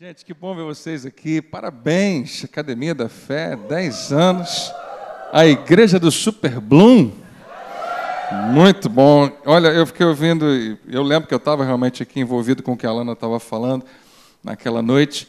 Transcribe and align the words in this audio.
Gente, 0.00 0.24
que 0.24 0.34
bom 0.34 0.56
ver 0.56 0.64
vocês 0.64 1.06
aqui. 1.06 1.40
Parabéns, 1.40 2.42
Academia 2.42 2.92
da 2.92 3.08
Fé, 3.08 3.54
10 3.54 4.12
anos. 4.12 4.72
A 5.32 5.46
Igreja 5.46 6.00
do 6.00 6.10
Super 6.10 6.58
Bloom. 6.58 7.12
Muito 8.52 8.88
bom. 8.88 9.30
Olha, 9.46 9.68
eu 9.68 9.86
fiquei 9.86 10.04
ouvindo, 10.04 10.44
eu 10.88 11.00
lembro 11.00 11.28
que 11.28 11.32
eu 11.32 11.38
estava 11.38 11.64
realmente 11.64 12.02
aqui 12.02 12.18
envolvido 12.18 12.60
com 12.60 12.72
o 12.72 12.76
que 12.76 12.84
a 12.84 12.90
Alana 12.90 13.12
estava 13.12 13.38
falando 13.38 13.86
naquela 14.42 14.82
noite. 14.82 15.28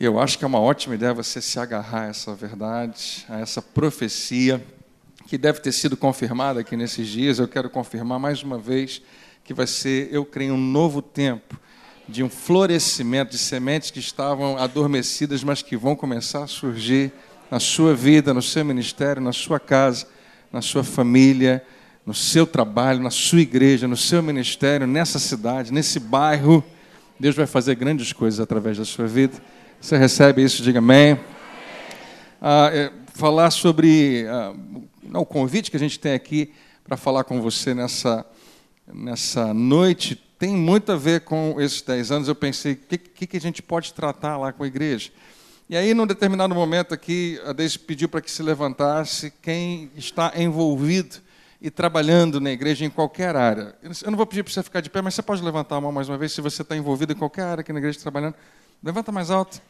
E 0.00 0.06
eu 0.06 0.18
acho 0.18 0.38
que 0.38 0.44
é 0.46 0.48
uma 0.48 0.58
ótima 0.58 0.94
ideia 0.94 1.12
você 1.12 1.42
se 1.42 1.60
agarrar 1.60 2.04
a 2.04 2.08
essa 2.08 2.34
verdade, 2.34 3.26
a 3.28 3.40
essa 3.40 3.60
profecia, 3.60 4.64
que 5.26 5.36
deve 5.36 5.60
ter 5.60 5.72
sido 5.72 5.98
confirmada 5.98 6.60
aqui 6.60 6.78
nesses 6.78 7.06
dias. 7.06 7.38
Eu 7.38 7.46
quero 7.46 7.68
confirmar 7.68 8.18
mais 8.18 8.42
uma 8.42 8.56
vez 8.56 9.02
que 9.44 9.52
vai 9.52 9.66
ser, 9.66 10.08
eu 10.10 10.24
creio, 10.24 10.54
um 10.54 10.56
novo 10.56 11.02
tempo 11.02 11.60
de 12.08 12.22
um 12.22 12.28
florescimento 12.28 13.32
de 13.32 13.38
sementes 13.38 13.90
que 13.90 13.98
estavam 13.98 14.56
adormecidas, 14.56 15.42
mas 15.42 15.62
que 15.62 15.76
vão 15.76 15.96
começar 15.96 16.44
a 16.44 16.46
surgir 16.46 17.12
na 17.50 17.58
sua 17.58 17.94
vida, 17.94 18.32
no 18.32 18.42
seu 18.42 18.64
ministério, 18.64 19.20
na 19.20 19.32
sua 19.32 19.58
casa, 19.58 20.06
na 20.52 20.62
sua 20.62 20.84
família, 20.84 21.64
no 22.04 22.14
seu 22.14 22.46
trabalho, 22.46 23.02
na 23.02 23.10
sua 23.10 23.40
igreja, 23.40 23.88
no 23.88 23.96
seu 23.96 24.22
ministério, 24.22 24.86
nessa 24.86 25.18
cidade, 25.18 25.72
nesse 25.72 25.98
bairro. 25.98 26.62
Deus 27.18 27.34
vai 27.34 27.46
fazer 27.46 27.74
grandes 27.74 28.12
coisas 28.12 28.38
através 28.38 28.78
da 28.78 28.84
sua 28.84 29.06
vida. 29.06 29.34
Você 29.80 29.96
recebe 29.96 30.44
isso? 30.44 30.62
Diga 30.62 30.78
amém. 30.78 31.18
Ah, 32.40 32.70
é, 32.72 32.92
falar 33.14 33.50
sobre 33.50 34.26
ah, 34.28 34.54
o 35.14 35.26
convite 35.26 35.70
que 35.70 35.76
a 35.76 35.80
gente 35.80 35.98
tem 35.98 36.12
aqui 36.12 36.52
para 36.84 36.96
falar 36.96 37.24
com 37.24 37.40
você 37.40 37.74
nessa, 37.74 38.24
nessa 38.86 39.52
noite 39.52 40.25
tem 40.38 40.54
muito 40.54 40.92
a 40.92 40.96
ver 40.96 41.22
com 41.22 41.60
esses 41.60 41.82
10 41.82 42.10
anos. 42.10 42.28
Eu 42.28 42.34
pensei, 42.34 42.72
o 42.72 42.76
que, 42.76 42.98
que, 42.98 43.26
que, 43.26 43.36
a 43.36 43.40
gente 43.40 43.62
pode 43.62 43.92
tratar 43.94 44.36
lá 44.36 44.52
com 44.52 44.62
a 44.62 44.66
igreja? 44.66 45.10
E 45.68 45.76
aí, 45.76 45.94
num 45.94 46.06
determinado 46.06 46.54
momento 46.54 46.94
aqui, 46.94 47.40
a 47.44 47.52
Deise 47.52 47.78
pediu 47.78 48.08
para 48.08 48.20
que 48.20 48.30
se 48.30 48.42
levantasse 48.42 49.32
quem 49.42 49.90
está 49.96 50.32
envolvido 50.36 51.16
e 51.60 51.70
trabalhando 51.70 52.40
na 52.40 52.52
igreja 52.52 52.84
em 52.84 52.90
qualquer 52.90 53.34
área. 53.34 53.74
Eu 53.82 54.10
não 54.10 54.16
vou 54.16 54.26
pedir 54.26 54.44
para 54.44 54.52
você 54.52 54.62
ficar 54.62 54.80
de 54.80 54.90
pé, 54.90 55.02
mas 55.02 55.14
você 55.14 55.22
pode 55.22 55.42
levantar 55.42 55.76
a 55.76 55.80
mão 55.80 55.90
mais 55.90 56.08
uma 56.08 56.18
vez 56.18 56.32
se 56.32 56.40
você 56.40 56.62
está 56.62 56.76
envolvido 56.76 57.12
em 57.12 57.16
qualquer 57.16 57.42
área 57.42 57.60
aqui 57.62 57.72
na 57.72 57.78
igreja 57.78 57.98
trabalhando. 57.98 58.34
Levanta 58.82 59.10
mais 59.10 59.30
alto. 59.30 59.60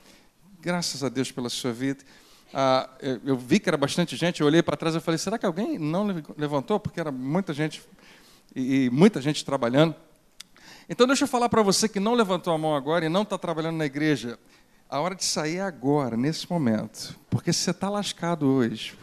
Graças 0.61 1.03
a 1.05 1.08
Deus 1.08 1.30
pela 1.30 1.48
sua 1.48 1.73
vida. 1.73 2.05
Ah, 2.53 2.91
eu 3.25 3.36
vi 3.36 3.61
que 3.61 3.69
era 3.69 3.77
bastante 3.77 4.17
gente, 4.17 4.41
eu 4.41 4.47
olhei 4.47 4.62
para 4.62 4.77
trás 4.77 4.95
e 4.95 5.01
falei, 5.01 5.19
será 5.19 5.39
que 5.39 5.47
alguém 5.47 5.78
não 5.78 6.06
levantou? 6.36 6.78
Porque 6.78 7.01
era 7.01 7.11
muita 7.11 7.55
gente 7.55 7.83
e 8.55 8.91
muita 8.91 9.20
gente 9.20 9.45
trabalhando. 9.45 9.95
Então, 10.89 11.06
deixa 11.06 11.25
eu 11.25 11.29
falar 11.29 11.48
para 11.48 11.62
você 11.62 11.89
que 11.89 11.98
não 11.98 12.15
levantou 12.15 12.53
a 12.53 12.59
mão 12.59 12.75
agora 12.75 13.05
e 13.05 13.09
não 13.09 13.23
está 13.23 13.37
trabalhando 13.37 13.77
na 13.77 13.87
igreja. 13.87 14.39
A 14.89 15.01
hora 15.01 15.17
de 15.17 15.25
sair 15.25 15.56
é 15.56 15.62
agora, 15.62 16.17
nesse 16.17 16.48
momento. 16.48 17.19
Porque 17.29 17.53
você 17.53 17.73
está 17.73 17.91
lascado 17.91 18.47
hoje. 18.47 18.97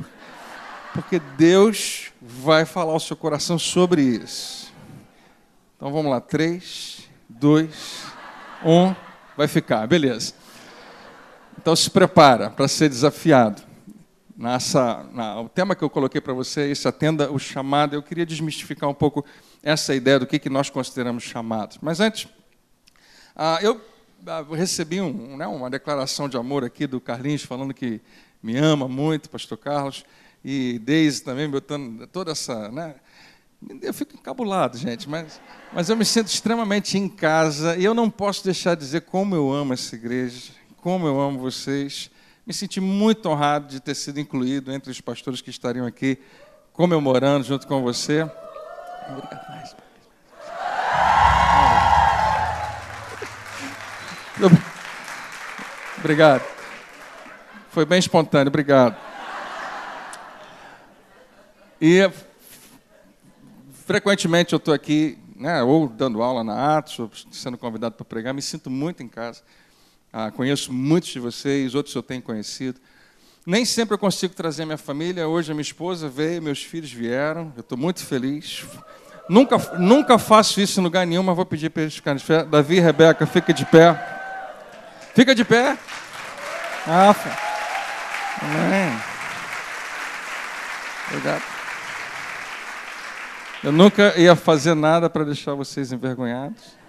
Porque 0.93 1.19
Deus 1.19 2.11
vai 2.21 2.63
falar 2.65 2.93
ao 2.93 2.99
seu 2.99 3.17
coração 3.17 3.59
sobre 3.59 4.01
isso. 4.01 4.71
Então 5.75 5.91
vamos 5.91 6.09
lá. 6.09 6.21
Três, 6.21 7.09
dois, 7.27 8.03
um. 8.63 8.95
Vai 9.35 9.47
ficar, 9.47 9.85
beleza. 9.85 10.33
Então 11.57 11.75
se 11.75 11.89
prepara 11.89 12.49
para 12.49 12.67
ser 12.67 12.87
desafiado. 12.87 13.61
Nessa, 14.35 15.05
na, 15.13 15.39
o 15.41 15.47
tema 15.47 15.75
que 15.75 15.83
eu 15.83 15.89
coloquei 15.89 16.19
para 16.19 16.33
você 16.33 16.71
esse, 16.71 16.87
atenda 16.87 17.31
o 17.31 17.37
chamado. 17.37 17.95
Eu 17.95 18.01
queria 18.01 18.25
desmistificar 18.25 18.89
um 18.89 18.93
pouco 18.93 19.23
essa 19.61 19.93
ideia 19.93 20.19
do 20.19 20.25
que, 20.25 20.39
que 20.39 20.49
nós 20.49 20.69
consideramos 20.69 21.23
chamados. 21.23 21.77
Mas 21.81 21.99
antes, 21.99 22.27
ah, 23.35 23.59
eu 23.61 23.79
ah, 24.25 24.43
recebi 24.51 24.99
um, 24.99 25.37
né, 25.37 25.45
uma 25.45 25.69
declaração 25.69 26.27
de 26.27 26.35
amor 26.35 26.63
aqui 26.63 26.87
do 26.87 26.99
Carlinhos, 26.99 27.43
falando 27.43 27.73
que 27.73 28.01
me 28.41 28.57
ama 28.57 28.87
muito, 28.87 29.29
pastor 29.29 29.57
Carlos, 29.57 30.03
e 30.43 30.79
Deise 30.79 31.23
também, 31.23 31.49
botando 31.49 32.07
toda 32.07 32.31
essa... 32.31 32.71
Né, 32.71 32.95
eu 33.81 33.93
fico 33.93 34.15
encabulado, 34.15 34.77
gente, 34.77 35.09
mas, 35.09 35.39
mas 35.71 35.89
eu 35.89 35.95
me 35.95 36.05
sinto 36.05 36.27
extremamente 36.27 36.97
em 36.97 37.07
casa 37.07 37.77
e 37.77 37.85
eu 37.85 37.93
não 37.93 38.09
posso 38.09 38.43
deixar 38.43 38.75
de 38.75 38.81
dizer 38.81 39.01
como 39.01 39.35
eu 39.35 39.51
amo 39.51 39.73
essa 39.73 39.95
igreja, 39.95 40.51
como 40.77 41.07
eu 41.07 41.19
amo 41.19 41.39
vocês. 41.39 42.09
Me 42.45 42.53
senti 42.53 42.81
muito 42.81 43.29
honrado 43.29 43.67
de 43.67 43.79
ter 43.79 43.95
sido 43.95 44.19
incluído 44.19 44.71
entre 44.71 44.91
os 44.91 44.99
pastores 44.99 45.39
que 45.39 45.49
estariam 45.49 45.85
aqui 45.85 46.19
comemorando 46.73 47.45
junto 47.45 47.65
com 47.65 47.81
você. 47.81 48.23
Obrigado 49.09 49.49
mais. 49.49 49.75
Obrigado. 55.99 56.43
Foi 57.69 57.85
bem 57.85 57.99
espontâneo, 57.99 58.49
obrigado. 58.49 58.97
E 61.79 62.11
frequentemente 63.85 64.51
eu 64.51 64.57
estou 64.57 64.73
aqui, 64.73 65.17
né, 65.35 65.63
ou 65.63 65.87
dando 65.87 66.21
aula 66.21 66.43
na 66.43 66.77
Atos, 66.77 66.99
ou 66.99 67.09
sendo 67.31 67.57
convidado 67.57 67.95
para 67.95 68.03
pregar, 68.03 68.33
me 68.33 68.41
sinto 68.41 68.69
muito 68.69 69.01
em 69.01 69.07
casa. 69.07 69.41
Ah, 70.15 70.29
conheço 70.29 70.71
muitos 70.71 71.09
de 71.09 71.19
vocês, 71.19 71.73
outros 71.73 71.95
eu 71.95 72.03
tenho 72.03 72.21
conhecido. 72.21 72.79
Nem 73.43 73.65
sempre 73.65 73.95
eu 73.95 73.97
consigo 73.97 74.35
trazer 74.35 74.63
minha 74.63 74.77
família. 74.77 75.27
Hoje 75.27 75.51
a 75.51 75.55
minha 75.55 75.63
esposa 75.63 76.07
veio, 76.07 76.39
meus 76.39 76.63
filhos 76.63 76.91
vieram. 76.91 77.51
Eu 77.57 77.61
estou 77.61 77.75
muito 77.75 78.05
feliz. 78.05 78.63
Nunca, 79.27 79.57
nunca 79.79 80.19
faço 80.19 80.61
isso 80.61 80.79
em 80.79 80.83
lugar 80.83 81.07
nenhum, 81.07 81.23
mas 81.23 81.35
vou 81.35 81.47
pedir 81.47 81.71
para 81.71 81.81
eles 81.81 81.95
ficarem 81.95 82.19
de 82.19 82.25
pé. 82.25 82.43
Davi 82.43 82.75
e 82.75 82.79
Rebeca, 82.79 83.25
fica 83.25 83.51
de 83.51 83.65
pé. 83.65 83.99
Fica 85.15 85.33
de 85.33 85.43
pé. 85.43 85.77
Ah, 86.85 87.15
Amém. 88.39 88.99
Obrigado. 91.07 91.43
Eu 93.63 93.71
nunca 93.71 94.13
ia 94.15 94.35
fazer 94.35 94.75
nada 94.75 95.09
para 95.09 95.23
deixar 95.23 95.55
vocês 95.55 95.91
envergonhados. 95.91 96.82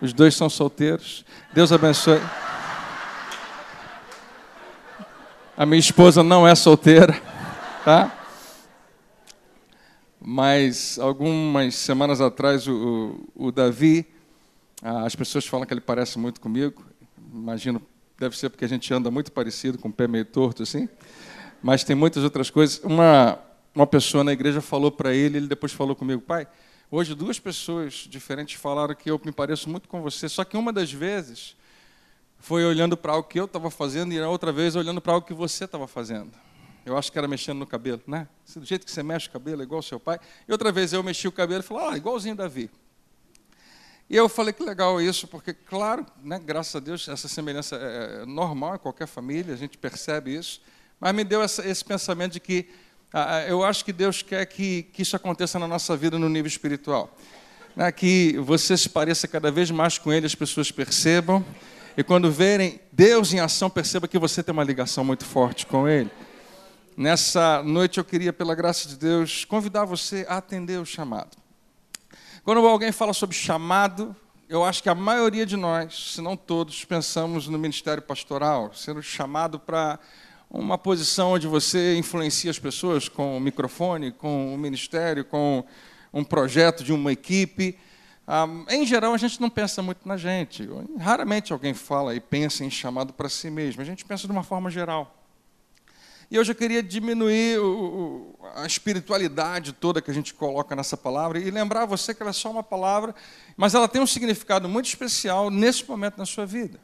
Os 0.00 0.12
dois 0.12 0.34
são 0.34 0.48
solteiros. 0.48 1.24
Deus 1.52 1.72
abençoe. 1.72 2.20
A 5.56 5.66
minha 5.66 5.78
esposa 5.78 6.22
não 6.22 6.48
é 6.48 6.54
solteira, 6.54 7.20
tá? 7.84 8.16
Mas 10.18 10.98
algumas 10.98 11.74
semanas 11.74 12.20
atrás, 12.20 12.66
o, 12.66 13.20
o, 13.34 13.46
o 13.48 13.52
Davi, 13.52 14.06
as 14.82 15.14
pessoas 15.14 15.46
falam 15.46 15.66
que 15.66 15.74
ele 15.74 15.82
parece 15.82 16.18
muito 16.18 16.40
comigo. 16.40 16.82
Imagino, 17.32 17.82
deve 18.18 18.38
ser 18.38 18.48
porque 18.48 18.64
a 18.64 18.68
gente 18.68 18.92
anda 18.94 19.10
muito 19.10 19.30
parecido, 19.32 19.78
com 19.78 19.88
o 19.88 19.92
pé 19.92 20.08
meio 20.08 20.24
torto 20.24 20.62
assim. 20.62 20.88
Mas 21.62 21.84
tem 21.84 21.94
muitas 21.94 22.24
outras 22.24 22.48
coisas. 22.48 22.80
Uma, 22.82 23.38
uma 23.74 23.86
pessoa 23.86 24.24
na 24.24 24.32
igreja 24.32 24.62
falou 24.62 24.90
para 24.90 25.12
ele, 25.12 25.36
ele 25.36 25.46
depois 25.46 25.72
falou 25.72 25.94
comigo, 25.94 26.22
pai, 26.22 26.46
hoje 26.90 27.14
duas 27.14 27.38
pessoas 27.38 28.06
diferentes 28.08 28.60
falaram 28.60 28.94
que 28.94 29.10
eu 29.10 29.20
me 29.24 29.32
pareço 29.32 29.68
muito 29.70 29.88
com 29.88 30.02
você, 30.02 30.28
só 30.28 30.44
que 30.44 30.56
uma 30.56 30.72
das 30.72 30.92
vezes 30.92 31.56
foi 32.38 32.64
olhando 32.64 32.96
para 32.96 33.12
algo 33.12 33.28
que 33.28 33.38
eu 33.38 33.44
estava 33.44 33.70
fazendo 33.70 34.12
e 34.12 34.18
a 34.18 34.28
outra 34.28 34.50
vez 34.50 34.74
olhando 34.74 35.00
para 35.00 35.12
algo 35.12 35.26
que 35.26 35.34
você 35.34 35.64
estava 35.64 35.86
fazendo. 35.86 36.32
Eu 36.84 36.96
acho 36.96 37.12
que 37.12 37.18
era 37.18 37.28
mexendo 37.28 37.58
no 37.58 37.66
cabelo, 37.66 38.00
né? 38.06 38.26
Do 38.56 38.64
jeito 38.64 38.86
que 38.86 38.90
você 38.90 39.02
mexe 39.02 39.28
o 39.28 39.30
cabelo, 39.30 39.60
é 39.60 39.64
igual 39.64 39.78
ao 39.78 39.82
seu 39.82 40.00
pai. 40.00 40.18
E 40.48 40.52
outra 40.52 40.72
vez 40.72 40.92
eu 40.92 41.02
mexi 41.02 41.28
o 41.28 41.32
cabelo 41.32 41.60
e 41.60 41.62
falei, 41.62 41.88
ah, 41.88 41.96
igualzinho 41.96 42.34
Davi. 42.34 42.70
E 44.08 44.16
eu 44.16 44.28
falei 44.28 44.52
que 44.52 44.62
legal 44.62 45.00
isso, 45.00 45.28
porque, 45.28 45.52
claro, 45.52 46.04
né, 46.20 46.40
graças 46.44 46.74
a 46.74 46.80
Deus, 46.80 47.06
essa 47.06 47.28
semelhança 47.28 47.76
é, 47.76 48.22
é 48.22 48.26
normal 48.26 48.74
em 48.74 48.78
qualquer 48.78 49.06
família, 49.06 49.54
a 49.54 49.56
gente 49.56 49.78
percebe 49.78 50.34
isso. 50.34 50.60
Mas 50.98 51.14
me 51.14 51.22
deu 51.22 51.42
essa, 51.42 51.66
esse 51.66 51.84
pensamento 51.84 52.32
de 52.32 52.40
que 52.40 52.68
eu 53.48 53.64
acho 53.64 53.84
que 53.84 53.92
Deus 53.92 54.22
quer 54.22 54.44
que, 54.46 54.84
que 54.84 55.02
isso 55.02 55.16
aconteça 55.16 55.58
na 55.58 55.66
nossa 55.66 55.96
vida 55.96 56.18
no 56.18 56.28
nível 56.28 56.48
espiritual. 56.48 57.16
Né, 57.74 57.90
que 57.92 58.36
você 58.38 58.76
se 58.76 58.88
pareça 58.88 59.28
cada 59.28 59.50
vez 59.50 59.70
mais 59.70 59.96
com 59.96 60.12
Ele, 60.12 60.26
as 60.26 60.34
pessoas 60.34 60.72
percebam 60.72 61.44
e 61.96 62.02
quando 62.02 62.30
verem 62.30 62.80
Deus 62.92 63.32
em 63.32 63.40
ação, 63.40 63.68
perceba 63.68 64.08
que 64.08 64.18
você 64.18 64.42
tem 64.42 64.52
uma 64.52 64.64
ligação 64.64 65.04
muito 65.04 65.24
forte 65.24 65.66
com 65.66 65.88
Ele. 65.88 66.10
Nessa 66.96 67.62
noite 67.62 67.98
eu 67.98 68.04
queria, 68.04 68.32
pela 68.32 68.54
graça 68.54 68.88
de 68.88 68.96
Deus, 68.96 69.44
convidar 69.44 69.84
você 69.84 70.24
a 70.28 70.36
atender 70.36 70.78
o 70.80 70.86
chamado. 70.86 71.36
Quando 72.44 72.66
alguém 72.66 72.92
fala 72.92 73.12
sobre 73.12 73.36
chamado, 73.36 74.14
eu 74.48 74.64
acho 74.64 74.82
que 74.82 74.88
a 74.88 74.94
maioria 74.94 75.44
de 75.44 75.56
nós, 75.56 76.12
se 76.14 76.20
não 76.20 76.36
todos, 76.36 76.84
pensamos 76.84 77.48
no 77.48 77.58
ministério 77.58 78.02
pastoral, 78.02 78.72
sendo 78.74 79.02
chamado 79.02 79.58
para 79.58 79.98
uma 80.50 80.76
posição 80.76 81.32
onde 81.32 81.46
você 81.46 81.96
influencia 81.96 82.50
as 82.50 82.58
pessoas 82.58 83.08
com 83.08 83.36
o 83.36 83.40
microfone, 83.40 84.10
com 84.10 84.52
o 84.52 84.58
ministério, 84.58 85.24
com 85.24 85.64
um 86.12 86.24
projeto 86.24 86.82
de 86.82 86.92
uma 86.92 87.12
equipe. 87.12 87.78
Em 88.68 88.84
geral, 88.84 89.14
a 89.14 89.18
gente 89.18 89.40
não 89.40 89.48
pensa 89.48 89.80
muito 89.80 90.06
na 90.06 90.16
gente. 90.16 90.68
Raramente 90.98 91.52
alguém 91.52 91.72
fala 91.72 92.14
e 92.16 92.20
pensa 92.20 92.64
em 92.64 92.70
chamado 92.70 93.12
para 93.12 93.28
si 93.28 93.48
mesmo. 93.48 93.80
A 93.80 93.84
gente 93.84 94.04
pensa 94.04 94.26
de 94.26 94.32
uma 94.32 94.42
forma 94.42 94.70
geral. 94.70 95.16
E 96.28 96.38
hoje 96.38 96.52
eu 96.52 96.56
queria 96.56 96.80
diminuir 96.80 97.58
a 98.54 98.64
espiritualidade 98.64 99.72
toda 99.72 100.00
que 100.00 100.10
a 100.10 100.14
gente 100.14 100.32
coloca 100.32 100.76
nessa 100.76 100.96
palavra 100.96 101.40
e 101.40 101.50
lembrar 101.50 101.86
você 101.86 102.14
que 102.14 102.22
ela 102.22 102.30
é 102.30 102.32
só 102.32 102.50
uma 102.50 102.62
palavra, 102.62 103.14
mas 103.56 103.74
ela 103.74 103.88
tem 103.88 104.00
um 104.00 104.06
significado 104.06 104.68
muito 104.68 104.86
especial 104.86 105.50
nesse 105.50 105.88
momento 105.88 106.18
na 106.18 106.26
sua 106.26 106.46
vida. 106.46 106.78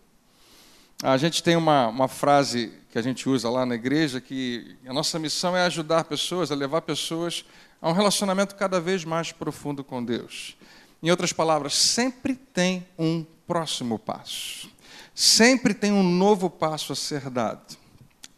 A 1.01 1.17
gente 1.17 1.45
tem 1.45 1.55
uma, 1.55 1.87
uma 1.89 2.09
frase 2.09 2.73
que 2.97 3.01
a 3.01 3.03
gente 3.03 3.29
usa 3.29 3.51
lá 3.51 3.67
na 3.67 3.75
igreja 3.75 4.23
que 4.23 4.75
a 4.87 4.91
nossa 4.95 5.19
missão 5.19 5.55
é 5.55 5.67
ajudar 5.67 6.05
pessoas, 6.05 6.51
é 6.51 6.55
levar 6.55 6.81
pessoas 6.81 7.45
a 7.79 7.91
um 7.91 7.93
relacionamento 7.93 8.55
cada 8.55 8.81
vez 8.81 9.05
mais 9.05 9.33
profundo 9.33 9.85
com 9.85 10.03
Deus. 10.03 10.57
Em 11.03 11.11
outras 11.11 11.31
palavras, 11.31 11.75
sempre 11.75 12.35
tem 12.35 12.87
um 12.99 13.23
próximo 13.47 13.99
passo. 13.99 14.71
Sempre 15.15 15.75
tem 15.75 15.93
um 15.93 16.03
novo 16.03 16.49
passo 16.49 16.95
a 16.95 16.97
ser 16.97 17.29
dado. 17.29 17.77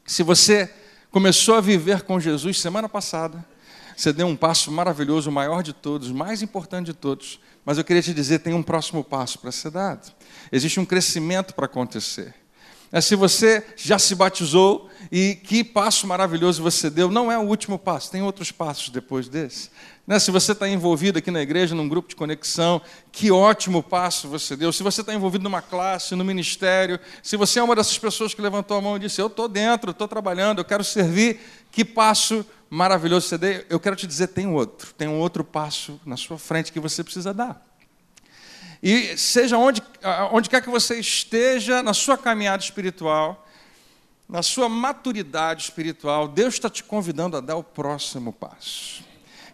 Se 0.05 0.25
você 0.25 0.69
começou 1.09 1.55
a 1.55 1.61
viver 1.61 2.03
com 2.03 2.19
Jesus 2.19 2.61
semana 2.61 2.89
passada, 2.89 3.47
você 3.97 4.13
deu 4.13 4.27
um 4.27 4.35
passo 4.35 4.73
maravilhoso, 4.73 5.31
o 5.31 5.33
maior 5.33 5.63
de 5.63 5.73
todos, 5.73 6.11
mais 6.11 6.43
importante 6.43 6.87
de 6.87 6.95
todos. 6.95 7.39
Mas 7.65 7.79
eu 7.79 7.85
queria 7.85 8.03
te 8.03 8.13
dizer, 8.13 8.41
tem 8.41 8.55
um 8.55 8.63
próximo 8.65 9.05
passo 9.05 9.39
para 9.39 9.53
ser 9.53 9.71
dado. 9.71 10.13
Existe 10.51 10.81
um 10.81 10.85
crescimento 10.85 11.55
para 11.55 11.67
acontecer. 11.67 12.35
É, 12.91 13.01
se 13.01 13.15
você 13.15 13.65
já 13.77 13.99
se 13.99 14.15
batizou 14.15 14.89
e 15.13 15.35
que 15.35 15.63
passo 15.63 16.07
maravilhoso 16.07 16.63
você 16.63 16.89
deu, 16.89 17.11
não 17.11 17.31
é 17.31 17.39
o 17.39 17.43
último 17.43 17.79
passo, 17.79 18.11
tem 18.11 18.23
outros 18.23 18.51
passos 18.51 18.89
depois 18.89 19.29
desse. 19.29 19.71
Né? 20.07 20.19
Se 20.19 20.31
você 20.31 20.53
está 20.53 20.67
envolvido 20.67 21.19
aqui 21.19 21.31
na 21.31 21.43
igreja, 21.43 21.75
num 21.75 21.87
grupo 21.87 22.09
de 22.09 22.17
conexão, 22.17 22.81
que 23.13 23.31
ótimo 23.31 23.83
passo 23.83 24.27
você 24.27 24.57
deu. 24.57 24.73
Se 24.73 24.83
você 24.83 25.03
está 25.03 25.13
envolvido 25.13 25.45
numa 25.45 25.61
classe, 25.61 26.15
no 26.15 26.25
ministério, 26.25 26.99
se 27.23 27.37
você 27.37 27.59
é 27.59 27.63
uma 27.63 27.77
dessas 27.77 27.99
pessoas 27.99 28.33
que 28.33 28.41
levantou 28.41 28.79
a 28.79 28.81
mão 28.81 28.97
e 28.97 29.01
disse: 29.01 29.21
Eu 29.21 29.27
estou 29.27 29.49
dentro, 29.49 29.91
estou 29.91 30.09
trabalhando, 30.09 30.61
eu 30.61 30.65
quero 30.65 30.83
servir, 30.83 31.39
que 31.71 31.85
passo 31.85 32.45
maravilhoso 32.71 33.29
você 33.29 33.37
deu. 33.37 33.65
Eu 33.69 33.79
quero 33.79 33.97
te 33.97 34.07
dizer: 34.07 34.29
tem 34.29 34.47
outro, 34.47 34.95
tem 34.95 35.09
um 35.09 35.19
outro 35.19 35.45
passo 35.45 36.01
na 36.07 36.17
sua 36.17 36.39
frente 36.39 36.73
que 36.73 36.81
você 36.81 37.05
precisa 37.05 37.35
dar. 37.35 37.68
E 38.83 39.17
seja 39.17 39.59
onde, 39.59 39.83
onde 40.33 40.49
quer 40.49 40.63
que 40.63 40.71
você 40.71 40.99
esteja 40.99 41.83
na 41.83 41.93
sua 41.93 42.17
caminhada 42.17 42.63
espiritual, 42.63 43.47
na 44.29 44.43
sua 44.43 44.69
maturidade 44.69 45.65
espiritual, 45.65 46.29
Deus 46.29 46.55
está 46.55 46.69
te 46.69 46.85
convidando 46.85 47.37
a 47.37 47.41
dar 47.41 47.57
o 47.57 47.65
próximo 47.65 48.33
passo. 48.33 49.03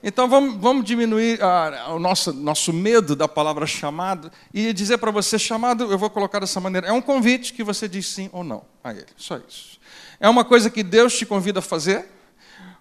Então 0.07 0.29
vamos, 0.29 0.61
vamos 0.61 0.85
diminuir 0.85 1.41
o 1.89 1.99
nosso, 1.99 2.31
nosso 2.31 2.75
medo 2.75 3.17
da 3.17 3.27
palavra 3.27 3.67
chamado 3.67 4.31
e 4.53 4.71
dizer 4.75 4.99
para 4.99 5.11
você: 5.11 5.39
chamado, 5.39 5.91
eu 5.91 5.97
vou 5.97 6.11
colocar 6.11 6.41
dessa 6.41 6.61
maneira, 6.61 6.89
é 6.89 6.93
um 6.93 7.01
convite 7.01 7.55
que 7.55 7.65
você 7.65 7.89
diz 7.89 8.07
sim 8.09 8.29
ou 8.31 8.45
não 8.45 8.67
a 8.83 8.91
ele, 8.91 9.07
só 9.17 9.39
isso. 9.39 9.81
É 10.21 10.29
uma 10.29 10.45
coisa 10.45 10.69
que 10.69 10.83
Deus 10.83 11.17
te 11.17 11.25
convida 11.25 11.61
a 11.61 11.63
fazer, 11.63 12.07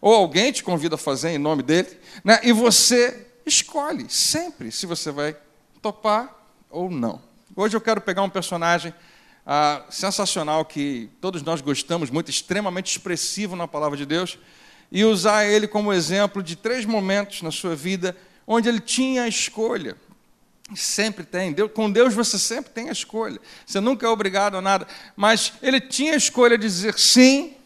ou 0.01 0.13
alguém 0.13 0.51
te 0.51 0.61
convida 0.61 0.95
a 0.95 0.97
fazer 0.97 1.29
em 1.29 1.37
nome 1.37 1.63
dele, 1.63 1.97
né? 2.25 2.41
e 2.43 2.51
você 2.51 3.27
escolhe 3.45 4.09
sempre 4.09 4.69
se 4.69 4.85
você 4.85 5.09
vai 5.09 5.37
topar 5.83 6.33
ou 6.69 6.89
não. 6.89 7.21
Hoje 7.53 7.75
eu 7.75 7.81
quero 7.81 7.99
pegar 7.99 8.23
um 8.23 8.29
personagem 8.29 8.93
ah, 9.45 9.83
sensacional 9.89 10.63
que 10.63 11.09
todos 11.19 11.43
nós 11.43 11.59
gostamos 11.59 12.09
muito, 12.09 12.31
extremamente 12.31 12.89
expressivo 12.89 13.53
na 13.53 13.67
palavra 13.67 13.97
de 13.97 14.05
Deus, 14.05 14.39
e 14.89 15.03
usar 15.03 15.45
ele 15.45 15.67
como 15.67 15.91
exemplo 15.91 16.41
de 16.41 16.55
três 16.55 16.85
momentos 16.85 17.41
na 17.41 17.51
sua 17.51 17.75
vida 17.75 18.15
onde 18.47 18.69
ele 18.69 18.79
tinha 18.79 19.23
a 19.23 19.27
escolha. 19.27 19.97
Sempre 20.73 21.25
tem. 21.25 21.51
Deus, 21.51 21.69
com 21.73 21.91
Deus 21.91 22.13
você 22.13 22.39
sempre 22.39 22.71
tem 22.71 22.87
a 22.87 22.93
escolha. 22.93 23.39
Você 23.65 23.81
nunca 23.81 24.05
é 24.05 24.09
obrigado 24.09 24.55
a 24.55 24.61
nada. 24.61 24.87
Mas 25.17 25.51
ele 25.61 25.81
tinha 25.81 26.13
a 26.13 26.17
escolha 26.17 26.57
de 26.57 26.65
dizer 26.65 26.97
sim 26.97 27.57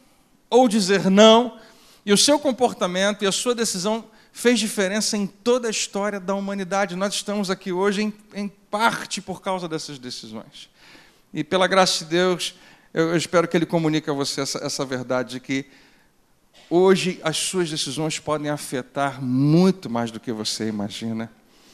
ou 0.49 0.67
dizer 0.67 1.07
não, 1.11 1.59
e 2.03 2.11
o 2.11 2.17
seu 2.17 2.39
comportamento 2.39 3.23
e 3.23 3.27
a 3.27 3.31
sua 3.31 3.53
decisão 3.53 4.05
fez 4.37 4.59
diferença 4.59 5.17
em 5.17 5.25
toda 5.25 5.67
a 5.67 5.71
história 5.71 6.19
da 6.19 6.35
humanidade. 6.35 6.95
Nós 6.95 7.15
estamos 7.15 7.49
aqui 7.49 7.71
hoje, 7.71 8.03
em, 8.03 8.13
em 8.35 8.47
parte, 8.47 9.19
por 9.19 9.41
causa 9.41 9.67
dessas 9.67 9.97
decisões. 9.97 10.69
E 11.33 11.43
pela 11.43 11.65
graça 11.65 12.05
de 12.05 12.11
Deus, 12.11 12.53
eu, 12.93 13.09
eu 13.09 13.17
espero 13.17 13.47
que 13.47 13.57
Ele 13.57 13.65
comunique 13.65 14.11
a 14.11 14.13
você 14.13 14.41
essa, 14.41 14.59
essa 14.59 14.85
verdade 14.85 15.31
de 15.31 15.39
que 15.39 15.65
hoje 16.69 17.19
as 17.23 17.35
suas 17.35 17.71
decisões 17.71 18.19
podem 18.19 18.51
afetar 18.51 19.19
muito 19.23 19.89
mais 19.89 20.11
do 20.11 20.19
que 20.19 20.31
você 20.31 20.67
imagina, 20.67 21.31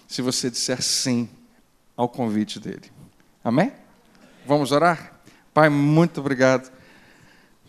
se 0.08 0.22
você 0.22 0.50
disser 0.50 0.82
sim 0.82 1.30
ao 1.98 2.08
convite 2.08 2.62
dele. 2.62 2.90
Amém? 3.44 3.74
Vamos 4.46 4.72
orar? 4.72 5.20
Pai, 5.54 5.68
muito 5.68 6.22
obrigado 6.22 6.72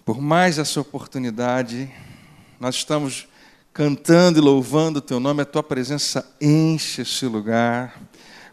por 0.05 0.20
mais 0.20 0.56
essa 0.56 0.81
oportunidade. 0.81 1.93
Nós 2.61 2.76
estamos 2.76 3.26
cantando 3.75 4.38
e 4.38 4.41
louvando 4.41 5.00
o 5.00 5.03
teu 5.03 5.19
nome, 5.19 5.43
a 5.43 5.44
tua 5.44 5.62
presença 5.62 6.25
enche 6.41 7.03
esse 7.03 7.26
lugar. 7.26 8.00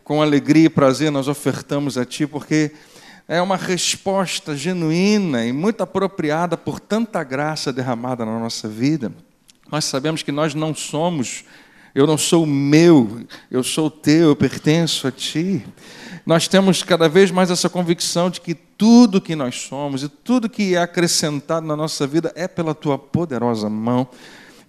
Com 0.04 0.20
alegria 0.20 0.66
e 0.66 0.70
prazer 0.70 1.12
nós 1.12 1.28
ofertamos 1.28 1.96
a 1.96 2.04
ti, 2.04 2.26
porque 2.26 2.72
é 3.28 3.40
uma 3.40 3.56
resposta 3.56 4.58
genuína 4.58 5.46
e 5.46 5.54
muito 5.54 5.84
apropriada 5.84 6.58
por 6.58 6.80
tanta 6.80 7.24
graça 7.24 7.72
derramada 7.72 8.26
na 8.26 8.40
nossa 8.40 8.68
vida. 8.68 9.14
Nós 9.72 9.86
sabemos 9.86 10.24
que 10.24 10.32
nós 10.32 10.56
não 10.56 10.74
somos, 10.74 11.46
eu 11.94 12.08
não 12.08 12.18
sou 12.18 12.48
meu, 12.48 13.24
eu 13.52 13.62
sou 13.62 13.92
teu, 13.92 14.30
eu 14.30 14.36
pertenço 14.36 15.08
a 15.08 15.12
ti. 15.12 15.64
Nós 16.26 16.48
temos 16.48 16.82
cada 16.82 17.08
vez 17.08 17.30
mais 17.30 17.52
essa 17.52 17.70
convicção 17.70 18.28
de 18.28 18.42
que 18.42 18.56
tudo 18.56 19.22
que 19.22 19.36
nós 19.36 19.56
somos 19.56 20.02
e 20.02 20.10
tudo 20.10 20.50
que 20.50 20.74
é 20.74 20.82
acrescentado 20.82 21.66
na 21.66 21.76
nossa 21.76 22.08
vida 22.08 22.34
é 22.36 22.48
pela 22.48 22.74
tua 22.74 22.98
poderosa 22.98 23.70
mão 23.70 24.10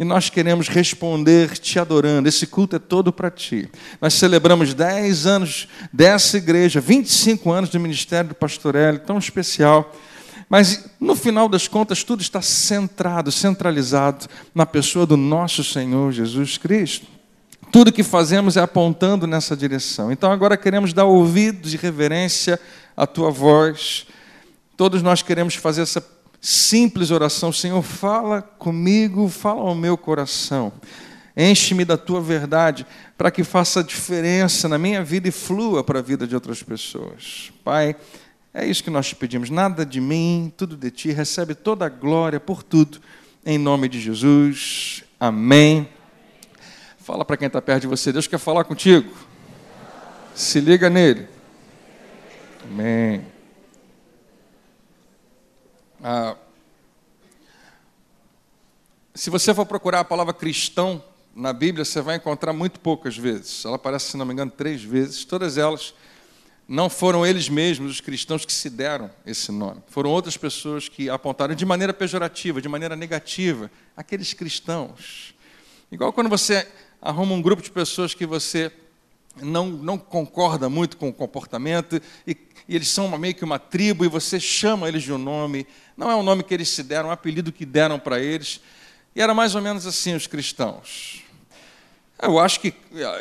e 0.03 0.05
nós 0.05 0.29
queremos 0.29 0.67
responder 0.67 1.57
te 1.57 1.79
adorando. 1.79 2.29
Esse 2.29 2.45
culto 2.45 2.75
é 2.75 2.79
todo 2.81 3.13
para 3.13 3.31
ti. 3.31 3.71
Nós 4.01 4.15
celebramos 4.15 4.75
10 4.75 5.27
anos 5.27 5.69
dessa 5.93 6.39
igreja, 6.39 6.81
25 6.81 7.53
anos 7.53 7.71
do 7.71 7.79
ministério 7.79 8.31
do 8.31 8.35
Pastorelli, 8.35 8.99
tão 8.99 9.17
especial. 9.17 9.95
Mas, 10.49 10.87
no 10.99 11.15
final 11.15 11.49
das 11.49 11.69
contas, 11.69 12.03
tudo 12.03 12.21
está 12.21 12.43
centrado, 12.43 13.31
centralizado 13.31 14.27
na 14.53 14.67
pessoa 14.67 15.07
do 15.07 15.17
nosso 15.17 15.63
Senhor 15.63 16.11
Jesus 16.11 16.59
Cristo. 16.59 17.07
Tudo 17.71 17.93
que 17.93 18.03
fazemos 18.03 18.57
é 18.57 18.61
apontando 18.61 19.25
nessa 19.25 19.57
direção. 19.57 20.11
Então, 20.11 20.33
agora 20.33 20.57
queremos 20.57 20.93
dar 20.93 21.05
ouvidos 21.05 21.73
e 21.73 21.77
reverência 21.77 22.59
à 22.97 23.07
tua 23.07 23.31
voz. 23.31 24.05
Todos 24.77 25.01
nós 25.01 25.23
queremos 25.23 25.55
fazer 25.55 25.83
essa 25.83 26.01
simples 26.43 27.13
oração: 27.13 27.53
Senhor, 27.53 27.81
fala 27.83 28.43
comigo, 28.43 29.29
fala 29.29 29.61
ao 29.61 29.75
meu 29.75 29.97
coração. 29.97 30.73
Enche-me 31.35 31.85
da 31.85 31.97
tua 31.97 32.21
verdade 32.21 32.85
para 33.17 33.31
que 33.31 33.43
faça 33.43 33.83
diferença 33.83 34.69
na 34.69 34.77
minha 34.77 35.03
vida 35.03 35.29
e 35.29 35.31
flua 35.31 35.83
para 35.83 36.01
a 36.01 36.03
vida 36.03 36.27
de 36.27 36.35
outras 36.35 36.63
pessoas. 36.63 37.51
Pai, 37.65 37.97
é 38.53 38.67
isso 38.67 38.85
que 38.85 38.91
nós 38.91 39.09
te 39.09 39.15
pedimos. 39.15 39.49
Nada 39.49 39.87
de 39.87 40.01
mim, 40.01 40.53
tudo 40.57 40.77
de 40.77 40.91
ti. 40.91 41.11
Recebe 41.11 41.55
toda 41.55 41.87
a 41.87 41.89
glória 41.89 42.39
por 42.39 42.63
tudo. 42.63 43.01
Em 43.47 43.57
nome 43.57 43.89
de 43.89 43.99
Jesus. 43.99 45.05
Amém. 45.19 45.89
Fala 46.99 47.25
para 47.25 47.37
quem 47.37 47.47
está 47.47 47.63
perto 47.63 47.83
de 47.83 47.87
você. 47.87 48.13
Deus 48.13 48.27
quer 48.27 48.39
falar 48.39 48.65
contigo. 48.65 49.11
Se 50.35 50.61
liga 50.61 50.91
nele. 50.91 51.27
Amém. 52.65 53.32
Ah, 56.05 56.37
se 59.15 59.31
você 59.31 59.55
for 59.55 59.65
procurar 59.65 60.01
a 60.01 60.05
palavra 60.05 60.35
cristão 60.35 61.01
na 61.33 61.53
Bíblia, 61.53 61.85
você 61.85 62.01
vai 62.01 62.17
encontrar 62.17 62.53
muito 62.53 62.81
poucas 62.81 63.17
vezes. 63.17 63.65
Ela 63.65 63.77
aparece, 63.77 64.11
se 64.11 64.17
não 64.17 64.27
me 64.27 64.33
engano, 64.33 64.51
três 64.51 64.83
vezes. 64.83 65.25
Todas 65.25 65.57
elas 65.57 65.95
não 66.67 66.91
foram 66.91 67.25
eles 67.25 67.49
mesmos, 67.49 67.93
os 67.93 68.01
cristãos, 68.01 68.45
que 68.45 68.53
se 68.53 68.69
deram 68.69 69.13
esse 69.25 69.53
nome. 69.53 69.81
Foram 69.87 70.11
outras 70.11 70.37
pessoas 70.37 70.89
que 70.89 71.09
apontaram 71.09 71.55
de 71.55 71.65
maneira 71.65 71.95
pejorativa, 71.95 72.61
de 72.61 72.69
maneira 72.69 72.97
negativa, 72.97 73.71
aqueles 73.97 74.35
cristãos. 74.35 75.37
Igual 75.91 76.13
quando 76.13 76.29
você 76.29 76.67
arruma 77.01 77.33
um 77.33 77.41
grupo 77.41 77.63
de 77.63 77.71
pessoas 77.71 78.13
que 78.13 78.27
você 78.27 78.73
não, 79.41 79.69
não 79.69 79.97
concorda 79.97 80.69
muito 80.69 80.97
com 80.97 81.09
o 81.09 81.13
comportamento 81.13 82.03
e 82.27 82.35
e 82.69 82.77
eles 82.77 82.89
são 82.89 83.07
uma, 83.07 83.19
meio 83.19 83.35
que 83.35 83.45
uma 83.45 83.59
tribo, 83.59 84.05
e 84.05 84.09
você 84.09 84.39
chama 84.39 84.89
eles 84.89 85.03
de 85.03 85.13
um 85.13 85.19
nome, 85.19 85.67
não 85.97 86.11
é 86.11 86.17
um 86.17 86.23
nome 86.23 86.43
que 86.43 86.53
eles 86.55 86.69
se 86.69 86.83
deram, 86.83 87.09
é 87.09 87.11
um 87.11 87.13
apelido 87.13 87.53
que 87.53 87.65
deram 87.67 87.99
para 87.99 88.21
eles. 88.21 88.61
E 89.15 89.21
era 89.21 89.35
mais 89.35 89.55
ou 89.55 89.61
menos 89.61 89.87
assim 89.87 90.15
os 90.15 90.27
cristãos. 90.27 91.23
Eu 92.21 92.39
acho 92.39 92.61
que 92.61 92.73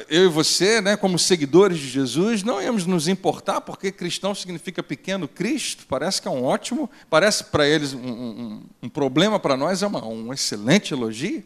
eu 0.07 0.25
e 0.25 0.27
você, 0.27 0.79
né, 0.79 0.95
como 0.95 1.17
seguidores 1.17 1.79
de 1.79 1.87
Jesus, 1.87 2.43
não 2.43 2.61
íamos 2.61 2.85
nos 2.85 3.07
importar, 3.07 3.59
porque 3.59 3.91
cristão 3.91 4.35
significa 4.35 4.83
pequeno 4.83 5.27
Cristo, 5.27 5.85
parece 5.87 6.21
que 6.21 6.27
é 6.27 6.31
um 6.31 6.43
ótimo, 6.43 6.87
parece 7.09 7.45
para 7.45 7.67
eles 7.67 7.93
um, 7.93 7.99
um, 7.99 8.63
um 8.83 8.89
problema, 8.89 9.39
para 9.39 9.57
nós 9.57 9.81
é 9.81 9.87
uma, 9.87 10.05
um 10.05 10.31
excelente 10.31 10.93
elogio. 10.93 11.43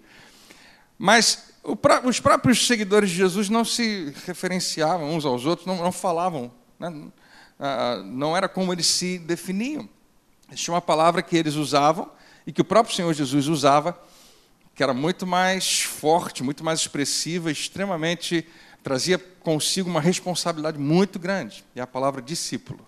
Mas 0.98 1.46
os 2.04 2.20
próprios 2.20 2.68
seguidores 2.68 3.10
de 3.10 3.16
Jesus 3.16 3.48
não 3.48 3.64
se 3.64 4.14
referenciavam 4.26 5.16
uns 5.16 5.26
aos 5.26 5.46
outros, 5.46 5.66
não, 5.66 5.78
não 5.82 5.94
falavam. 5.94 6.52
Né, 6.78 6.94
não 8.06 8.36
era 8.36 8.50
como 8.50 8.74
eles 8.74 8.86
se 8.86 9.18
definiam. 9.18 9.88
Existia 10.50 10.74
uma 10.74 10.82
palavra 10.82 11.22
que 11.22 11.36
eles 11.36 11.56
usavam 11.56 12.10
e 12.46 12.52
que 12.52 12.62
o 12.62 12.66
próprio 12.66 12.96
Senhor 12.96 13.14
Jesus 13.14 13.48
usava, 13.48 14.00
que 14.74 14.84
era 14.84 14.94
muito 14.94 15.26
mais 15.26 15.82
forte, 15.82 16.44
muito 16.44 16.64
mais 16.64 16.80
expressiva, 16.82 17.52
extremamente 17.52 18.48
trazia 18.84 19.18
consigo 19.18 19.90
uma 19.90 20.00
responsabilidade 20.00 20.78
muito 20.78 21.18
grande. 21.18 21.66
É 21.76 21.82
a 21.82 21.88
palavra 21.88 22.22
discípulo. 22.22 22.86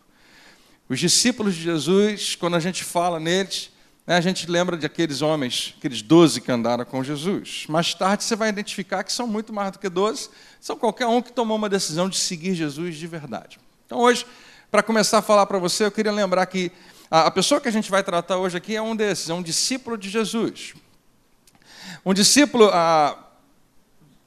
Os 0.88 1.00
discípulos 1.00 1.56
de 1.56 1.64
Jesus, 1.64 2.36
quando 2.36 2.56
a 2.56 2.60
gente 2.60 2.84
fala 2.84 3.20
neles, 3.20 3.72
né, 4.06 4.16
a 4.16 4.22
gente 4.22 4.50
lembra 4.50 4.78
de 4.78 4.86
aqueles 4.86 5.22
homens, 5.22 5.76
aqueles 5.78 6.02
doze 6.02 6.40
que 6.40 6.52
andaram 6.52 6.86
com 6.86 7.04
Jesus. 7.04 7.66
Mais 7.68 7.94
tarde 7.94 8.24
você 8.24 8.36
vai 8.36 8.50
identificar 8.50 9.04
que 9.04 9.12
são 9.12 9.28
muito 9.28 9.52
mais 9.52 9.72
do 9.72 9.80
que 9.80 9.90
doze, 9.90 10.30
são 10.62 10.78
qualquer 10.78 11.08
um 11.08 11.22
que 11.22 11.32
tomou 11.32 11.58
uma 11.58 11.68
decisão 11.68 12.08
de 12.08 12.18
seguir 12.18 12.54
Jesus 12.54 12.96
de 12.96 13.08
verdade. 13.08 13.60
Então 13.86 14.00
hoje, 14.00 14.26
para 14.70 14.84
começar 14.84 15.18
a 15.18 15.22
falar 15.22 15.46
para 15.46 15.58
você, 15.58 15.84
eu 15.84 15.92
queria 15.92 16.12
lembrar 16.12 16.46
que 16.46 16.72
a 17.10 17.32
pessoa 17.32 17.62
que 17.62 17.68
a 17.68 17.72
gente 17.72 17.90
vai 17.90 18.04
tratar 18.04 18.38
hoje 18.38 18.58
aqui 18.58 18.76
é 18.76 18.82
um 18.82 18.96
desses, 18.96 19.30
é 19.30 19.34
um 19.34 19.42
discípulo 19.42 19.98
de 19.98 20.10
Jesus. 20.10 20.74
Um 22.06 22.14
discípulo, 22.14 22.70
ah, 22.74 23.18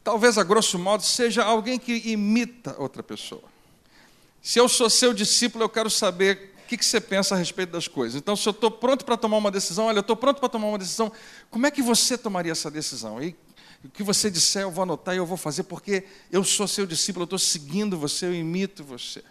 talvez 0.03 0.39
a 0.39 0.43
grosso 0.43 0.79
modo, 0.79 1.03
seja 1.03 1.45
alguém 1.45 1.79
que 1.79 1.93
imita 2.07 2.75
outra 2.79 3.03
pessoa. 3.03 3.45
Se 4.43 4.59
eu 4.59 4.69
sou 4.69 4.89
seu 4.89 5.13
discípulo, 5.13 5.65
eu 5.65 5.69
quero 5.69 5.91
saber 5.91 6.55
o 6.65 6.67
que, 6.67 6.83
você 6.83 7.01
pensa 7.01 7.35
a 7.35 7.39
respeito 7.39 7.71
das 7.71 7.87
coisas. 7.87 8.17
Então, 8.17 8.35
se 8.35 8.49
eu 8.49 8.53
estou 8.53 8.71
pronto 8.71 9.05
para 9.05 9.17
tomar 9.17 9.37
uma 9.37 9.51
decisão, 9.51 9.87
olha, 9.87 9.99
eu 9.99 10.03
estou 10.03 10.17
pronto 10.17 10.41
para 10.41 10.49
tomar 10.49 10.69
uma 10.69 10.79
decisão, 10.79 11.13
como 11.51 11.67
é 11.67 11.71
que 11.71 11.83
você 11.83 12.17
tomaria 12.17 12.53
essa 12.53 12.71
decisão? 12.71 13.23
E 13.23 13.37
o 13.85 13.89
que 13.91 14.03
você 14.03 14.31
disser, 14.31 14.63
eu 14.63 14.71
vou 14.71 14.83
anotar 14.83 15.15
e 15.15 15.19
eu 15.19 15.27
vou 15.27 15.37
fazer, 15.37 15.65
porque 15.65 16.05
eu 16.31 16.45
sou 16.45 16.67
seu 16.67 16.87
discípulo, 16.87 17.25
eu 17.25 17.25
estou 17.25 17.39
seguindo 17.39 17.99
você, 17.99 18.27
eu 18.27 18.35
imito 18.35 18.83
você. 18.85 19.23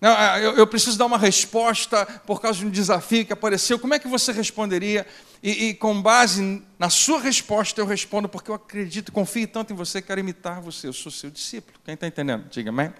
Ah, 0.00 0.38
eu, 0.38 0.54
eu, 0.56 0.66
preciso 0.66 0.98
dar 0.98 1.06
uma 1.06 1.16
resposta 1.16 2.04
por 2.26 2.40
causa 2.40 2.58
de 2.58 2.66
um 2.66 2.70
desafio 2.70 3.24
que 3.24 3.32
apareceu. 3.32 3.78
Como 3.78 3.94
é 3.94 3.98
que 3.98 4.06
você 4.06 4.30
responderia? 4.30 5.06
E, 5.42 5.68
e, 5.68 5.74
com 5.74 6.00
base 6.02 6.62
na 6.78 6.90
sua 6.90 7.18
resposta, 7.18 7.80
eu 7.80 7.86
respondo, 7.86 8.28
porque 8.28 8.50
eu 8.50 8.54
acredito, 8.54 9.10
confio 9.10 9.48
tanto 9.48 9.72
em 9.72 9.76
você, 9.76 10.02
quero 10.02 10.20
imitar 10.20 10.60
você. 10.60 10.86
Eu 10.86 10.92
sou 10.92 11.10
seu 11.10 11.30
discípulo. 11.30 11.78
Quem 11.84 11.94
está 11.94 12.06
entendendo? 12.06 12.44
Diga 12.50 12.68
amém. 12.68 12.92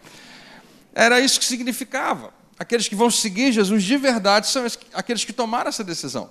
Era 0.95 1.21
isso 1.21 1.39
que 1.39 1.45
significava. 1.45 2.33
Aqueles 2.59 2.89
que 2.89 2.95
vão 2.95 3.11
seguir 3.11 3.53
Jesus 3.53 3.83
de 3.83 3.99
verdade 3.99 4.47
são 4.47 4.65
aqueles 4.95 5.23
que 5.25 5.33
tomaram 5.33 5.69
essa 5.69 5.85
decisão. 5.85 6.31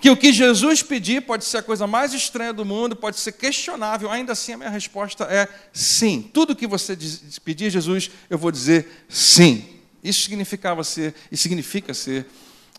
Que 0.00 0.10
o 0.10 0.16
que 0.16 0.32
Jesus 0.32 0.82
pedir 0.82 1.22
pode 1.22 1.44
ser 1.44 1.58
a 1.58 1.62
coisa 1.62 1.86
mais 1.86 2.12
estranha 2.12 2.52
do 2.52 2.64
mundo, 2.64 2.94
pode 2.94 3.18
ser 3.18 3.32
questionável, 3.32 4.10
ainda 4.10 4.32
assim 4.32 4.52
a 4.52 4.56
minha 4.56 4.70
resposta 4.70 5.24
é 5.24 5.48
sim. 5.72 6.30
Tudo 6.32 6.56
que 6.56 6.66
você 6.66 6.96
pedir, 7.44 7.70
Jesus, 7.70 8.10
eu 8.28 8.38
vou 8.38 8.50
dizer 8.50 9.04
sim. 9.08 9.64
Isso 10.02 10.22
significava 10.22 10.84
ser 10.84 11.14
e 11.30 11.36
significa 11.36 11.94
ser 11.94 12.26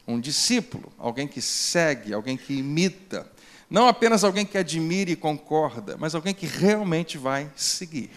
um 0.07 0.19
discípulo, 0.19 0.93
alguém 0.97 1.27
que 1.27 1.41
segue, 1.41 2.13
alguém 2.13 2.37
que 2.37 2.53
imita, 2.53 3.27
não 3.69 3.87
apenas 3.87 4.23
alguém 4.23 4.45
que 4.45 4.57
admira 4.57 5.09
e 5.09 5.15
concorda, 5.15 5.97
mas 5.97 6.13
alguém 6.13 6.33
que 6.33 6.45
realmente 6.45 7.17
vai 7.17 7.49
seguir. 7.55 8.11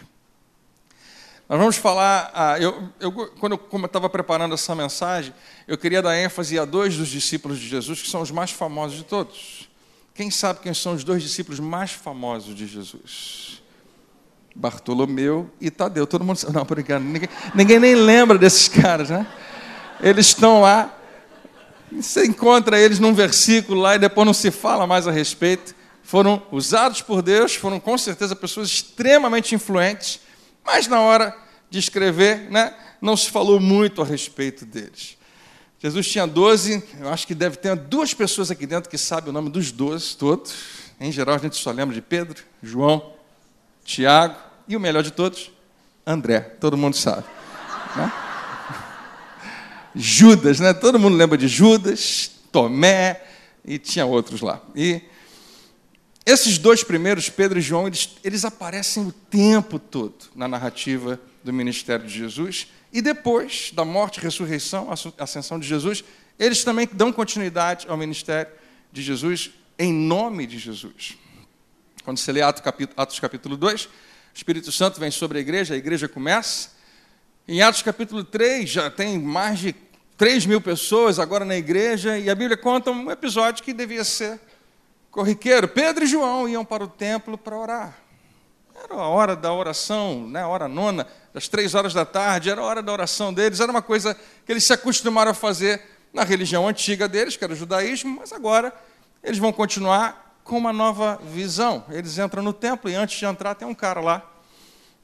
Nós 1.49 1.59
vamos 1.59 1.77
falar. 1.77 2.31
Ah, 2.35 2.59
eu, 2.61 2.91
eu, 3.01 3.11
quando 3.11 3.59
eu 3.59 3.87
estava 3.87 4.09
preparando 4.09 4.55
essa 4.55 4.75
mensagem, 4.75 5.33
eu 5.67 5.79
queria 5.79 6.03
dar 6.03 6.15
ênfase 6.15 6.59
a 6.59 6.65
dois 6.67 6.97
dos 6.97 7.09
discípulos 7.09 7.59
de 7.59 7.67
Jesus, 7.67 8.03
que 8.03 8.11
são 8.11 8.21
os 8.21 8.31
mais 8.31 8.51
famosos 8.51 8.99
de 8.99 9.05
todos. 9.05 9.69
Quem 10.15 10.31
sabe 10.31 10.61
quem 10.61 10.75
são 10.75 10.93
os 10.93 11.05
dois 11.05 11.23
discípulos 11.23 11.59
mais 11.59 11.93
famosos 11.93 12.55
de 12.55 12.67
Jesus? 12.67 13.63
Bartolomeu 14.55 15.51
e 15.59 15.71
Tadeu. 15.71 16.07
Todo 16.07 16.23
mundo 16.23 16.37
sabe. 16.37 16.53
Não, 16.53 16.67
por 16.67 16.79
engano, 16.79 17.07
ninguém, 17.07 17.29
ninguém 17.55 17.79
nem 17.79 17.95
lembra 17.95 18.37
desses 18.37 18.69
caras, 18.69 19.09
né? 19.09 19.27
Eles 20.03 20.27
estão 20.27 20.61
lá. 20.61 20.95
Você 21.91 22.27
encontra 22.27 22.79
eles 22.79 22.99
num 22.99 23.15
versículo 23.15 23.81
lá 23.81 23.95
e 23.95 23.99
depois 23.99 24.27
não 24.27 24.35
se 24.35 24.51
fala 24.51 24.87
mais 24.87 25.07
a 25.07 25.11
respeito. 25.11 25.75
Foram 26.03 26.43
usados 26.53 27.01
por 27.01 27.23
Deus, 27.23 27.55
foram 27.55 27.81
com 27.81 27.97
certeza 27.97 28.37
pessoas 28.37 28.69
extremamente 28.69 29.55
influentes 29.55 30.21
mas 30.69 30.87
na 30.87 31.01
hora 31.01 31.35
de 31.71 31.79
escrever, 31.79 32.51
né, 32.51 32.75
não 33.01 33.17
se 33.17 33.31
falou 33.31 33.59
muito 33.59 34.03
a 34.03 34.05
respeito 34.05 34.67
deles. 34.67 35.17
Jesus 35.79 36.07
tinha 36.07 36.27
doze, 36.27 36.85
eu 37.01 37.09
acho 37.09 37.27
que 37.27 37.35
deve 37.35 37.57
ter 37.57 37.75
duas 37.75 38.13
pessoas 38.13 38.51
aqui 38.51 38.67
dentro 38.67 38.91
que 38.91 38.99
sabem 38.99 39.31
o 39.31 39.33
nome 39.33 39.49
dos 39.49 39.73
doze 39.73 40.15
todos. 40.15 40.53
Em 41.01 41.11
geral, 41.11 41.37
a 41.37 41.39
gente 41.39 41.57
só 41.57 41.71
lembra 41.71 41.95
de 41.95 42.03
Pedro, 42.03 42.45
João, 42.63 43.15
Tiago 43.83 44.37
e 44.69 44.77
o 44.77 44.81
melhor 44.81 45.03
de 45.03 45.11
todos, 45.11 45.51
André. 46.07 46.41
Todo 46.41 46.77
mundo 46.77 46.97
sabe. 46.97 47.25
Né? 47.97 48.13
Judas, 49.97 50.61
né? 50.61 50.75
Todo 50.75 50.99
mundo 50.99 51.17
lembra 51.17 51.39
de 51.39 51.49
Judas, 51.49 52.31
Tomé 52.53 53.23
e 53.65 53.79
tinha 53.79 54.05
outros 54.05 54.43
lá. 54.43 54.61
E 54.77 55.01
esses 56.31 56.59
dois 56.59 56.85
primeiros, 56.85 57.31
Pedro 57.31 57.59
e 57.59 57.63
João, 57.63 57.87
eles, 57.87 58.11
eles 58.23 58.45
aparecem 58.45 59.07
o 59.07 59.13
tempo 59.13 59.79
todo 59.79 60.27
na 60.37 60.47
narrativa 60.47 61.19
do 61.43 61.55
ministério 61.55 62.07
de 62.07 62.13
Jesus. 62.13 62.67
E 62.93 63.01
depois 63.01 63.73
da 63.73 63.83
morte, 63.83 64.21
ressurreição, 64.21 64.91
ascensão 65.17 65.59
de 65.59 65.67
Jesus, 65.67 66.05
eles 66.39 66.63
também 66.63 66.87
dão 66.93 67.11
continuidade 67.11 67.87
ao 67.89 67.97
ministério 67.97 68.53
de 68.93 69.01
Jesus 69.01 69.53
em 69.79 69.91
nome 69.91 70.47
de 70.47 70.59
Jesus. 70.59 71.17
Quando 72.05 72.19
você 72.19 72.31
lê 72.31 72.43
Atos 72.43 72.61
capítulo, 72.61 73.01
Atos 73.01 73.19
capítulo 73.19 73.57
2, 73.57 73.87
o 73.87 73.89
Espírito 74.35 74.71
Santo 74.71 75.01
vem 75.01 75.11
sobre 75.11 75.39
a 75.39 75.41
igreja, 75.41 75.73
a 75.73 75.79
igreja 75.79 76.09
começa. 76.09 76.73
Em 77.47 77.63
Atos 77.63 77.81
capítulo 77.81 78.23
3, 78.23 78.69
já 78.69 78.91
tem 78.91 79.19
mais 79.19 79.61
de 79.61 79.75
3 80.19 80.45
mil 80.45 80.61
pessoas 80.61 81.19
agora 81.19 81.47
na 81.47 81.57
igreja, 81.57 82.19
e 82.19 82.29
a 82.29 82.35
Bíblia 82.35 82.59
conta 82.59 82.91
um 82.91 83.11
episódio 83.11 83.65
que 83.65 83.73
devia 83.73 84.05
ser 84.05 84.39
corriqueiro, 85.19 85.67
Pedro 85.67 86.05
e 86.05 86.07
João 86.07 86.49
iam 86.49 86.65
para 86.65 86.85
o 86.85 86.87
templo 86.87 87.37
para 87.37 87.57
orar. 87.57 87.99
Era 88.73 88.95
a 88.95 89.09
hora 89.09 89.35
da 89.35 89.53
oração, 89.53 90.29
né, 90.29 90.43
a 90.43 90.47
hora 90.47 90.69
nona, 90.69 91.09
das 91.35 91.49
três 91.49 91.75
horas 91.75 91.93
da 91.93 92.05
tarde, 92.05 92.49
era 92.49 92.61
a 92.61 92.65
hora 92.65 92.81
da 92.81 92.93
oração 92.93 93.35
deles, 93.35 93.59
era 93.59 93.69
uma 93.69 93.83
coisa 93.83 94.15
que 94.47 94.53
eles 94.53 94.63
se 94.63 94.73
acostumaram 94.73 95.33
a 95.33 95.35
fazer 95.35 95.83
na 96.13 96.23
religião 96.23 96.69
antiga 96.69 97.09
deles, 97.09 97.37
que 97.37 97.43
era 97.43 97.53
o 97.53 97.57
judaísmo, 97.57 98.19
mas 98.21 98.33
agora 98.33 98.73
eles 99.21 99.39
vão 99.41 99.53
continuar 99.53 100.39
com 100.45 100.57
uma 100.57 100.73
nova 100.73 101.21
visão. 101.21 101.85
Eles 101.91 102.17
entram 102.17 102.41
no 102.41 102.53
templo 102.53 102.89
e 102.89 102.95
antes 102.95 103.19
de 103.19 103.25
entrar 103.25 103.57
tem 103.57 103.67
um 103.67 103.75
cara 103.75 104.01
lá, 104.01 104.25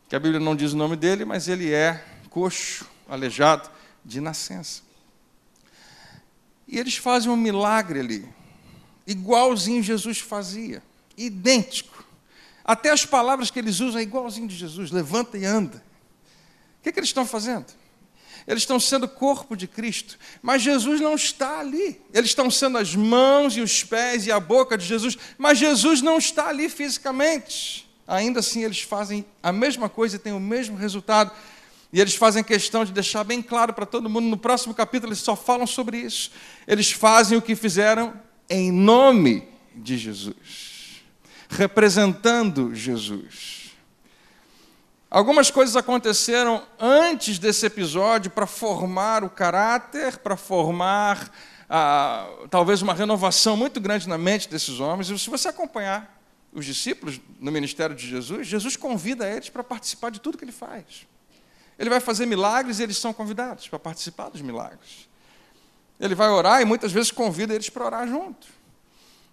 que 0.08 0.14
a 0.14 0.20
Bíblia 0.20 0.38
não 0.38 0.54
diz 0.54 0.74
o 0.74 0.76
nome 0.76 0.94
dele, 0.94 1.24
mas 1.24 1.48
ele 1.48 1.72
é 1.72 2.04
coxo, 2.30 2.86
aleijado 3.08 3.68
de 4.04 4.20
nascença. 4.20 4.80
E 6.68 6.78
eles 6.78 6.96
fazem 6.96 7.32
um 7.32 7.36
milagre 7.36 7.98
ali 7.98 8.43
igualzinho 9.06 9.82
Jesus 9.82 10.18
fazia, 10.18 10.82
idêntico. 11.16 12.04
Até 12.64 12.90
as 12.90 13.04
palavras 13.04 13.50
que 13.50 13.58
eles 13.58 13.80
usam 13.80 14.00
é 14.00 14.02
igualzinho 14.02 14.48
de 14.48 14.56
Jesus, 14.56 14.90
levanta 14.90 15.36
e 15.36 15.44
anda. 15.44 15.82
O 16.78 16.82
que, 16.82 16.88
é 16.88 16.92
que 16.92 16.98
eles 16.98 17.10
estão 17.10 17.26
fazendo? 17.26 17.66
Eles 18.46 18.62
estão 18.62 18.78
sendo 18.78 19.08
corpo 19.08 19.56
de 19.56 19.66
Cristo, 19.66 20.18
mas 20.42 20.62
Jesus 20.62 21.00
não 21.00 21.14
está 21.14 21.60
ali. 21.60 22.00
Eles 22.12 22.30
estão 22.30 22.50
sendo 22.50 22.76
as 22.76 22.94
mãos 22.94 23.56
e 23.56 23.60
os 23.60 23.82
pés 23.82 24.26
e 24.26 24.32
a 24.32 24.38
boca 24.38 24.76
de 24.76 24.84
Jesus, 24.84 25.16
mas 25.38 25.58
Jesus 25.58 26.02
não 26.02 26.18
está 26.18 26.48
ali 26.48 26.68
fisicamente. 26.68 27.88
Ainda 28.06 28.40
assim, 28.40 28.62
eles 28.62 28.82
fazem 28.82 29.24
a 29.42 29.50
mesma 29.50 29.88
coisa 29.88 30.16
e 30.16 30.18
têm 30.18 30.32
o 30.32 30.40
mesmo 30.40 30.76
resultado. 30.76 31.32
E 31.90 32.00
eles 32.00 32.14
fazem 32.14 32.44
questão 32.44 32.84
de 32.84 32.92
deixar 32.92 33.24
bem 33.24 33.40
claro 33.40 33.72
para 33.72 33.86
todo 33.86 34.10
mundo. 34.10 34.26
No 34.26 34.36
próximo 34.36 34.74
capítulo, 34.74 35.10
eles 35.10 35.20
só 35.20 35.34
falam 35.34 35.66
sobre 35.66 35.98
isso. 35.98 36.30
Eles 36.66 36.90
fazem 36.90 37.38
o 37.38 37.42
que 37.42 37.56
fizeram 37.56 38.12
em 38.48 38.70
nome 38.70 39.48
de 39.74 39.96
Jesus, 39.96 41.02
representando 41.48 42.74
Jesus. 42.74 43.72
Algumas 45.10 45.50
coisas 45.50 45.76
aconteceram 45.76 46.66
antes 46.78 47.38
desse 47.38 47.66
episódio 47.66 48.30
para 48.30 48.46
formar 48.46 49.22
o 49.22 49.30
caráter, 49.30 50.18
para 50.18 50.36
formar 50.36 51.30
ah, 51.70 52.28
talvez 52.50 52.82
uma 52.82 52.92
renovação 52.92 53.56
muito 53.56 53.80
grande 53.80 54.08
na 54.08 54.18
mente 54.18 54.48
desses 54.48 54.80
homens. 54.80 55.08
E 55.10 55.18
se 55.18 55.30
você 55.30 55.48
acompanhar 55.48 56.20
os 56.52 56.64
discípulos 56.64 57.20
no 57.38 57.52
ministério 57.52 57.94
de 57.94 58.08
Jesus, 58.08 58.46
Jesus 58.46 58.76
convida 58.76 59.28
eles 59.28 59.48
para 59.48 59.62
participar 59.62 60.10
de 60.10 60.20
tudo 60.20 60.36
que 60.36 60.44
ele 60.44 60.52
faz. 60.52 61.06
Ele 61.78 61.90
vai 61.90 62.00
fazer 62.00 62.26
milagres 62.26 62.78
e 62.78 62.82
eles 62.82 62.96
são 62.96 63.12
convidados 63.12 63.68
para 63.68 63.78
participar 63.78 64.28
dos 64.30 64.40
milagres. 64.40 65.08
Ele 66.04 66.14
vai 66.14 66.28
orar 66.28 66.60
e 66.60 66.66
muitas 66.66 66.92
vezes 66.92 67.10
convida 67.10 67.54
eles 67.54 67.70
para 67.70 67.86
orar 67.86 68.06
junto. 68.06 68.46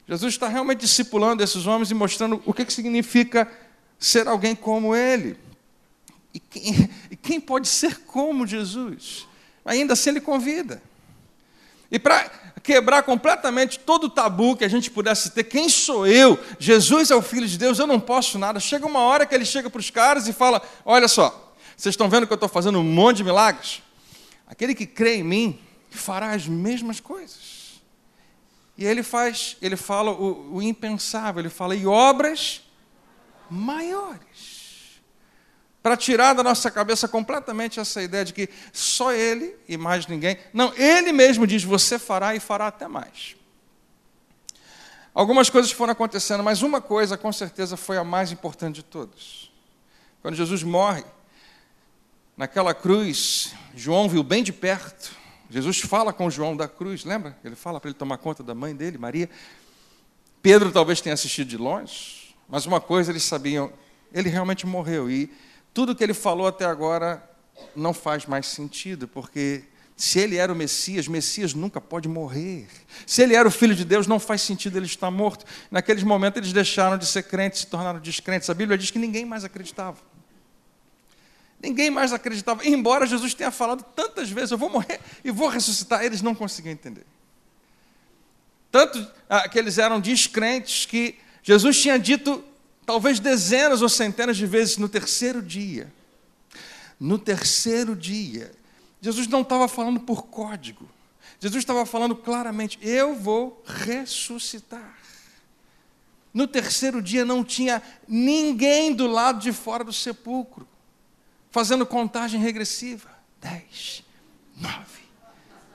Jesus 0.07 0.33
está 0.33 0.47
realmente 0.47 0.79
discipulando 0.79 1.43
esses 1.43 1.67
homens 1.67 1.91
e 1.91 1.93
mostrando 1.93 2.41
o 2.45 2.53
que, 2.53 2.71
significa 2.71 3.45
ser 3.99 4.25
alguém 4.25 4.55
como 4.55 4.95
ele. 4.95 5.37
E 6.33 6.39
quem, 6.39 6.89
e 7.11 7.15
quem 7.17 7.41
pode 7.41 7.67
ser 7.67 7.99
como 8.05 8.47
Jesus? 8.47 9.27
Ainda 9.65 9.93
assim, 9.93 10.11
ele 10.11 10.21
convida. 10.21 10.81
E 11.91 11.99
para 11.99 12.31
quebrar 12.63 13.03
completamente 13.03 13.77
todo 13.77 14.05
o 14.05 14.09
tabu 14.09 14.55
que 14.55 14.63
a 14.63 14.69
gente 14.69 14.89
pudesse 14.89 15.31
ter, 15.31 15.43
quem 15.43 15.67
sou 15.67 16.07
eu? 16.07 16.39
Jesus 16.57 17.11
é 17.11 17.15
o 17.15 17.21
Filho 17.21 17.47
de 17.47 17.57
Deus, 17.57 17.79
eu 17.79 17.87
não 17.87 17.99
posso 17.99 18.39
nada. 18.39 18.61
Chega 18.61 18.87
uma 18.87 19.01
hora 19.01 19.25
que 19.25 19.35
ele 19.35 19.45
chega 19.45 19.69
para 19.69 19.79
os 19.79 19.89
caras 19.89 20.25
e 20.25 20.31
fala: 20.31 20.61
Olha 20.85 21.09
só, 21.09 21.53
vocês 21.75 21.91
estão 21.91 22.09
vendo 22.09 22.25
que 22.25 22.31
eu 22.31 22.35
estou 22.35 22.47
fazendo 22.47 22.79
um 22.79 22.83
monte 22.83 23.17
de 23.17 23.23
milagres? 23.25 23.83
Aquele 24.47 24.73
que 24.73 24.85
crê 24.85 25.15
em 25.15 25.23
mim, 25.23 25.59
fará 25.97 26.31
as 26.31 26.47
mesmas 26.47 26.99
coisas. 26.99 27.81
E 28.77 28.85
ele 28.85 29.03
faz, 29.03 29.57
ele 29.61 29.75
fala 29.75 30.11
o, 30.11 30.55
o 30.55 30.61
impensável, 30.61 31.41
ele 31.41 31.49
fala, 31.49 31.75
e 31.75 31.85
obras 31.85 32.63
maiores. 33.49 35.01
para 35.83 35.97
tirar 35.97 36.33
da 36.33 36.43
nossa 36.43 36.71
cabeça 36.71 37.07
completamente 37.07 37.79
essa 37.79 38.01
ideia 38.01 38.23
de 38.23 38.33
que 38.33 38.49
só 38.71 39.11
Ele 39.11 39.55
e 39.67 39.77
mais 39.77 40.07
ninguém. 40.07 40.37
Não, 40.53 40.73
Ele 40.75 41.11
mesmo 41.11 41.45
diz: 41.45 41.63
você 41.63 41.99
fará 41.99 42.33
e 42.35 42.39
fará 42.39 42.67
até 42.67 42.87
mais. 42.87 43.35
Algumas 45.13 45.49
coisas 45.49 45.71
foram 45.71 45.91
acontecendo, 45.91 46.43
mas 46.43 46.61
uma 46.61 46.79
coisa 46.79 47.17
com 47.17 47.33
certeza 47.33 47.75
foi 47.75 47.97
a 47.97 48.03
mais 48.03 48.31
importante 48.31 48.75
de 48.75 48.83
todas. 48.83 49.51
Quando 50.21 50.35
Jesus 50.35 50.63
morre, 50.63 51.03
naquela 52.37 52.73
cruz, 52.73 53.53
João 53.75 54.07
viu 54.07 54.23
bem 54.23 54.41
de 54.41 54.53
perto. 54.53 55.20
Jesus 55.51 55.81
fala 55.81 56.13
com 56.13 56.29
João 56.29 56.55
da 56.55 56.65
cruz, 56.65 57.03
lembra? 57.03 57.37
Ele 57.43 57.55
fala 57.55 57.77
para 57.77 57.89
ele 57.89 57.97
tomar 57.97 58.17
conta 58.17 58.41
da 58.41 58.55
mãe 58.55 58.73
dele, 58.73 58.97
Maria. 58.97 59.29
Pedro 60.41 60.71
talvez 60.71 61.01
tenha 61.01 61.13
assistido 61.13 61.49
de 61.49 61.57
longe, 61.57 62.33
mas 62.47 62.65
uma 62.65 62.79
coisa 62.79 63.11
eles 63.11 63.23
sabiam: 63.23 63.71
ele 64.13 64.29
realmente 64.29 64.65
morreu. 64.65 65.11
E 65.11 65.29
tudo 65.73 65.93
que 65.93 66.01
ele 66.01 66.13
falou 66.13 66.47
até 66.47 66.63
agora 66.63 67.21
não 67.75 67.93
faz 67.93 68.25
mais 68.25 68.47
sentido, 68.47 69.09
porque 69.09 69.65
se 69.97 70.19
ele 70.19 70.37
era 70.37 70.53
o 70.53 70.55
Messias, 70.55 71.05
Messias 71.07 71.53
nunca 71.53 71.81
pode 71.81 72.07
morrer. 72.07 72.67
Se 73.05 73.21
ele 73.21 73.35
era 73.35 73.45
o 73.45 73.51
Filho 73.51 73.75
de 73.75 73.83
Deus, 73.83 74.07
não 74.07 74.21
faz 74.21 74.41
sentido 74.41 74.77
ele 74.77 74.85
estar 74.85 75.11
morto. 75.11 75.45
Naqueles 75.69 76.01
momentos 76.01 76.37
eles 76.37 76.53
deixaram 76.53 76.97
de 76.97 77.05
ser 77.05 77.23
crentes, 77.23 77.59
se 77.59 77.67
tornaram 77.67 77.99
descrentes. 77.99 78.49
A 78.49 78.53
Bíblia 78.53 78.77
diz 78.77 78.89
que 78.89 78.97
ninguém 78.97 79.25
mais 79.25 79.43
acreditava. 79.43 79.97
Ninguém 81.61 81.91
mais 81.91 82.11
acreditava. 82.11 82.65
Embora 82.65 83.05
Jesus 83.05 83.33
tenha 83.33 83.51
falado 83.51 83.83
tantas 83.95 84.29
vezes, 84.29 84.51
eu 84.51 84.57
vou 84.57 84.69
morrer 84.69 84.99
e 85.23 85.29
vou 85.29 85.47
ressuscitar, 85.47 86.03
eles 86.03 86.21
não 86.21 86.33
conseguiam 86.33 86.73
entender. 86.73 87.05
Tanto 88.71 89.05
ah, 89.29 89.47
que 89.47 89.59
eles 89.59 89.77
eram 89.77 89.99
descrentes 89.99 90.85
que 90.85 91.15
Jesus 91.43 91.79
tinha 91.79 91.99
dito 91.99 92.43
talvez 92.85 93.19
dezenas 93.19 93.81
ou 93.81 93.89
centenas 93.89 94.37
de 94.37 94.45
vezes 94.45 94.77
no 94.77 94.89
terceiro 94.89 95.41
dia. 95.41 95.91
No 96.99 97.19
terceiro 97.19 97.95
dia. 97.95 98.51
Jesus 98.99 99.27
não 99.27 99.41
estava 99.41 99.67
falando 99.67 99.99
por 99.99 100.23
código. 100.23 100.89
Jesus 101.39 101.61
estava 101.61 101.85
falando 101.85 102.15
claramente: 102.15 102.79
eu 102.81 103.15
vou 103.15 103.61
ressuscitar. 103.65 104.97
No 106.33 106.47
terceiro 106.47 107.01
dia 107.01 107.25
não 107.25 107.43
tinha 107.43 107.83
ninguém 108.07 108.93
do 108.93 109.05
lado 109.05 109.39
de 109.39 109.51
fora 109.51 109.83
do 109.83 109.91
sepulcro, 109.91 110.65
fazendo 111.51 111.85
contagem 111.85 112.39
regressiva. 112.39 113.09
Dez, 113.39 114.03
nove, 114.55 115.01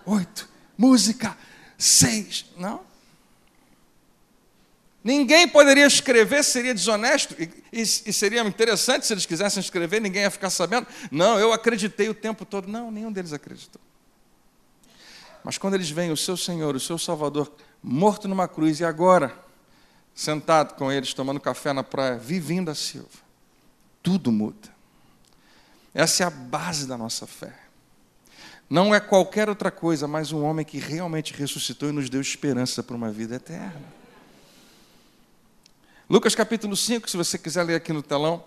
oito, 0.05 0.49
música, 0.77 1.37
seis. 1.79 2.47
Não. 2.57 2.81
Ninguém 5.05 5.47
poderia 5.47 5.87
escrever, 5.87 6.43
seria 6.43 6.75
desonesto, 6.75 7.41
e, 7.41 7.45
e, 7.73 7.81
e, 7.83 8.13
seria 8.13 8.43
interessante 8.43 9.07
se 9.07 9.13
eles 9.13 9.25
quisessem 9.25 9.61
escrever, 9.61 10.01
ninguém 10.01 10.23
ia 10.23 10.31
ficar 10.33 10.51
sabendo. 10.51 10.85
Não, 11.13 11.39
eu 11.39 11.53
acreditei 11.53 12.09
o 12.09 12.15
tempo 12.15 12.45
todo. 12.45 12.67
Não, 12.67 12.91
nenhum 12.91 13.13
deles 13.13 13.33
acreditou. 13.33 13.81
Mas 15.45 15.59
quando 15.59 15.75
eles 15.75 15.91
veem 15.91 16.11
o 16.11 16.17
seu 16.17 16.37
Senhor, 16.37 16.75
o 16.75 16.81
seu 16.81 16.99
Salvador, 16.99 17.53
morto 17.81 18.27
numa 18.27 18.49
cruz, 18.49 18.81
e 18.81 18.85
agora, 18.85 19.33
sentado 20.13 20.75
com 20.75 20.91
eles, 20.91 21.15
tomando 21.15 21.39
café 21.39 21.73
na 21.73 21.85
praia, 21.85 22.19
vivendo 22.19 22.69
a 22.69 22.75
Silva, 22.75 23.09
tudo 24.03 24.33
muda. 24.33 24.76
Essa 25.97 26.25
é 26.25 26.27
a 26.27 26.31
base 26.31 26.87
da 26.87 26.99
nossa 26.99 27.27
fé. 27.27 27.55
Não 28.69 28.95
é 28.95 29.01
qualquer 29.01 29.49
outra 29.49 29.71
coisa, 29.71 30.07
mas 30.07 30.31
um 30.31 30.45
homem 30.45 30.63
que 30.63 30.79
realmente 30.79 31.33
ressuscitou 31.33 31.89
e 31.89 31.93
nos 31.93 32.11
deu 32.11 32.21
esperança 32.21 32.83
para 32.83 32.95
uma 32.95 33.11
vida 33.11 33.37
eterna. 33.37 33.83
Lucas 36.07 36.35
capítulo 36.35 36.77
5, 36.77 37.09
se 37.09 37.17
você 37.17 37.39
quiser 37.39 37.63
ler 37.63 37.77
aqui 37.77 37.95
no 37.95 38.03
telão, 38.03 38.45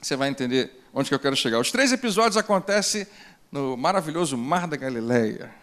você 0.00 0.16
vai 0.16 0.30
entender 0.30 0.82
onde 0.94 1.10
que 1.10 1.14
eu 1.14 1.18
quero 1.18 1.36
chegar. 1.36 1.58
Os 1.58 1.70
três 1.70 1.92
episódios 1.92 2.38
acontecem 2.38 3.06
no 3.52 3.76
maravilhoso 3.76 4.38
Mar 4.38 4.66
da 4.66 4.78
Galileia. 4.78 5.54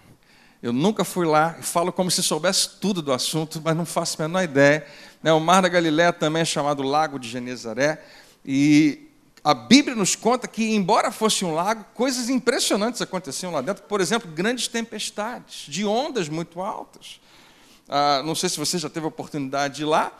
Eu 0.62 0.72
nunca 0.72 1.04
fui 1.04 1.26
lá 1.26 1.54
falo 1.60 1.92
como 1.92 2.12
se 2.12 2.22
soubesse 2.22 2.78
tudo 2.80 3.02
do 3.02 3.12
assunto, 3.12 3.60
mas 3.66 3.76
não 3.76 3.84
faço 3.84 4.22
a 4.22 4.28
menor 4.28 4.44
ideia. 4.44 4.86
Né, 5.24 5.34
o 5.34 5.40
Mar 5.40 5.64
da 5.64 5.70
Galileia 5.70 6.14
também 6.14 6.44
é 6.44 6.46
chamado 6.46 6.84
Lago 6.84 7.18
de 7.18 7.28
Genezaré. 7.28 8.00
E 8.46 9.05
a 9.46 9.54
Bíblia 9.54 9.96
nos 9.96 10.16
conta 10.16 10.48
que, 10.48 10.74
embora 10.74 11.12
fosse 11.12 11.46
um 11.46 11.54
lago, 11.54 11.86
coisas 11.94 12.30
impressionantes 12.30 13.00
aconteciam 13.00 13.52
lá 13.52 13.62
dentro. 13.62 13.84
Por 13.84 14.02
exemplo, 14.02 14.32
grandes 14.32 14.68
tempestades, 14.68 15.68
de 15.72 15.86
ondas 15.86 16.28
muito 16.28 16.64
altas. 16.64 17.22
Ah, 17.88 18.24
não 18.26 18.34
sei 18.34 18.50
se 18.50 18.58
você 18.58 18.80
já 18.80 18.90
teve 18.90 19.06
a 19.06 19.10
oportunidade 19.10 19.76
de 19.76 19.82
ir 19.84 19.86
lá, 19.86 20.12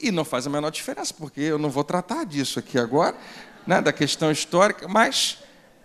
e 0.00 0.10
não 0.10 0.24
faz 0.24 0.48
a 0.48 0.50
menor 0.50 0.70
diferença, 0.70 1.14
porque 1.14 1.40
eu 1.40 1.58
não 1.58 1.70
vou 1.70 1.84
tratar 1.84 2.24
disso 2.24 2.58
aqui 2.58 2.76
agora, 2.76 3.16
né, 3.64 3.80
da 3.80 3.92
questão 3.92 4.32
histórica, 4.32 4.88
mas 4.88 5.38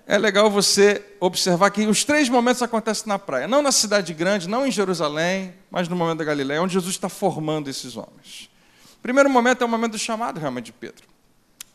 é 0.08 0.18
legal 0.18 0.50
você 0.50 1.06
observar 1.20 1.70
que 1.70 1.86
os 1.86 2.04
três 2.04 2.28
momentos 2.28 2.64
acontecem 2.64 3.06
na 3.06 3.20
praia. 3.20 3.48
Não 3.48 3.62
na 3.62 3.72
cidade 3.72 4.12
grande, 4.12 4.50
não 4.50 4.66
em 4.66 4.72
Jerusalém, 4.72 5.54
mas 5.70 5.88
no 5.88 5.96
momento 5.96 6.18
da 6.18 6.24
Galiléia, 6.24 6.64
onde 6.64 6.74
Jesus 6.74 6.96
está 6.96 7.10
formando 7.10 7.70
esses 7.70 7.96
homens. 7.96 8.50
O 8.96 9.02
primeiro 9.04 9.30
momento 9.30 9.62
é 9.62 9.66
o 9.66 9.70
momento 9.70 9.92
do 9.92 10.00
chamado 10.00 10.40
realmente 10.40 10.66
de 10.66 10.72
Pedro. 10.72 11.08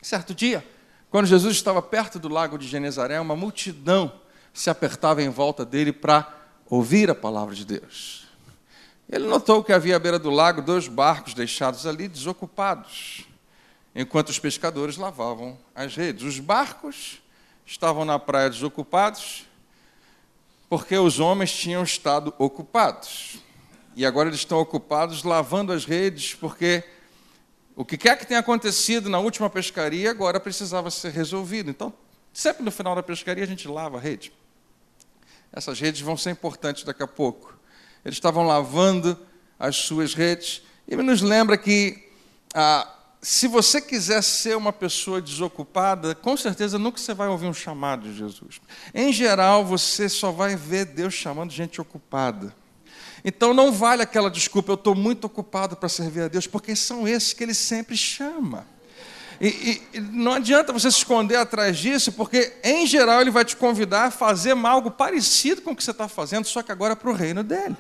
Certo 0.03 0.35
dia, 0.35 0.67
quando 1.13 1.27
Jesus 1.27 1.55
estava 1.55 1.83
perto 1.83 2.19
do 2.19 2.27
lago 2.27 2.57
de 2.57 2.67
Genezaré, 2.67 3.21
uma 3.21 3.37
multidão 3.37 4.11
se 4.51 4.71
apertava 4.71 5.23
em 5.23 5.29
volta 5.29 5.63
dele 5.63 5.93
para 5.93 6.27
ouvir 6.71 7.11
a 7.11 7.15
palavra 7.15 7.55
de 7.55 7.67
Deus. 7.67 8.27
Ele 9.11 9.27
notou 9.27 9.63
que 9.63 9.75
havia 9.75 9.97
à 9.97 9.99
beira 9.99 10.19
do 10.19 10.31
lago 10.31 10.63
dois 10.63 10.89
barcos 10.89 11.35
deixados 11.35 11.87
ali 11.87 12.09
desocupados, 12.09 13.27
enquanto 13.95 14.31
os 14.31 14.39
pescadores 14.39 14.97
lavavam 14.97 15.59
as 15.75 15.95
redes. 15.95 16.25
Os 16.25 16.39
barcos 16.39 17.21
estavam 17.67 18.07
na 18.07 18.19
praia 18.19 18.49
desocupados 18.49 19.45
porque 20.67 20.97
os 20.97 21.21
homens 21.21 21.53
tinham 21.53 21.83
estado 21.83 22.33
ocupados. 22.39 23.37
E 23.95 24.07
agora 24.07 24.31
eles 24.31 24.41
estão 24.41 24.59
ocupados 24.59 25.25
lavando 25.25 25.75
as 25.75 25.85
redes 25.85 26.35
porque 26.35 26.83
o 27.75 27.85
que 27.85 27.97
quer 27.97 28.19
que 28.19 28.27
tenha 28.27 28.41
acontecido 28.41 29.09
na 29.09 29.19
última 29.19 29.49
pescaria 29.49 30.11
agora 30.11 30.39
precisava 30.39 30.91
ser 30.91 31.11
resolvido. 31.13 31.71
Então, 31.71 31.93
sempre 32.33 32.63
no 32.63 32.71
final 32.71 32.95
da 32.95 33.03
pescaria 33.03 33.45
a 33.45 33.47
gente 33.47 33.67
lava 33.67 33.99
a 33.99 34.01
rede. 34.01 34.33
Essas 35.53 35.81
redes 35.81 36.01
vão 36.01 36.17
ser 36.17 36.31
importantes 36.31 36.85
daqui 36.85 37.03
a 37.03 37.07
pouco. 37.07 37.57
Eles 38.05 38.17
estavam 38.17 38.47
lavando 38.47 39.19
as 39.59 39.77
suas 39.77 40.15
redes. 40.15 40.63
E 40.89 40.97
nos 40.97 41.23
lembra 41.23 41.57
que 41.57 42.11
ah, 42.55 42.89
se 43.21 43.47
você 43.47 43.81
quiser 43.81 44.23
ser 44.23 44.57
uma 44.57 44.73
pessoa 44.73 45.23
desocupada, 45.23 46.15
com 46.15 46.37
certeza 46.37 46.79
nunca 46.79 46.99
você 46.99 47.15
vai 47.15 47.29
ouvir 47.29 47.47
um 47.47 47.55
chamado 47.55 48.03
de 48.03 48.17
Jesus. 48.17 48.61
Em 48.93 49.13
geral, 49.13 49.65
você 49.65 50.09
só 50.09 50.33
vai 50.33 50.57
ver 50.57 50.87
Deus 50.87 51.15
chamando 51.15 51.53
gente 51.53 51.81
ocupada. 51.81 52.55
Então 53.25 53.55
não 53.55 53.71
vale 53.71 54.03
aquela 54.03 54.31
desculpa, 54.31 54.73
eu 54.73 54.75
estou 54.75 54.95
muito 54.95 55.25
ocupado 55.25 55.77
para 55.77 55.89
servir 55.89 56.23
a 56.23 56.29
Deus, 56.29 56.47
porque 56.47 56.75
são 56.75 57.07
esses 57.07 57.33
que 57.33 57.43
Ele 57.43 57.55
sempre 57.55 57.97
chama. 57.97 58.67
E, 59.41 59.83
e, 59.93 60.01
não 60.01 60.35
adianta 60.35 60.73
você 60.73 60.89
se 60.91 60.99
esconder 60.99 61.37
atrás 61.37 61.77
disso, 61.77 62.13
porque 62.13 62.53
em 62.63 62.87
geral 62.87 63.21
ele 63.21 63.31
vai 63.31 63.45
te 63.45 63.57
convidar 63.57 64.05
a 64.05 64.11
fazer 64.11 64.57
algo 64.57 64.89
parecido 64.89 65.63
com 65.63 65.73
o 65.73 65.77
que 65.77 65.83
você 65.83 65.91
está 65.91 66.07
fazendo, 66.07 66.45
só 66.45 66.63
que 66.63 66.71
agora 66.71 66.95
para 66.95 67.11
o 67.11 67.13
reino 67.13 67.43
dele. 67.43 67.77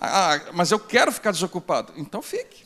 Ah, 0.00 0.40
mas 0.52 0.70
eu 0.70 0.78
quero 0.78 1.10
ficar 1.10 1.32
desocupado. 1.32 1.92
Então 1.96 2.22
fique. 2.22 2.64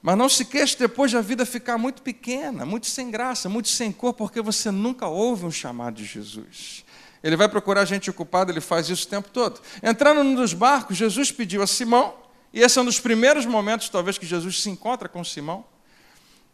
Mas 0.00 0.16
não 0.16 0.28
se 0.28 0.44
queixe 0.44 0.76
depois 0.78 1.10
de 1.10 1.16
a 1.16 1.20
vida 1.20 1.44
ficar 1.44 1.78
muito 1.78 2.00
pequena, 2.00 2.64
muito 2.64 2.86
sem 2.86 3.10
graça, 3.10 3.48
muito 3.48 3.68
sem 3.68 3.92
cor, 3.92 4.12
porque 4.14 4.40
você 4.40 4.70
nunca 4.70 5.06
ouve 5.06 5.44
um 5.44 5.50
chamado 5.50 5.96
de 5.96 6.04
Jesus. 6.04 6.84
Ele 7.22 7.36
vai 7.36 7.48
procurar 7.48 7.84
gente 7.84 8.10
ocupada, 8.10 8.50
ele 8.50 8.60
faz 8.60 8.88
isso 8.88 9.06
o 9.06 9.08
tempo 9.10 9.28
todo. 9.30 9.60
Entrando 9.82 10.24
num 10.24 10.34
dos 10.34 10.52
barcos, 10.52 10.96
Jesus 10.96 11.30
pediu 11.30 11.62
a 11.62 11.66
Simão, 11.66 12.14
e 12.52 12.60
esse 12.60 12.78
é 12.78 12.82
um 12.82 12.84
dos 12.84 13.00
primeiros 13.00 13.46
momentos, 13.46 13.88
talvez, 13.88 14.18
que 14.18 14.26
Jesus 14.26 14.60
se 14.60 14.68
encontra 14.68 15.08
com 15.08 15.22
Simão. 15.22 15.64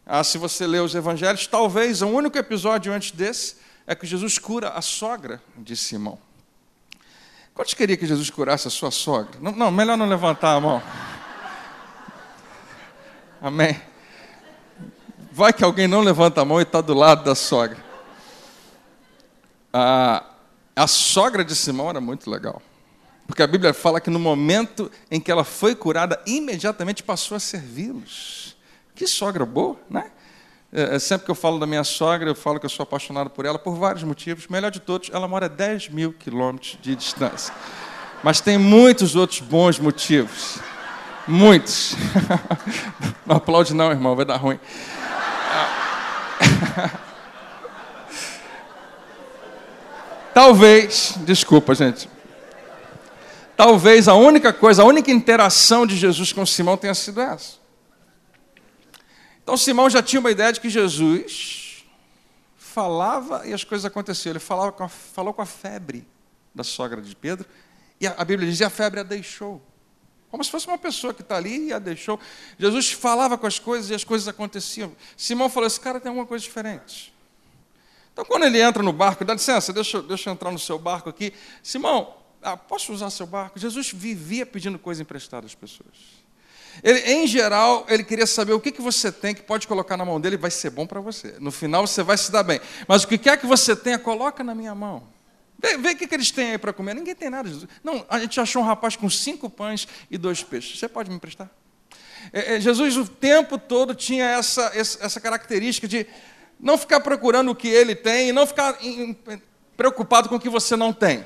Ah, 0.05 0.23
se 0.23 0.37
você 0.37 0.65
ler 0.65 0.81
os 0.81 0.95
evangelhos, 0.95 1.47
talvez 1.47 2.01
o 2.01 2.07
único 2.07 2.37
episódio 2.37 2.93
antes 2.93 3.11
desse 3.11 3.57
é 3.85 3.95
que 3.95 4.05
Jesus 4.05 4.37
cura 4.37 4.69
a 4.69 4.81
sogra 4.81 5.41
de 5.57 5.75
Simão. 5.75 6.19
Quantos 7.53 7.73
queria 7.73 7.97
que 7.97 8.07
Jesus 8.07 8.29
curasse 8.29 8.67
a 8.67 8.71
sua 8.71 8.91
sogra? 8.91 9.39
Não, 9.41 9.51
não 9.51 9.69
melhor 9.69 9.97
não 9.97 10.07
levantar 10.07 10.53
a 10.53 10.61
mão. 10.61 10.81
Amém. 13.41 13.81
Vai 15.31 15.51
que 15.51 15.63
alguém 15.63 15.87
não 15.87 16.01
levanta 16.01 16.41
a 16.41 16.45
mão 16.45 16.59
e 16.59 16.63
está 16.63 16.81
do 16.81 16.93
lado 16.93 17.23
da 17.23 17.35
sogra. 17.35 17.77
A, 19.73 20.23
a 20.79 20.87
sogra 20.87 21.43
de 21.43 21.53
Simão 21.55 21.89
era 21.89 21.99
muito 21.99 22.29
legal. 22.31 22.61
Porque 23.27 23.43
a 23.43 23.47
Bíblia 23.47 23.73
fala 23.73 23.99
que 23.99 24.09
no 24.09 24.17
momento 24.17 24.89
em 25.11 25.19
que 25.19 25.29
ela 25.29 25.43
foi 25.43 25.75
curada, 25.75 26.21
imediatamente 26.25 27.03
passou 27.03 27.35
a 27.35 27.39
servi-los. 27.39 28.55
Que 28.95 29.05
sogra 29.05 29.45
boa, 29.45 29.77
né? 29.89 30.09
É, 30.71 30.95
é, 30.95 30.99
sempre 30.99 31.25
que 31.25 31.31
eu 31.31 31.35
falo 31.35 31.59
da 31.59 31.67
minha 31.67 31.83
sogra, 31.83 32.29
eu 32.29 32.35
falo 32.35 32.61
que 32.61 32.65
eu 32.65 32.69
sou 32.69 32.83
apaixonado 32.83 33.29
por 33.29 33.45
ela 33.45 33.59
por 33.59 33.75
vários 33.75 34.03
motivos. 34.03 34.47
Melhor 34.47 34.71
de 34.71 34.79
todos, 34.79 35.09
ela 35.11 35.27
mora 35.27 35.47
a 35.47 35.49
10 35.49 35.89
mil 35.89 36.13
quilômetros 36.13 36.77
de 36.81 36.95
distância. 36.95 37.53
Mas 38.23 38.39
tem 38.39 38.57
muitos 38.57 39.17
outros 39.17 39.41
bons 39.41 39.79
motivos. 39.79 40.59
Muitos. 41.27 41.93
Não 43.27 43.35
aplaude 43.35 43.73
não, 43.73 43.91
irmão, 43.91 44.15
vai 44.15 44.23
dar 44.23 44.37
ruim. 44.37 44.57
Talvez, 50.33 51.15
desculpa, 51.25 51.73
gente. 51.73 52.09
Talvez 53.55 54.07
a 54.07 54.15
única 54.15 54.53
coisa, 54.53 54.83
a 54.83 54.85
única 54.85 55.11
interação 55.11 55.85
de 55.85 55.97
Jesus 55.97 56.31
com 56.31 56.45
Simão 56.45 56.77
tenha 56.77 56.93
sido 56.93 57.19
essa. 57.19 57.55
Então 59.43 59.57
Simão 59.57 59.89
já 59.89 60.01
tinha 60.01 60.19
uma 60.19 60.31
ideia 60.31 60.53
de 60.53 60.61
que 60.61 60.69
Jesus 60.69 61.83
falava 62.55 63.45
e 63.45 63.53
as 63.53 63.63
coisas 63.63 63.83
aconteciam. 63.83 64.31
Ele 64.31 64.39
falava 64.39 64.71
com 64.71 64.83
a, 64.83 64.87
falou 64.87 65.33
com 65.33 65.41
a 65.41 65.45
febre 65.45 66.07
da 66.53 66.63
sogra 66.63 67.01
de 67.01 67.15
Pedro, 67.15 67.45
e 67.99 68.07
a, 68.07 68.13
a 68.17 68.23
Bíblia 68.23 68.49
diz: 68.49 68.59
e 68.59 68.63
a 68.63 68.69
febre 68.69 68.99
a 68.99 69.03
deixou. 69.03 69.61
Como 70.29 70.43
se 70.43 70.51
fosse 70.51 70.67
uma 70.67 70.77
pessoa 70.77 71.13
que 71.13 71.21
está 71.21 71.35
ali 71.35 71.67
e 71.67 71.73
a 71.73 71.79
deixou. 71.79 72.19
Jesus 72.57 72.91
falava 72.91 73.37
com 73.37 73.47
as 73.47 73.57
coisas 73.57 73.89
e 73.89 73.95
as 73.95 74.03
coisas 74.03 74.27
aconteciam. 74.27 74.95
Simão 75.17 75.49
falou: 75.49 75.67
esse 75.67 75.79
cara 75.79 75.99
tem 75.99 76.09
alguma 76.09 76.25
coisa 76.25 76.43
diferente. 76.43 77.13
Então, 78.19 78.27
quando 78.27 78.43
ele 78.43 78.61
entra 78.61 78.83
no 78.83 78.91
barco, 78.91 79.23
dá 79.23 79.31
licença, 79.31 79.71
deixa, 79.71 80.01
deixa 80.01 80.29
eu 80.29 80.33
entrar 80.33 80.51
no 80.51 80.59
seu 80.59 80.77
barco 80.77 81.09
aqui. 81.09 81.31
Simão, 81.63 82.17
ah, 82.41 82.57
posso 82.57 82.91
usar 82.91 83.09
seu 83.11 83.25
barco? 83.25 83.57
Jesus 83.57 83.93
vivia 83.93 84.45
pedindo 84.45 84.77
coisa 84.77 85.01
emprestada 85.01 85.45
às 85.45 85.55
pessoas. 85.55 85.95
Ele, 86.83 86.99
em 86.99 87.25
geral, 87.25 87.85
ele 87.87 88.03
queria 88.03 88.27
saber 88.27 88.51
o 88.51 88.59
que, 88.59 88.73
que 88.73 88.81
você 88.81 89.09
tem 89.09 89.33
que 89.33 89.41
pode 89.41 89.69
colocar 89.69 89.95
na 89.95 90.03
mão 90.03 90.19
dele 90.19 90.35
e 90.35 90.37
vai 90.37 90.51
ser 90.51 90.69
bom 90.69 90.85
para 90.85 90.99
você. 90.99 91.35
No 91.39 91.49
final, 91.49 91.87
você 91.87 92.03
vai 92.03 92.17
se 92.17 92.29
dar 92.29 92.43
bem. 92.43 92.59
Mas 92.89 93.05
o 93.05 93.07
que 93.07 93.17
quer 93.17 93.37
que 93.37 93.47
você 93.47 93.73
tenha, 93.73 93.97
coloca 93.97 94.43
na 94.43 94.53
minha 94.53 94.75
mão. 94.75 95.01
Vê, 95.57 95.77
vê 95.77 95.91
o 95.91 95.95
que, 95.95 96.05
que 96.05 96.13
eles 96.13 96.29
têm 96.29 96.51
aí 96.51 96.57
para 96.57 96.73
comer. 96.73 96.95
Ninguém 96.95 97.15
tem 97.15 97.29
nada. 97.29 97.47
Jesus. 97.47 97.69
Não, 97.81 98.05
a 98.09 98.19
gente 98.19 98.37
achou 98.37 98.61
um 98.61 98.65
rapaz 98.65 98.97
com 98.97 99.09
cinco 99.09 99.49
pães 99.49 99.87
e 100.11 100.17
dois 100.17 100.43
peixes. 100.43 100.77
Você 100.77 100.89
pode 100.89 101.09
me 101.09 101.15
emprestar? 101.15 101.49
É, 102.33 102.55
é, 102.55 102.59
Jesus 102.59 102.97
o 102.97 103.07
tempo 103.07 103.57
todo 103.57 103.95
tinha 103.95 104.25
essa, 104.25 104.73
essa 104.75 105.21
característica 105.21 105.87
de 105.87 106.05
não 106.59 106.77
ficar 106.77 106.99
procurando 106.99 107.51
o 107.51 107.55
que 107.55 107.67
ele 107.67 107.95
tem 107.95 108.29
e 108.29 108.33
não 108.33 108.45
ficar 108.45 108.77
preocupado 109.77 110.27
com 110.27 110.35
o 110.35 110.39
que 110.39 110.49
você 110.49 110.75
não 110.75 110.91
tem. 110.91 111.25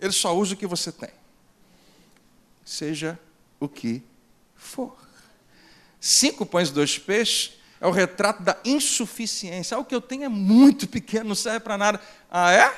Ele 0.00 0.12
só 0.12 0.36
usa 0.36 0.54
o 0.54 0.56
que 0.56 0.66
você 0.66 0.90
tem. 0.90 1.10
Seja 2.64 3.18
o 3.58 3.68
que 3.68 4.02
for. 4.54 4.96
Cinco 6.00 6.44
pães 6.46 6.70
e 6.70 6.72
dois 6.72 6.98
peixes 6.98 7.58
é 7.80 7.86
o 7.86 7.90
retrato 7.90 8.42
da 8.42 8.56
insuficiência. 8.64 9.76
Ah, 9.76 9.80
o 9.80 9.84
que 9.84 9.94
eu 9.94 10.00
tenho 10.00 10.24
é 10.24 10.28
muito 10.28 10.88
pequeno, 10.88 11.28
não 11.28 11.34
serve 11.34 11.60
para 11.60 11.78
nada. 11.78 12.00
Ah, 12.30 12.52
é? 12.52 12.72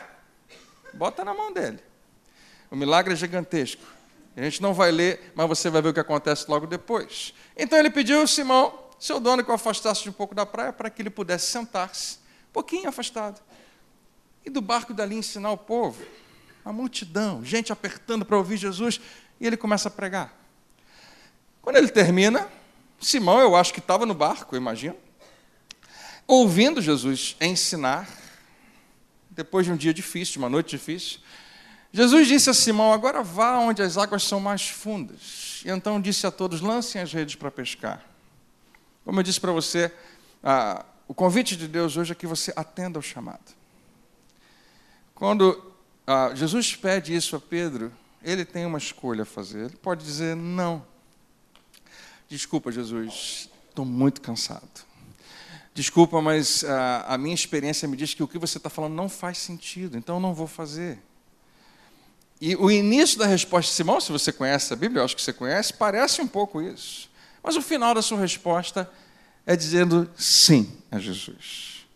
Bota 0.92 1.24
na 1.24 1.32
mão 1.32 1.52
dele. 1.52 1.78
O 2.70 2.76
milagre 2.76 3.12
é 3.12 3.16
gigantesco. 3.16 3.82
A 4.36 4.42
gente 4.42 4.62
não 4.62 4.72
vai 4.72 4.90
ler, 4.90 5.32
mas 5.34 5.46
você 5.46 5.68
vai 5.68 5.82
ver 5.82 5.90
o 5.90 5.94
que 5.94 6.00
acontece 6.00 6.46
logo 6.48 6.66
depois. 6.66 7.34
Então 7.56 7.78
ele 7.78 7.90
pediu 7.90 8.26
Simão, 8.26 8.81
seu 9.02 9.18
dono, 9.18 9.42
que 9.42 9.50
o 9.50 9.54
afastasse 9.54 10.08
um 10.08 10.12
pouco 10.12 10.32
da 10.32 10.46
praia 10.46 10.72
para 10.72 10.88
que 10.88 11.02
ele 11.02 11.10
pudesse 11.10 11.50
sentar-se, 11.50 12.18
um 12.50 12.52
pouquinho 12.52 12.88
afastado. 12.88 13.40
E 14.44 14.50
do 14.50 14.60
barco 14.60 14.94
dali 14.94 15.16
ensinar 15.16 15.50
o 15.50 15.56
povo 15.58 16.00
a 16.64 16.72
multidão, 16.72 17.44
gente 17.44 17.72
apertando 17.72 18.24
para 18.24 18.36
ouvir 18.36 18.56
Jesus, 18.56 19.00
e 19.40 19.46
ele 19.46 19.56
começa 19.56 19.88
a 19.88 19.90
pregar. 19.90 20.32
Quando 21.60 21.74
ele 21.74 21.88
termina, 21.88 22.48
Simão, 23.00 23.40
eu 23.40 23.56
acho 23.56 23.72
que 23.74 23.80
estava 23.80 24.06
no 24.06 24.14
barco, 24.14 24.54
imagino, 24.54 24.96
ouvindo 26.24 26.80
Jesus 26.80 27.34
ensinar, 27.40 28.08
depois 29.28 29.66
de 29.66 29.72
um 29.72 29.76
dia 29.76 29.92
difícil, 29.92 30.40
uma 30.40 30.48
noite 30.48 30.70
difícil, 30.70 31.18
Jesus 31.92 32.28
disse 32.28 32.48
a 32.48 32.54
Simão: 32.54 32.92
Agora 32.92 33.20
vá 33.20 33.58
onde 33.58 33.82
as 33.82 33.98
águas 33.98 34.22
são 34.22 34.38
mais 34.38 34.68
fundas. 34.68 35.60
E 35.64 35.70
então 35.70 36.00
disse 36.00 36.24
a 36.24 36.30
todos: 36.30 36.60
Lancem 36.60 37.02
as 37.02 37.12
redes 37.12 37.34
para 37.34 37.50
pescar. 37.50 38.11
Como 39.04 39.18
eu 39.18 39.22
disse 39.22 39.40
para 39.40 39.52
você, 39.52 39.92
ah, 40.42 40.84
o 41.08 41.14
convite 41.14 41.56
de 41.56 41.66
Deus 41.66 41.96
hoje 41.96 42.12
é 42.12 42.14
que 42.14 42.26
você 42.26 42.52
atenda 42.56 42.98
ao 42.98 43.02
chamado. 43.02 43.52
Quando 45.14 45.72
ah, 46.06 46.32
Jesus 46.34 46.74
pede 46.74 47.14
isso 47.14 47.36
a 47.36 47.40
Pedro, 47.40 47.92
ele 48.22 48.44
tem 48.44 48.64
uma 48.64 48.78
escolha 48.78 49.22
a 49.22 49.26
fazer. 49.26 49.66
Ele 49.66 49.76
pode 49.76 50.04
dizer 50.04 50.36
não. 50.36 50.84
Desculpa, 52.28 52.72
Jesus, 52.72 53.50
estou 53.68 53.84
muito 53.84 54.20
cansado. 54.20 54.86
Desculpa, 55.74 56.20
mas 56.20 56.64
ah, 56.64 57.06
a 57.08 57.18
minha 57.18 57.34
experiência 57.34 57.88
me 57.88 57.96
diz 57.96 58.14
que 58.14 58.22
o 58.22 58.28
que 58.28 58.38
você 58.38 58.58
está 58.58 58.70
falando 58.70 58.94
não 58.94 59.08
faz 59.08 59.38
sentido, 59.38 59.96
então 59.96 60.20
não 60.20 60.34
vou 60.34 60.46
fazer. 60.46 60.98
E 62.40 62.56
o 62.56 62.70
início 62.70 63.18
da 63.18 63.26
resposta 63.26 63.70
de 63.70 63.76
Simão, 63.76 64.00
se 64.00 64.10
você 64.10 64.32
conhece 64.32 64.72
a 64.72 64.76
Bíblia, 64.76 65.00
eu 65.00 65.04
acho 65.04 65.14
que 65.14 65.22
você 65.22 65.32
conhece, 65.32 65.72
parece 65.72 66.20
um 66.20 66.26
pouco 66.26 66.60
isso. 66.60 67.08
Mas 67.42 67.56
o 67.56 67.62
final 67.62 67.94
da 67.94 68.02
sua 68.02 68.18
resposta 68.18 68.90
é 69.46 69.56
dizendo 69.56 70.08
sim 70.16 70.70
a 70.90 70.98
Jesus. 70.98 71.86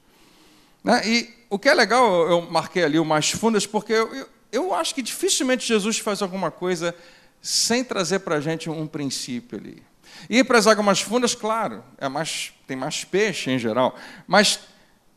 Né? 0.83 1.03
E 1.05 1.35
o 1.49 1.59
que 1.59 1.69
é 1.69 1.75
legal, 1.75 2.29
eu 2.29 2.43
marquei 2.43 2.85
ali 2.85 2.99
o 2.99 3.05
mais 3.05 3.31
fundas, 3.31 3.67
porque 3.67 3.93
eu, 3.93 4.15
eu, 4.15 4.29
eu 4.53 4.75
acho 4.75 4.95
que 4.95 5.03
dificilmente 5.03 5.67
Jesus 5.67 5.99
faz 5.99 6.23
alguma 6.23 6.51
coisa 6.51 6.95
sem 7.41 7.85
trazer 7.85 8.21
para 8.21 8.37
a 8.37 8.41
gente 8.41 8.69
um 8.69 8.87
princípio 8.87 9.59
ali. 9.59 9.83
Ir 10.29 10.45
para 10.45 10.59
as 10.59 10.67
águas 10.67 10.85
mais 10.85 11.01
fundas, 11.01 11.35
claro, 11.35 11.85
é 11.99 12.09
mais, 12.09 12.53
tem 12.67 12.77
mais 12.77 13.05
peixe 13.05 13.51
em 13.51 13.59
geral, 13.59 13.95
mas 14.27 14.61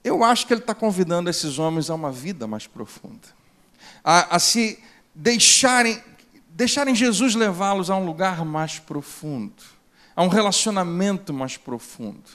eu 0.04 0.24
acho 0.24 0.46
que 0.46 0.54
ele 0.54 0.62
está 0.62 0.76
convidando 0.76 1.30
esses 1.30 1.58
homens 1.58 1.90
a 1.90 1.96
uma 1.96 2.12
vida 2.12 2.46
mais 2.46 2.68
profunda, 2.68 3.28
a, 4.04 4.36
a 4.36 4.40
se 4.40 4.82
deixarem, 5.16 6.02
deixarem 6.50 6.94
Jesus 6.94 7.36
levá-los 7.36 7.90
a 7.90 7.96
um 7.96 8.06
lugar 8.06 8.46
mais 8.46 8.78
profundo, 8.80 9.64
a 10.20 10.24
um 10.24 10.28
relacionamento 10.28 11.34
mais 11.34 11.56
profundo. 11.56 12.30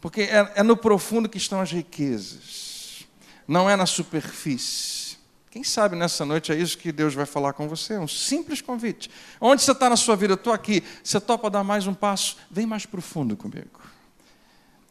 Porque 0.00 0.20
é, 0.20 0.52
é 0.54 0.62
no 0.62 0.76
profundo 0.76 1.28
que 1.28 1.36
estão 1.36 1.60
as 1.60 1.72
riquezas 1.72 3.08
não 3.48 3.68
é 3.68 3.74
na 3.74 3.86
superfície. 3.86 5.18
Quem 5.50 5.64
sabe 5.64 5.96
nessa 5.96 6.24
noite 6.24 6.52
é 6.52 6.54
isso 6.54 6.78
que 6.78 6.92
Deus 6.92 7.12
vai 7.12 7.26
falar 7.26 7.54
com 7.54 7.66
você, 7.66 7.98
um 7.98 8.06
simples 8.06 8.60
convite. 8.60 9.10
Onde 9.40 9.62
você 9.62 9.72
está 9.72 9.90
na 9.90 9.96
sua 9.96 10.14
vida? 10.14 10.34
Estou 10.34 10.52
aqui. 10.52 10.84
Você 11.02 11.20
topa 11.20 11.50
dar 11.50 11.64
mais 11.64 11.88
um 11.88 11.94
passo? 11.94 12.36
Vem 12.48 12.66
mais 12.66 12.86
profundo 12.86 13.36
comigo. 13.36 13.80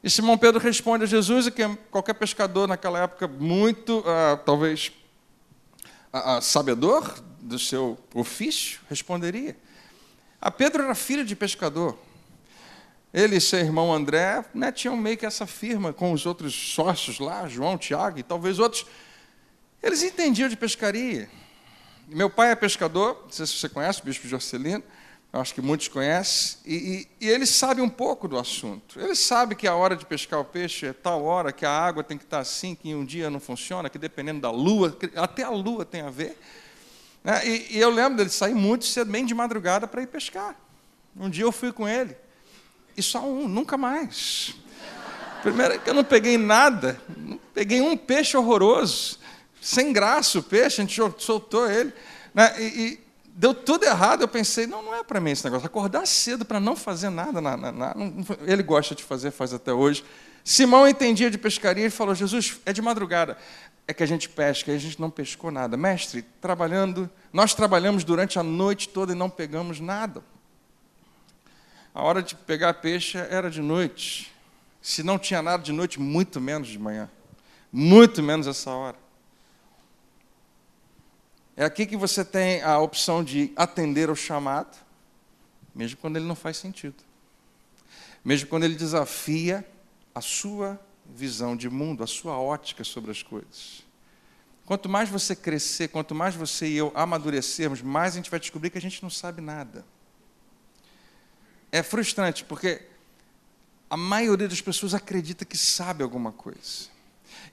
E 0.03 0.09
Simão 0.09 0.37
Pedro 0.37 0.59
responde 0.59 1.05
a 1.05 1.07
Jesus, 1.07 1.47
e 1.47 1.51
que 1.51 1.65
qualquer 1.89 2.15
pescador 2.15 2.67
naquela 2.67 2.99
época, 2.99 3.25
muito, 3.25 3.99
uh, 3.99 4.35
talvez, 4.45 4.91
uh, 6.13 6.39
uh, 6.39 6.41
sabedor 6.41 7.23
do 7.39 7.57
seu 7.57 7.97
ofício, 8.13 8.81
responderia. 8.89 9.55
A 10.41 10.49
Pedro 10.49 10.83
era 10.83 10.95
filho 10.95 11.25
de 11.25 11.35
pescador. 11.35 11.97
Ele 13.13 13.37
e 13.37 13.41
seu 13.41 13.59
irmão 13.59 13.91
André 13.91 14.45
né, 14.53 14.71
tinham 14.71 14.95
meio 14.95 15.17
que 15.17 15.25
essa 15.25 15.47
firma 15.47 15.91
com 15.91 16.13
os 16.13 16.25
outros 16.25 16.53
sócios 16.53 17.19
lá, 17.19 17.47
João, 17.47 17.77
Tiago 17.77 18.19
e 18.19 18.23
talvez 18.23 18.59
outros. 18.59 18.85
Eles 19.81 20.03
entendiam 20.03 20.47
de 20.47 20.55
pescaria. 20.55 21.29
Meu 22.07 22.29
pai 22.29 22.51
é 22.51 22.55
pescador, 22.55 23.21
não 23.23 23.31
sei 23.31 23.45
se 23.45 23.53
você 23.53 23.69
conhece, 23.69 24.01
o 24.01 24.05
bispo 24.05 24.27
Jorcelino, 24.27 24.83
acho 25.31 25.53
que 25.53 25.61
muitos 25.61 25.87
conhecem, 25.87 26.59
e, 26.65 27.07
e, 27.21 27.25
e 27.25 27.29
ele 27.29 27.45
sabe 27.45 27.81
um 27.81 27.89
pouco 27.89 28.27
do 28.27 28.37
assunto. 28.37 28.99
Ele 28.99 29.15
sabe 29.15 29.55
que 29.55 29.67
a 29.67 29.75
hora 29.75 29.95
de 29.95 30.05
pescar 30.05 30.39
o 30.39 30.45
peixe 30.45 30.87
é 30.87 30.93
tal 30.93 31.23
hora, 31.23 31.51
que 31.51 31.65
a 31.65 31.71
água 31.71 32.03
tem 32.03 32.17
que 32.17 32.23
estar 32.23 32.39
assim, 32.39 32.73
que 32.73 32.93
um 32.95 33.05
dia 33.05 33.29
não 33.29 33.39
funciona, 33.39 33.89
que 33.89 33.97
dependendo 33.99 34.41
da 34.41 34.49
lua, 34.49 34.97
até 35.15 35.43
a 35.43 35.49
lua 35.49 35.85
tem 35.85 36.01
a 36.01 36.09
ver. 36.09 36.37
Né, 37.23 37.47
e, 37.47 37.77
e 37.77 37.79
eu 37.79 37.89
lembro 37.89 38.17
dele 38.17 38.29
sair 38.29 38.53
muito 38.53 38.85
cedo, 38.85 39.11
bem 39.11 39.25
de 39.25 39.33
madrugada, 39.33 39.87
para 39.87 40.01
ir 40.01 40.07
pescar. 40.07 40.55
Um 41.15 41.29
dia 41.29 41.43
eu 41.43 41.51
fui 41.51 41.71
com 41.71 41.87
ele 41.87 42.15
e 42.95 43.03
só 43.03 43.23
um, 43.25 43.47
nunca 43.47 43.77
mais. 43.77 44.53
Primeiro 45.41 45.79
que 45.79 45.89
eu 45.89 45.93
não 45.93 46.03
peguei 46.03 46.37
nada, 46.37 46.99
peguei 47.53 47.81
um 47.81 47.95
peixe 47.95 48.35
horroroso, 48.35 49.19
sem 49.61 49.93
graça 49.93 50.39
o 50.39 50.43
peixe, 50.43 50.81
a 50.81 50.85
gente 50.85 51.01
soltou 51.17 51.69
ele, 51.69 51.93
né? 52.33 52.53
e, 52.59 52.63
e, 52.63 52.99
deu 53.25 53.53
tudo 53.53 53.85
errado. 53.85 54.21
Eu 54.21 54.27
pensei, 54.27 54.67
não, 54.67 54.83
não 54.83 54.93
é 54.93 55.03
para 55.03 55.19
mim 55.21 55.31
esse 55.31 55.45
negócio. 55.45 55.65
Acordar 55.65 56.05
cedo 56.05 56.43
para 56.43 56.59
não 56.59 56.75
fazer 56.75 57.09
nada, 57.09 57.39
na, 57.39 57.55
na, 57.55 57.71
na, 57.71 57.95
ele 58.45 58.63
gosta 58.63 58.93
de 58.93 59.03
fazer, 59.03 59.31
faz 59.31 59.53
até 59.53 59.71
hoje. 59.71 60.03
Simão 60.43 60.87
entendia 60.87 61.29
de 61.29 61.37
pescaria 61.37 61.85
e 61.85 61.89
falou: 61.89 62.13
Jesus, 62.15 62.59
é 62.65 62.73
de 62.73 62.81
madrugada. 62.81 63.37
É 63.89 63.93
que 63.93 64.03
a 64.03 64.05
gente 64.05 64.29
pesca, 64.29 64.71
e 64.71 64.75
a 64.75 64.77
gente 64.77 65.01
não 65.01 65.09
pescou 65.09 65.49
nada. 65.49 65.75
Mestre, 65.75 66.21
trabalhando, 66.21 67.09
nós 67.33 67.55
trabalhamos 67.55 68.03
durante 68.03 68.37
a 68.37 68.43
noite 68.43 68.87
toda 68.87 69.13
e 69.13 69.15
não 69.15 69.31
pegamos 69.31 69.79
nada. 69.79 70.23
A 71.91 72.03
hora 72.03 72.21
de 72.21 72.35
pegar 72.35 72.75
peixe 72.75 73.17
era 73.17 73.49
de 73.49 73.63
noite. 73.63 74.31
Se 74.79 75.01
não 75.01 75.17
tinha 75.17 75.41
nada 75.41 75.63
de 75.63 75.71
noite, 75.71 75.99
muito 75.99 76.39
menos 76.39 76.67
de 76.67 76.77
manhã. 76.77 77.09
Muito 77.73 78.21
menos 78.21 78.45
essa 78.45 78.69
hora. 78.69 78.95
É 81.57 81.65
aqui 81.65 81.87
que 81.87 81.97
você 81.97 82.23
tem 82.23 82.61
a 82.61 82.77
opção 82.77 83.23
de 83.23 83.51
atender 83.55 84.07
ao 84.07 84.15
chamado, 84.15 84.77
mesmo 85.73 85.97
quando 85.97 86.17
ele 86.17 86.27
não 86.27 86.35
faz 86.35 86.57
sentido. 86.57 87.03
Mesmo 88.23 88.47
quando 88.47 88.65
ele 88.65 88.75
desafia 88.75 89.67
a 90.13 90.21
sua 90.21 90.79
visão 91.15 91.55
de 91.55 91.69
mundo, 91.69 92.03
a 92.03 92.07
sua 92.07 92.39
ótica 92.39 92.83
sobre 92.83 93.11
as 93.11 93.23
coisas. 93.23 93.83
Quanto 94.65 94.87
mais 94.87 95.09
você 95.09 95.35
crescer, 95.35 95.87
quanto 95.87 96.13
mais 96.13 96.35
você 96.35 96.67
e 96.67 96.77
eu 96.77 96.91
amadurecermos, 96.95 97.81
mais 97.81 98.13
a 98.13 98.17
gente 98.17 98.29
vai 98.29 98.39
descobrir 98.39 98.69
que 98.69 98.77
a 98.77 98.81
gente 98.81 99.01
não 99.01 99.09
sabe 99.09 99.41
nada 99.41 99.83
é 101.71 101.83
frustrante, 101.83 102.43
porque 102.43 102.81
a 103.89 103.97
maioria 103.97 104.47
das 104.47 104.61
pessoas 104.61 104.93
acredita 104.93 105.45
que 105.45 105.57
sabe 105.57 106.03
alguma 106.03 106.31
coisa. 106.31 106.89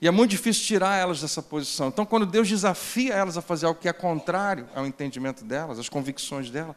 E 0.01 0.07
é 0.07 0.11
muito 0.11 0.31
difícil 0.31 0.65
tirar 0.65 0.97
elas 0.97 1.21
dessa 1.21 1.41
posição. 1.41 1.87
Então, 1.87 2.05
quando 2.05 2.25
Deus 2.25 2.47
desafia 2.47 3.13
elas 3.13 3.37
a 3.37 3.41
fazer 3.41 3.65
algo 3.65 3.79
que 3.79 3.87
é 3.87 3.93
contrário 3.93 4.69
ao 4.75 4.85
entendimento 4.85 5.43
delas, 5.43 5.79
às 5.79 5.89
convicções 5.89 6.49
delas, 6.49 6.75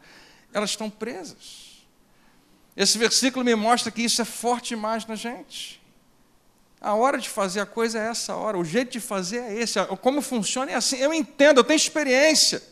elas 0.53 0.71
estão 0.71 0.89
presas. 0.89 1.85
Esse 2.75 2.97
versículo 2.97 3.43
me 3.45 3.53
mostra 3.53 3.91
que 3.91 4.01
isso 4.01 4.21
é 4.21 4.25
forte 4.25 4.69
demais 4.69 5.05
na 5.05 5.15
gente. 5.15 5.80
A 6.81 6.95
hora 6.95 7.19
de 7.19 7.29
fazer 7.29 7.59
a 7.59 7.65
coisa 7.65 7.99
é 7.99 8.07
essa 8.07 8.35
hora, 8.35 8.57
o 8.57 8.65
jeito 8.65 8.91
de 8.91 8.99
fazer 8.99 9.37
é 9.37 9.53
esse, 9.61 9.77
como 10.01 10.19
funciona 10.19 10.71
é 10.71 10.75
assim. 10.75 10.97
Eu 10.97 11.13
entendo, 11.13 11.59
eu 11.59 11.63
tenho 11.63 11.77
experiência. 11.77 12.63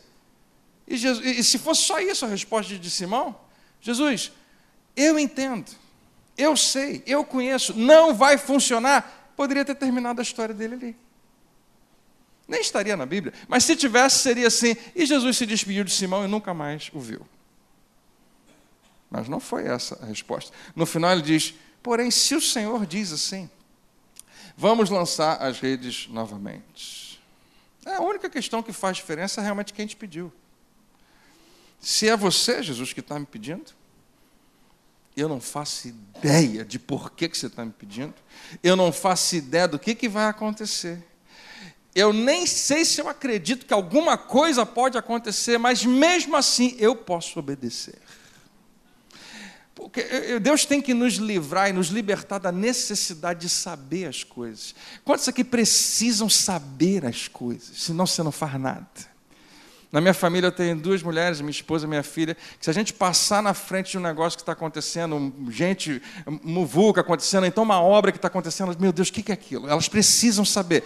E, 0.86 0.96
Jesus, 0.96 1.24
e 1.24 1.44
se 1.44 1.56
fosse 1.58 1.82
só 1.82 2.00
isso 2.00 2.24
a 2.24 2.28
resposta 2.28 2.76
de 2.76 2.90
Simão, 2.90 3.38
Jesus, 3.80 4.32
eu 4.96 5.16
entendo, 5.16 5.70
eu 6.36 6.56
sei, 6.56 7.04
eu 7.06 7.24
conheço, 7.24 7.72
não 7.72 8.12
vai 8.12 8.36
funcionar, 8.36 9.32
poderia 9.36 9.64
ter 9.64 9.76
terminado 9.76 10.20
a 10.20 10.24
história 10.24 10.52
dele 10.52 10.74
ali. 10.74 10.96
Nem 12.48 12.60
estaria 12.60 12.96
na 12.96 13.06
Bíblia, 13.06 13.32
mas 13.46 13.62
se 13.62 13.76
tivesse, 13.76 14.18
seria 14.18 14.48
assim. 14.48 14.76
E 14.96 15.06
Jesus 15.06 15.36
se 15.36 15.46
despediu 15.46 15.84
de 15.84 15.92
Simão 15.92 16.24
e 16.24 16.26
nunca 16.28 16.52
mais 16.52 16.90
o 16.92 16.98
viu. 16.98 17.24
Mas 19.08 19.28
não 19.28 19.38
foi 19.38 19.68
essa 19.68 19.96
a 20.02 20.06
resposta. 20.06 20.52
No 20.74 20.84
final 20.84 21.12
ele 21.12 21.22
diz: 21.22 21.54
Porém, 21.80 22.10
se 22.10 22.34
o 22.34 22.40
Senhor 22.40 22.84
diz 22.86 23.12
assim, 23.12 23.48
vamos 24.60 24.90
lançar 24.90 25.40
as 25.40 25.58
redes 25.58 26.06
novamente. 26.08 27.18
É 27.86 27.94
a 27.94 28.02
única 28.02 28.28
questão 28.28 28.62
que 28.62 28.74
faz 28.74 28.98
diferença 28.98 29.40
é 29.40 29.44
realmente 29.44 29.72
quem 29.72 29.86
te 29.86 29.96
pediu. 29.96 30.30
Se 31.80 32.06
é 32.06 32.14
você, 32.14 32.62
Jesus, 32.62 32.92
que 32.92 33.00
está 33.00 33.18
me 33.18 33.24
pedindo, 33.24 33.72
eu 35.16 35.30
não 35.30 35.40
faço 35.40 35.88
ideia 35.88 36.62
de 36.62 36.78
por 36.78 37.10
que, 37.12 37.26
que 37.30 37.38
você 37.38 37.46
está 37.46 37.64
me 37.64 37.72
pedindo, 37.72 38.12
eu 38.62 38.76
não 38.76 38.92
faço 38.92 39.34
ideia 39.34 39.66
do 39.66 39.78
que, 39.78 39.94
que 39.94 40.10
vai 40.10 40.26
acontecer. 40.26 41.02
Eu 41.94 42.12
nem 42.12 42.46
sei 42.46 42.84
se 42.84 43.00
eu 43.00 43.08
acredito 43.08 43.64
que 43.64 43.72
alguma 43.72 44.18
coisa 44.18 44.66
pode 44.66 44.98
acontecer, 44.98 45.56
mas 45.56 45.86
mesmo 45.86 46.36
assim 46.36 46.76
eu 46.78 46.94
posso 46.94 47.38
obedecer. 47.38 47.98
Porque 49.80 50.38
Deus 50.40 50.64
tem 50.64 50.80
que 50.80 50.92
nos 50.92 51.14
livrar 51.14 51.70
e 51.70 51.72
nos 51.72 51.88
libertar 51.88 52.38
da 52.38 52.52
necessidade 52.52 53.40
de 53.40 53.48
saber 53.48 54.06
as 54.06 54.22
coisas. 54.22 54.74
Quantos 55.04 55.26
aqui 55.26 55.42
precisam 55.42 56.28
saber 56.28 57.06
as 57.06 57.26
coisas? 57.26 57.82
Senão 57.82 58.06
você 58.06 58.22
não 58.22 58.30
faz 58.30 58.60
nada. 58.60 58.86
Na 59.90 60.00
minha 60.00 60.14
família 60.14 60.46
eu 60.46 60.52
tenho 60.52 60.76
duas 60.76 61.02
mulheres, 61.02 61.40
minha 61.40 61.50
esposa 61.50 61.84
e 61.84 61.88
minha 61.88 62.04
filha, 62.04 62.36
que 62.58 62.64
se 62.64 62.70
a 62.70 62.72
gente 62.72 62.92
passar 62.92 63.42
na 63.42 63.52
frente 63.52 63.90
de 63.90 63.98
um 63.98 64.00
negócio 64.00 64.36
que 64.36 64.42
está 64.42 64.52
acontecendo, 64.52 65.34
gente, 65.50 66.00
muvuca 66.44 67.00
acontecendo, 67.00 67.44
então 67.44 67.64
uma 67.64 67.82
obra 67.82 68.12
que 68.12 68.18
está 68.18 68.28
acontecendo, 68.28 68.76
meu 68.78 68.92
Deus, 68.92 69.08
o 69.08 69.12
que 69.12 69.32
é 69.32 69.34
aquilo? 69.34 69.68
Elas 69.68 69.88
precisam 69.88 70.44
saber. 70.44 70.84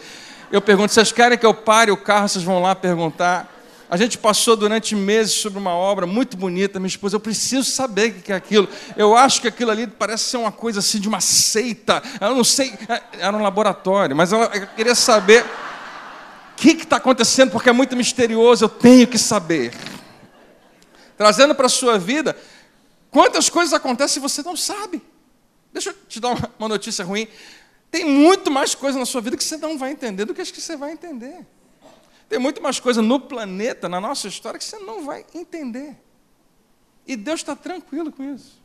Eu 0.51 0.63
pergunto, 0.63 0.93
vocês 0.93 1.13
querem 1.13 1.37
que 1.37 1.45
eu 1.45 1.53
pare 1.53 1.91
o 1.91 1.97
carro, 1.99 2.29
vocês 2.29 2.45
vão 2.45 2.63
lá 2.63 2.75
perguntar. 2.75 3.54
A 3.95 3.97
gente 3.97 4.19
passou 4.19 4.57
durante 4.57 4.97
meses 4.97 5.35
sobre 5.35 5.57
uma 5.57 5.71
obra 5.73 6.05
muito 6.05 6.37
bonita. 6.37 6.81
Minha 6.81 6.89
esposa, 6.89 7.15
eu 7.15 7.21
preciso 7.21 7.71
saber 7.71 8.11
o 8.11 8.15
que 8.23 8.33
é 8.33 8.35
aquilo. 8.35 8.69
Eu 8.97 9.17
acho 9.17 9.41
que 9.41 9.47
aquilo 9.47 9.71
ali 9.71 9.87
parece 9.87 10.25
ser 10.25 10.37
uma 10.37 10.51
coisa 10.51 10.81
assim 10.81 10.99
de 10.99 11.07
uma 11.07 11.21
seita. 11.21 12.03
Eu 12.21 12.35
não 12.35 12.43
sei, 12.43 12.75
é, 12.89 13.01
era 13.21 13.37
um 13.37 13.41
laboratório, 13.41 14.17
mas 14.17 14.33
ela 14.33 14.49
queria 14.49 14.97
saber 14.97 15.45
o 15.45 16.57
que 16.57 16.71
está 16.71 16.97
acontecendo, 16.97 17.53
porque 17.53 17.69
é 17.69 17.73
muito 17.73 17.95
misterioso, 17.95 18.65
eu 18.65 18.69
tenho 18.69 19.07
que 19.07 19.17
saber. 19.17 19.73
Trazendo 21.17 21.55
para 21.55 21.67
a 21.67 21.69
sua 21.69 21.97
vida, 21.97 22.37
quantas 23.13 23.49
coisas 23.49 23.73
acontecem 23.73 24.19
e 24.19 24.23
você 24.23 24.43
não 24.43 24.57
sabe. 24.57 25.01
Deixa 25.73 25.91
eu 25.91 25.95
te 26.09 26.19
dar 26.19 26.37
uma 26.59 26.69
notícia 26.69 27.05
ruim. 27.05 27.29
Tem 27.93 28.05
muito 28.05 28.51
mais 28.51 28.75
coisa 28.75 28.99
na 28.99 29.07
sua 29.07 29.21
vida 29.21 29.37
que 29.37 29.45
você 29.45 29.57
não 29.57 29.79
vai 29.79 29.93
entender 29.93 30.25
do 30.25 30.35
que 30.35 30.41
as 30.41 30.51
que 30.51 30.61
você 30.61 30.77
vai 30.77 30.91
entender. 30.91 31.47
Tem 32.29 32.39
muito 32.39 32.63
mais 32.63 32.81
coisa 32.81 33.03
no 33.03 33.21
planeta, 33.21 33.89
na 33.89 34.01
nossa 34.01 34.29
história, 34.29 34.59
que 34.59 34.65
você 34.65 34.79
não 34.79 35.05
vai 35.05 35.25
entender. 35.35 35.97
E 37.07 37.17
Deus 37.17 37.41
está 37.41 37.55
tranquilo 37.55 38.11
com 38.11 38.35
isso. 38.35 38.63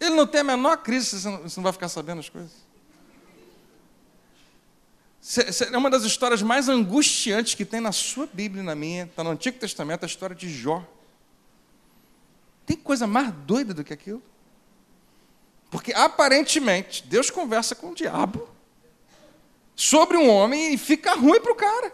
Ele 0.00 0.14
não 0.14 0.26
tem 0.26 0.40
a 0.40 0.44
menor 0.44 0.76
crise 0.78 1.06
se 1.06 1.16
você 1.20 1.58
não 1.58 1.64
vai 1.64 1.72
ficar 1.72 1.88
sabendo 1.88 2.20
as 2.20 2.28
coisas. 2.28 2.66
É 5.72 5.76
uma 5.76 5.90
das 5.90 6.04
histórias 6.04 6.42
mais 6.42 6.68
angustiantes 6.68 7.54
que 7.54 7.64
tem 7.64 7.80
na 7.80 7.90
sua 7.92 8.28
Bíblia 8.32 8.62
e 8.62 8.66
na 8.66 8.74
minha, 8.74 9.04
está 9.04 9.24
no 9.24 9.30
Antigo 9.30 9.58
Testamento, 9.58 10.04
a 10.04 10.06
história 10.06 10.36
de 10.36 10.48
Jó. 10.48 10.86
Tem 12.64 12.76
coisa 12.76 13.06
mais 13.06 13.32
doida 13.32 13.72
do 13.72 13.82
que 13.82 13.92
aquilo? 13.92 14.22
Porque 15.70 15.92
aparentemente 15.92 17.04
Deus 17.06 17.30
conversa 17.30 17.74
com 17.74 17.90
o 17.90 17.94
diabo 17.94 18.48
sobre 19.74 20.16
um 20.16 20.28
homem 20.28 20.74
e 20.74 20.78
fica 20.78 21.14
ruim 21.14 21.40
para 21.40 21.52
o 21.52 21.56
cara. 21.56 21.92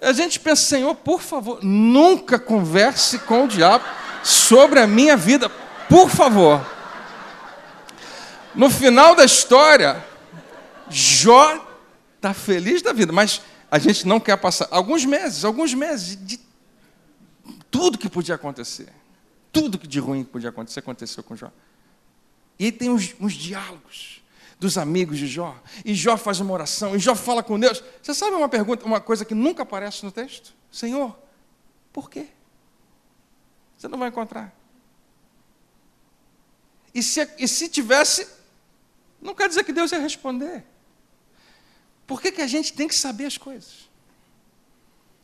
A 0.00 0.12
gente 0.12 0.40
pensa, 0.40 0.62
Senhor, 0.62 0.94
por 0.94 1.20
favor, 1.20 1.62
nunca 1.62 2.38
converse 2.38 3.18
com 3.18 3.44
o 3.44 3.48
diabo 3.48 3.84
sobre 4.24 4.80
a 4.80 4.86
minha 4.86 5.16
vida, 5.16 5.48
por 5.88 6.08
favor. 6.08 6.64
No 8.54 8.70
final 8.70 9.14
da 9.14 9.24
história, 9.24 10.04
Jó 10.88 11.66
está 12.16 12.32
feliz 12.32 12.82
da 12.82 12.92
vida, 12.92 13.12
mas 13.12 13.42
a 13.70 13.78
gente 13.78 14.06
não 14.06 14.18
quer 14.18 14.36
passar 14.36 14.68
alguns 14.70 15.04
meses, 15.04 15.44
alguns 15.44 15.74
meses 15.74 16.18
de 16.26 16.40
tudo 17.70 17.98
que 17.98 18.08
podia 18.08 18.34
acontecer. 18.34 18.88
Tudo 19.52 19.78
que 19.78 19.86
de 19.86 20.00
ruim 20.00 20.24
podia 20.24 20.50
acontecer, 20.50 20.80
aconteceu 20.80 21.22
com 21.22 21.36
Jó. 21.36 21.50
E 22.58 22.72
tem 22.72 22.90
uns, 22.90 23.14
uns 23.20 23.34
diálogos 23.34 24.19
dos 24.60 24.76
amigos 24.76 25.18
de 25.18 25.26
Jó. 25.26 25.58
E 25.84 25.94
Jó 25.94 26.18
faz 26.18 26.38
uma 26.38 26.52
oração, 26.52 26.94
e 26.94 26.98
Jó 26.98 27.14
fala 27.14 27.42
com 27.42 27.58
Deus. 27.58 27.82
Você 28.02 28.12
sabe 28.12 28.36
uma 28.36 28.48
pergunta, 28.48 28.84
uma 28.84 29.00
coisa 29.00 29.24
que 29.24 29.34
nunca 29.34 29.62
aparece 29.62 30.04
no 30.04 30.12
texto? 30.12 30.54
Senhor, 30.70 31.18
por 31.90 32.10
quê? 32.10 32.28
Você 33.76 33.88
não 33.88 33.98
vai 33.98 34.10
encontrar. 34.10 34.54
E 36.94 37.02
se, 37.02 37.26
e 37.38 37.48
se 37.48 37.68
tivesse, 37.68 38.28
não 39.20 39.34
quer 39.34 39.48
dizer 39.48 39.64
que 39.64 39.72
Deus 39.72 39.90
ia 39.92 39.98
responder. 39.98 40.62
Por 42.06 42.20
que, 42.20 42.30
que 42.30 42.42
a 42.42 42.46
gente 42.46 42.74
tem 42.74 42.86
que 42.86 42.94
saber 42.94 43.24
as 43.24 43.38
coisas? 43.38 43.88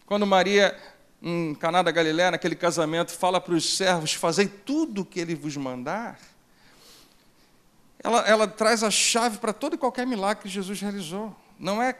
Quando 0.07 0.27
Maria, 0.27 0.81
em 1.21 1.55
Caná 1.57 1.83
da 1.83 1.91
Galiléia, 1.91 2.31
naquele 2.31 2.55
casamento, 2.55 3.13
fala 3.13 3.39
para 3.41 3.53
os 3.53 3.77
servos, 3.77 4.15
fazei 4.15 4.47
tudo 4.47 5.03
o 5.03 5.05
que 5.05 5.21
ele 5.21 5.35
vos 5.35 5.57
mandar, 5.57 6.19
ela, 8.07 8.21
ela 8.21 8.47
traz 8.47 8.85
a 8.85 8.91
chave 8.91 9.39
para 9.39 9.53
todo 9.53 9.75
e 9.75 9.79
qualquer 9.79 10.07
milagre 10.07 10.45
que 10.45 10.49
Jesus 10.49 10.81
realizou. 10.81 11.35
Não 11.59 11.83
é 11.83 11.97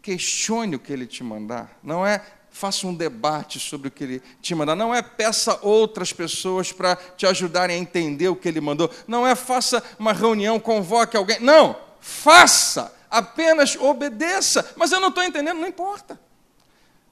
questione 0.00 0.76
o 0.76 0.78
que 0.78 0.90
ele 0.90 1.06
te 1.06 1.22
mandar, 1.22 1.78
não 1.82 2.06
é 2.06 2.24
faça 2.50 2.86
um 2.86 2.94
debate 2.94 3.60
sobre 3.60 3.88
o 3.88 3.90
que 3.90 4.02
ele 4.02 4.22
te 4.40 4.54
mandar, 4.54 4.74
não 4.74 4.94
é 4.94 5.02
peça 5.02 5.58
outras 5.60 6.10
pessoas 6.10 6.72
para 6.72 6.96
te 6.96 7.26
ajudarem 7.26 7.76
a 7.76 7.78
entender 7.78 8.28
o 8.28 8.34
que 8.34 8.48
ele 8.48 8.62
mandou, 8.62 8.90
não 9.06 9.26
é 9.26 9.34
faça 9.34 9.84
uma 9.98 10.14
reunião, 10.14 10.58
convoque 10.58 11.18
alguém, 11.18 11.38
não, 11.38 11.78
faça 12.00 12.90
apenas 13.10 13.76
obedeça. 13.76 14.72
Mas 14.74 14.90
eu 14.90 15.00
não 15.00 15.08
estou 15.08 15.22
entendendo, 15.22 15.58
não 15.58 15.68
importa. 15.68 16.18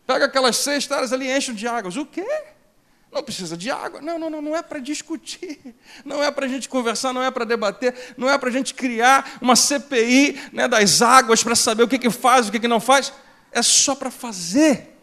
Pega 0.07 0.25
aquelas 0.25 0.57
seis 0.57 0.87
taras 0.87 1.13
ali 1.13 1.31
enche 1.31 1.53
de 1.53 1.69
águas. 1.69 1.95
O 1.97 2.07
quê? 2.07 2.27
Não 3.11 3.23
precisa 3.23 3.57
de 3.57 3.71
água. 3.71 4.01
Não, 4.01 4.19
não, 4.19 4.29
não, 4.29 4.43
não 4.43 4.57
é 4.57 4.63
para 4.63 4.79
discutir. 4.79 5.75
Não 6.05 6.23
é 6.23 6.31
para 6.31 6.47
a 6.47 6.49
gente 6.49 6.69
conversar, 6.69 7.13
não 7.13 7.23
é 7.23 7.31
para 7.31 7.45
debater, 7.45 8.15
não 8.17 8.29
é 8.29 8.37
para 8.37 8.49
a 8.49 8.53
gente 8.53 8.75
criar 8.75 9.39
uma 9.41 9.57
CPI 9.57 10.51
né, 10.53 10.69
das 10.69 11.03
águas 11.03 11.43
para 11.43 11.55
saber 11.55 11.83
o 11.83 11.89
que, 11.89 11.99
que 11.99 12.11
faz, 12.11 12.49
o 12.49 12.53
que, 12.53 12.61
que 12.61 12.69
não 12.69 12.81
faz. 12.81 13.13
É 13.51 13.63
só 13.63 13.95
para 13.95 14.11
fazer. 14.11 14.95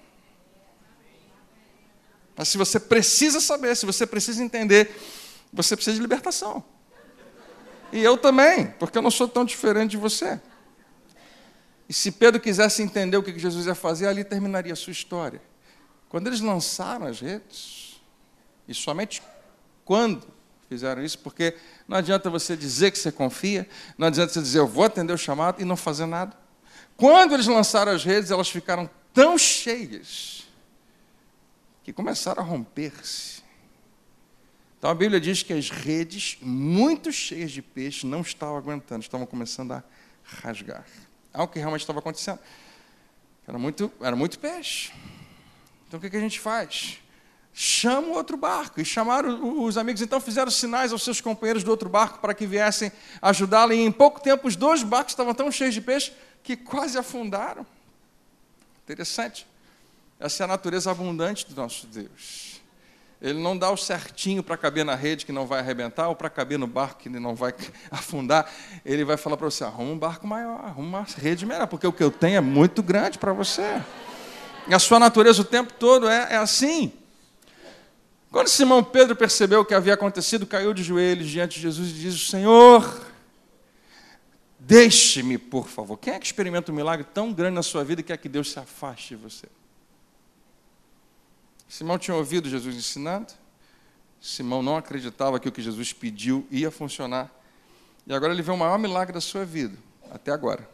Mas 2.35 2.49
se 2.49 2.57
você 2.57 2.79
precisa 2.79 3.39
saber, 3.39 3.75
se 3.75 3.85
você 3.85 4.05
precisa 4.05 4.43
entender, 4.43 4.95
você 5.51 5.75
precisa 5.75 5.95
de 5.95 6.01
libertação. 6.01 6.63
E 7.91 8.03
eu 8.03 8.17
também, 8.17 8.67
porque 8.79 8.97
eu 8.97 9.01
não 9.01 9.11
sou 9.11 9.27
tão 9.27 9.45
diferente 9.45 9.91
de 9.91 9.97
você. 9.97 10.39
E 11.87 11.93
se 11.93 12.11
Pedro 12.11 12.41
quisesse 12.41 12.81
entender 12.81 13.15
o 13.17 13.23
que 13.23 13.37
Jesus 13.37 13.67
ia 13.67 13.75
fazer, 13.75 14.07
ali 14.07 14.23
terminaria 14.23 14.73
a 14.73 14.75
sua 14.75 14.91
história. 14.91 15.41
Quando 16.09 16.27
eles 16.27 16.41
lançaram 16.41 17.05
as 17.05 17.19
redes, 17.19 17.84
e 18.67 18.73
somente 18.73 19.21
quando 19.83 20.27
fizeram 20.67 21.03
isso, 21.03 21.19
porque 21.19 21.55
não 21.87 21.97
adianta 21.97 22.29
você 22.29 22.55
dizer 22.57 22.91
que 22.91 22.97
você 22.97 23.11
confia, 23.11 23.67
não 23.97 24.07
adianta 24.07 24.33
você 24.33 24.41
dizer 24.41 24.59
eu 24.59 24.67
vou 24.67 24.83
atender 24.83 25.13
o 25.13 25.17
chamado 25.17 25.61
e 25.61 25.65
não 25.65 25.77
fazer 25.77 26.05
nada. 26.05 26.35
Quando 26.97 27.33
eles 27.33 27.47
lançaram 27.47 27.91
as 27.91 28.03
redes, 28.03 28.31
elas 28.31 28.49
ficaram 28.49 28.89
tão 29.13 29.37
cheias 29.37 30.47
que 31.83 31.93
começaram 31.93 32.41
a 32.41 32.45
romper-se. 32.45 33.43
Então 34.79 34.89
a 34.89 34.95
Bíblia 34.95 35.19
diz 35.19 35.43
que 35.43 35.53
as 35.53 35.69
redes, 35.69 36.37
muito 36.41 37.11
cheias 37.11 37.51
de 37.51 37.61
peixe, 37.61 38.07
não 38.07 38.21
estavam 38.21 38.57
aguentando, 38.57 39.01
estavam 39.01 39.25
começando 39.25 39.71
a 39.73 39.83
rasgar 40.23 40.85
algo 41.35 41.51
que 41.51 41.59
realmente 41.59 41.81
estava 41.81 41.99
acontecendo. 41.99 42.39
Era 43.47 43.57
muito, 43.57 43.91
era 44.01 44.15
muito 44.15 44.39
peixe. 44.39 44.91
Então 45.87 45.99
o 45.99 46.01
que, 46.01 46.15
a 46.15 46.19
gente 46.19 46.39
faz? 46.39 46.99
Chama 47.57 48.09
o 48.09 48.11
outro 48.11 48.35
barco. 48.35 48.81
E 48.81 48.85
chamaram 48.85 49.63
os 49.63 49.77
amigos, 49.77 50.01
então 50.01 50.19
fizeram 50.19 50.51
sinais 50.51 50.91
aos 50.91 51.03
seus 51.03 51.21
companheiros 51.21 51.63
do 51.63 51.71
outro 51.71 51.87
barco 51.87 52.19
para 52.19 52.33
que 52.33 52.45
viessem 52.45 52.91
ajudá-lo. 53.21 53.71
E 53.71 53.79
em 53.79 53.91
pouco 53.91 54.19
tempo, 54.19 54.45
os 54.45 54.57
dois 54.57 54.83
barcos 54.83 55.13
estavam 55.13 55.33
tão 55.33 55.49
cheios 55.49 55.73
de 55.73 55.79
peixe 55.79 56.11
que 56.43 56.57
quase 56.57 56.97
afundaram. 56.97 57.65
Interessante. 58.83 59.47
Essa 60.19 60.43
é 60.43 60.45
a 60.45 60.47
natureza 60.47 60.91
abundante 60.91 61.47
do 61.47 61.55
nosso 61.55 61.87
Deus. 61.87 62.61
Ele 63.21 63.41
não 63.41 63.57
dá 63.57 63.71
o 63.71 63.77
certinho 63.77 64.43
para 64.43 64.57
caber 64.57 64.83
na 64.83 64.93
rede 64.93 65.25
que 65.25 65.31
não 65.31 65.47
vai 65.47 65.59
arrebentar, 65.59 66.09
ou 66.09 66.15
para 66.15 66.29
caber 66.29 66.59
no 66.59 66.67
barco 66.67 66.99
que 66.99 67.09
não 67.09 67.33
vai 67.33 67.55
afundar. 67.89 68.51
Ele 68.85 69.05
vai 69.05 69.15
falar 69.15 69.37
para 69.37 69.49
você: 69.49 69.63
arruma 69.63 69.91
um 69.91 69.97
barco 69.97 70.27
maior, 70.27 70.59
arruma 70.59 70.99
uma 70.99 71.07
rede 71.17 71.45
melhor, 71.45 71.67
porque 71.67 71.87
o 71.87 71.93
que 71.93 72.03
eu 72.03 72.11
tenho 72.11 72.35
é 72.35 72.41
muito 72.41 72.83
grande 72.83 73.17
para 73.17 73.31
você. 73.31 73.81
E 74.67 74.73
a 74.73 74.79
sua 74.79 74.99
natureza 74.99 75.41
o 75.41 75.45
tempo 75.45 75.71
todo 75.73 76.09
é, 76.09 76.33
é 76.33 76.37
assim. 76.37 76.91
Quando 78.35 78.49
Simão 78.49 78.83
Pedro 78.83 79.15
percebeu 79.15 79.61
o 79.61 79.65
que 79.65 79.73
havia 79.73 79.93
acontecido, 79.93 80.45
caiu 80.45 80.73
de 80.73 80.83
joelhos 80.83 81.29
diante 81.29 81.55
de 81.55 81.61
Jesus 81.61 81.89
e 81.89 81.93
disse: 81.93 82.19
Senhor, 82.19 83.07
deixe-me, 84.59 85.37
por 85.37 85.69
favor. 85.69 85.95
Quem 85.95 86.15
é 86.15 86.19
que 86.19 86.25
experimenta 86.25 86.69
um 86.69 86.75
milagre 86.75 87.07
tão 87.13 87.31
grande 87.31 87.55
na 87.55 87.63
sua 87.63 87.85
vida 87.85 88.01
e 88.01 88.03
quer 88.03 88.17
que 88.17 88.27
Deus 88.27 88.51
se 88.51 88.59
afaste 88.59 89.15
de 89.15 89.15
você? 89.15 89.47
Simão 91.69 91.97
tinha 91.97 92.13
ouvido 92.13 92.49
Jesus 92.49 92.75
ensinando. 92.75 93.31
Simão 94.19 94.61
não 94.61 94.75
acreditava 94.75 95.39
que 95.39 95.47
o 95.47 95.51
que 95.51 95.61
Jesus 95.61 95.93
pediu 95.93 96.45
ia 96.51 96.69
funcionar. 96.69 97.31
E 98.05 98.13
agora 98.13 98.33
ele 98.33 98.41
vê 98.41 98.51
o 98.51 98.57
maior 98.57 98.77
milagre 98.77 99.13
da 99.13 99.21
sua 99.21 99.45
vida, 99.45 99.77
até 100.11 100.33
agora. 100.33 100.69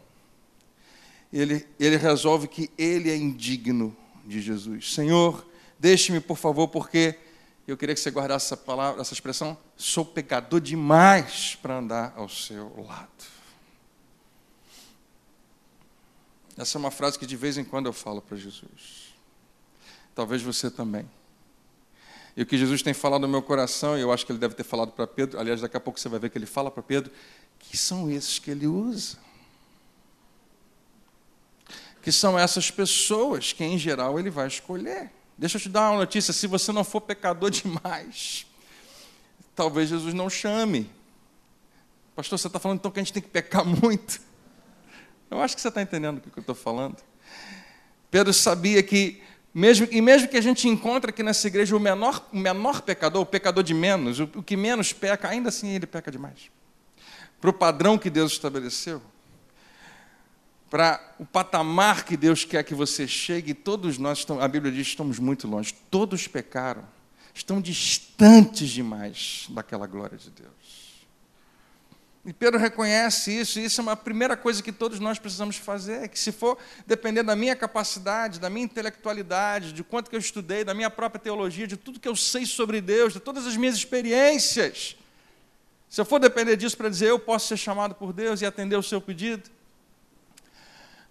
Ele, 1.31 1.63
ele 1.79 1.95
resolve 1.95 2.47
que 2.47 2.71
ele 2.75 3.11
é 3.11 3.15
indigno 3.15 3.95
de 4.25 4.41
Jesus. 4.41 4.95
Senhor, 4.95 5.45
deixe-me, 5.79 6.19
por 6.19 6.37
favor, 6.37 6.67
porque 6.67 7.19
eu 7.67 7.77
queria 7.77 7.93
que 7.93 8.01
você 8.01 8.09
guardasse 8.09 8.47
essa 8.47 8.57
palavra, 8.57 9.01
essa 9.01 9.13
expressão, 9.13 9.57
sou 9.77 10.03
pecador 10.03 10.59
demais 10.59 11.57
para 11.61 11.77
andar 11.77 12.13
ao 12.15 12.27
seu 12.27 12.73
lado. 12.85 13.09
Essa 16.57 16.77
é 16.77 16.79
uma 16.79 16.91
frase 16.91 17.17
que 17.17 17.25
de 17.25 17.35
vez 17.35 17.57
em 17.57 17.63
quando 17.63 17.85
eu 17.85 17.93
falo 17.93 18.21
para 18.21 18.37
Jesus. 18.37 19.13
Talvez 20.13 20.41
você 20.41 20.69
também. 20.69 21.09
E 22.35 22.41
o 22.41 22.45
que 22.45 22.57
Jesus 22.57 22.81
tem 22.81 22.93
falado 22.93 23.21
no 23.21 23.27
meu 23.27 23.41
coração, 23.41 23.97
e 23.97 24.01
eu 24.01 24.11
acho 24.11 24.25
que 24.25 24.31
ele 24.31 24.39
deve 24.39 24.55
ter 24.55 24.63
falado 24.63 24.91
para 24.91 25.05
Pedro, 25.05 25.39
aliás, 25.39 25.61
daqui 25.61 25.75
a 25.75 25.79
pouco 25.79 25.99
você 25.99 26.09
vai 26.09 26.19
ver 26.19 26.29
que 26.29 26.37
ele 26.37 26.45
fala 26.45 26.71
para 26.71 26.81
Pedro, 26.81 27.11
que 27.59 27.77
são 27.77 28.09
esses 28.09 28.39
que 28.39 28.51
ele 28.51 28.67
usa. 28.67 29.17
Que 32.01 32.11
são 32.11 32.37
essas 32.37 32.71
pessoas 32.71 33.53
que, 33.53 33.63
em 33.63 33.77
geral, 33.77 34.17
ele 34.19 34.29
vai 34.29 34.47
escolher. 34.47 35.11
Deixa 35.41 35.57
eu 35.57 35.61
te 35.61 35.69
dar 35.69 35.89
uma 35.89 35.97
notícia: 35.97 36.31
se 36.31 36.45
você 36.45 36.71
não 36.71 36.83
for 36.83 37.01
pecador 37.01 37.49
demais, 37.49 38.45
talvez 39.55 39.89
Jesus 39.89 40.13
não 40.13 40.29
chame. 40.29 40.87
Pastor, 42.15 42.37
você 42.37 42.45
está 42.45 42.59
falando 42.59 42.77
então 42.77 42.91
que 42.91 42.99
a 42.99 43.03
gente 43.03 43.11
tem 43.11 43.23
que 43.23 43.29
pecar 43.29 43.65
muito? 43.65 44.21
Eu 45.31 45.41
acho 45.41 45.55
que 45.55 45.61
você 45.61 45.69
está 45.69 45.81
entendendo 45.81 46.19
o 46.19 46.21
que 46.21 46.37
eu 46.37 46.41
estou 46.41 46.53
falando. 46.53 46.97
Pedro 48.11 48.31
sabia 48.31 48.83
que, 48.83 49.19
mesmo, 49.51 49.87
e 49.89 49.99
mesmo 49.99 50.27
que 50.27 50.37
a 50.37 50.41
gente 50.41 50.67
encontre 50.67 51.09
aqui 51.09 51.23
nessa 51.23 51.47
igreja 51.47 51.75
o 51.75 51.79
menor, 51.79 52.23
o 52.31 52.37
menor 52.37 52.81
pecador, 52.83 53.23
o 53.23 53.25
pecador 53.25 53.63
de 53.63 53.73
menos, 53.73 54.19
o, 54.19 54.25
o 54.35 54.43
que 54.43 54.55
menos 54.55 54.93
peca, 54.93 55.27
ainda 55.27 55.49
assim 55.49 55.69
ele 55.69 55.87
peca 55.87 56.11
demais. 56.11 56.51
Para 57.39 57.49
o 57.49 57.53
padrão 57.53 57.97
que 57.97 58.11
Deus 58.11 58.33
estabeleceu, 58.33 59.01
para 60.71 61.15
o 61.19 61.25
patamar 61.25 62.05
que 62.05 62.15
Deus 62.15 62.45
quer 62.45 62.63
que 62.63 62.73
você 62.73 63.05
chegue, 63.05 63.53
todos 63.53 63.97
nós, 63.97 64.19
estamos, 64.19 64.41
a 64.41 64.47
Bíblia 64.47 64.71
diz, 64.71 64.87
estamos 64.87 65.19
muito 65.19 65.45
longe, 65.45 65.75
todos 65.91 66.29
pecaram, 66.29 66.87
estão 67.33 67.59
distantes 67.59 68.69
demais 68.69 69.47
daquela 69.49 69.85
glória 69.85 70.17
de 70.17 70.29
Deus. 70.29 70.49
E 72.23 72.31
Pedro 72.31 72.57
reconhece 72.57 73.37
isso, 73.37 73.59
e 73.59 73.65
isso 73.65 73.81
é 73.81 73.83
uma 73.83 73.97
primeira 73.97 74.37
coisa 74.37 74.63
que 74.63 74.71
todos 74.71 74.97
nós 74.97 75.19
precisamos 75.19 75.57
fazer, 75.57 76.07
que 76.07 76.17
se 76.17 76.31
for 76.31 76.57
depender 76.87 77.23
da 77.23 77.35
minha 77.35 77.55
capacidade, 77.55 78.39
da 78.39 78.49
minha 78.49 78.63
intelectualidade, 78.63 79.73
de 79.73 79.83
quanto 79.83 80.09
que 80.09 80.15
eu 80.15 80.21
estudei, 80.21 80.63
da 80.63 80.73
minha 80.73 80.89
própria 80.89 81.19
teologia, 81.19 81.67
de 81.67 81.75
tudo 81.75 81.99
que 81.99 82.07
eu 82.07 82.15
sei 82.15 82.45
sobre 82.45 82.79
Deus, 82.79 83.11
de 83.11 83.19
todas 83.19 83.45
as 83.45 83.57
minhas 83.57 83.75
experiências, 83.75 84.95
se 85.89 85.99
eu 85.99 86.05
for 86.05 86.19
depender 86.19 86.55
disso 86.55 86.77
para 86.77 86.87
dizer 86.87 87.09
eu 87.09 87.19
posso 87.19 87.49
ser 87.49 87.57
chamado 87.57 87.93
por 87.93 88.13
Deus 88.13 88.39
e 88.39 88.45
atender 88.45 88.77
o 88.77 88.83
seu 88.83 89.01
pedido, 89.01 89.51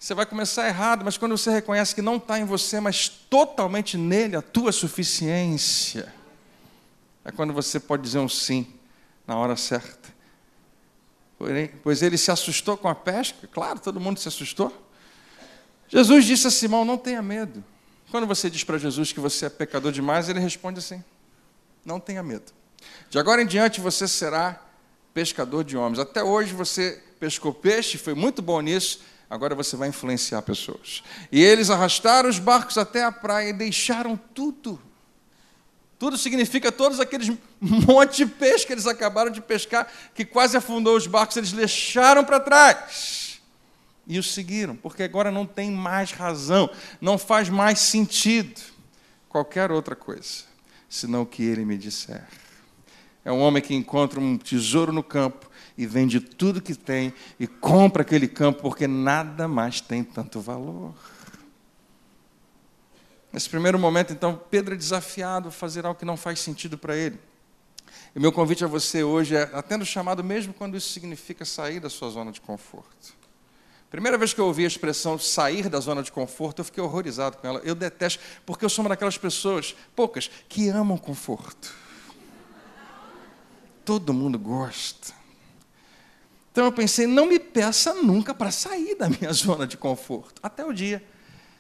você 0.01 0.15
vai 0.15 0.25
começar 0.25 0.67
errado, 0.67 1.05
mas 1.05 1.19
quando 1.19 1.37
você 1.37 1.51
reconhece 1.51 1.95
que 1.95 2.01
não 2.01 2.17
está 2.17 2.39
em 2.39 2.45
você, 2.47 2.81
mas 2.81 3.07
totalmente 3.07 3.99
nele, 3.99 4.35
a 4.35 4.41
tua 4.41 4.73
suficiência, 4.73 6.11
é 7.23 7.31
quando 7.31 7.53
você 7.53 7.79
pode 7.79 8.03
dizer 8.03 8.19
um 8.19 8.29
sim 8.29 8.67
na 9.27 9.37
hora 9.37 9.57
certa. 9.57 10.09
Pois 11.83 12.03
ele 12.03 12.17
se 12.17 12.31
assustou 12.31 12.79
com 12.79 12.89
a 12.89 12.95
pesca, 12.95 13.47
claro, 13.47 13.79
todo 13.79 14.01
mundo 14.01 14.19
se 14.19 14.27
assustou. 14.27 14.73
Jesus 15.87 16.25
disse 16.25 16.47
a 16.47 16.51
Simão: 16.51 16.83
Não 16.83 16.97
tenha 16.97 17.21
medo. 17.21 17.63
Quando 18.11 18.27
você 18.27 18.49
diz 18.49 18.65
para 18.65 18.79
Jesus 18.79 19.13
que 19.13 19.21
você 19.21 19.47
é 19.47 19.51
pecador 19.51 19.93
demais, 19.93 20.31
ele 20.31 20.41
responde 20.41 20.79
assim: 20.79 21.05
Não 21.85 22.01
tenha 22.01 22.23
medo. 22.23 22.53
De 23.11 23.19
agora 23.19 23.43
em 23.43 23.47
diante 23.47 23.83
você 23.83 24.09
será 24.09 24.63
pescador 25.13 25.63
de 25.63 25.77
homens. 25.77 25.99
Até 25.99 26.23
hoje 26.23 26.55
você 26.55 27.03
pescou 27.19 27.53
peixe, 27.53 27.99
foi 27.99 28.15
muito 28.15 28.41
bom 28.41 28.63
nisso, 28.63 29.01
agora 29.31 29.55
você 29.55 29.77
vai 29.77 29.89
influenciar 29.89 30.43
pessoas. 30.43 31.05
E 31.31 31.41
eles 31.41 31.71
arrastaram 31.71 32.29
os 32.29 32.41
barcos 32.41 32.77
até 32.77 33.05
a 33.05 33.13
praia 33.13 33.51
e 33.51 33.53
deixaram 33.53 34.17
tudo. 34.35 34.83
Tudo 36.01 36.19
significa 36.19 36.73
todos 36.73 36.99
aqueles 36.99 37.31
monte 37.61 38.17
de 38.17 38.27
peixe 38.27 38.67
que 38.67 38.73
eles 38.73 38.89
acabaram 38.89 39.31
de 39.31 39.41
pescar, 39.41 39.87
que 40.15 40.25
quase 40.25 40.57
afundou 40.57 40.97
os 40.97 41.07
barcos, 41.07 41.37
eles 41.37 41.53
deixaram 41.53 42.25
para 42.25 42.41
trás. 42.41 43.41
E 44.07 44.19
os 44.19 44.35
seguiram, 44.35 44.75
porque 44.75 45.05
agora 45.05 45.31
não 45.31 45.47
tem 45.47 45.71
mais 45.71 46.11
razão, 46.11 46.69
não 47.01 47.17
faz 47.17 47.49
mais 47.49 47.79
sentido 47.79 48.61
qualquer 49.29 49.71
outra 49.71 49.95
coisa, 49.95 50.45
senão 50.89 51.23
o 51.23 51.27
que 51.27 51.45
ele 51.45 51.65
me 51.65 51.79
disser. 51.79 52.27
É 53.25 53.31
um 53.31 53.39
homem 53.41 53.63
que 53.63 53.75
encontra 53.75 54.19
um 54.19 54.37
tesouro 54.37 54.93
no 54.93 55.03
campo 55.03 55.50
e 55.81 55.87
vende 55.87 56.21
tudo 56.21 56.61
que 56.61 56.75
tem 56.75 57.11
e 57.39 57.47
compra 57.47 58.03
aquele 58.03 58.29
campo 58.29 58.61
porque 58.61 58.87
nada 58.87 59.49
mais 59.49 59.81
tem 59.81 60.05
tanto 60.05 60.39
valor. 60.39 60.93
Nesse 63.33 63.49
primeiro 63.49 63.79
momento, 63.79 64.13
então, 64.13 64.39
Pedro 64.51 64.75
é 64.75 64.77
desafiado 64.77 65.49
a 65.49 65.51
fazer 65.51 65.87
algo 65.87 65.99
que 65.99 66.05
não 66.05 66.19
faz 66.19 66.41
sentido 66.41 66.77
para 66.77 66.95
ele. 66.95 67.19
E 68.15 68.21
meu 68.21 68.31
convite 68.31 68.63
a 68.63 68.67
você 68.67 69.03
hoje 69.03 69.35
é, 69.35 69.49
atendo 69.55 69.83
o 69.83 69.87
chamado 69.87 70.23
mesmo 70.23 70.53
quando 70.53 70.77
isso 70.77 70.91
significa 70.91 71.47
sair 71.47 71.81
da 71.81 71.89
sua 71.89 72.11
zona 72.11 72.31
de 72.31 72.43
conforto. 72.43 73.15
Primeira 73.89 74.19
vez 74.19 74.35
que 74.35 74.41
eu 74.41 74.45
ouvi 74.45 74.65
a 74.65 74.69
expressão 74.69 75.19
sair 75.19 75.71
da 75.71 75.81
zona 75.81 76.03
de 76.03 76.13
conforto, 76.13 76.59
eu 76.59 76.65
fiquei 76.67 76.85
horrorizado 76.85 77.39
com 77.39 77.47
ela. 77.49 77.61
Eu 77.65 77.75
detesto, 77.75 78.23
porque 78.45 78.67
eu 78.67 78.69
sou 78.69 78.83
uma 78.83 78.91
daquelas 78.91 79.17
pessoas, 79.17 79.75
poucas, 79.97 80.31
que 80.47 80.69
amam 80.69 80.99
conforto. 80.99 81.75
Todo 83.83 84.13
mundo 84.13 84.39
gosta. 84.39 85.20
Então 86.53 86.65
eu 86.65 86.73
pensei, 86.73 87.07
não 87.07 87.27
me 87.27 87.39
peça 87.39 87.95
nunca 87.95 88.35
para 88.35 88.51
sair 88.51 88.97
da 88.97 89.09
minha 89.09 89.31
zona 89.35 89.67
de 89.67 89.77
conforto. 89.77 90.41
Até 90.43 90.65
o 90.65 90.73
dia 90.73 91.03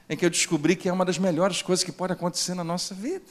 em 0.08 0.16
que 0.16 0.26
eu 0.26 0.30
descobri 0.30 0.74
que 0.74 0.88
é 0.88 0.92
uma 0.92 1.04
das 1.04 1.18
melhores 1.18 1.62
coisas 1.62 1.84
que 1.84 1.92
pode 1.92 2.12
acontecer 2.12 2.54
na 2.54 2.64
nossa 2.64 2.94
vida. 2.94 3.24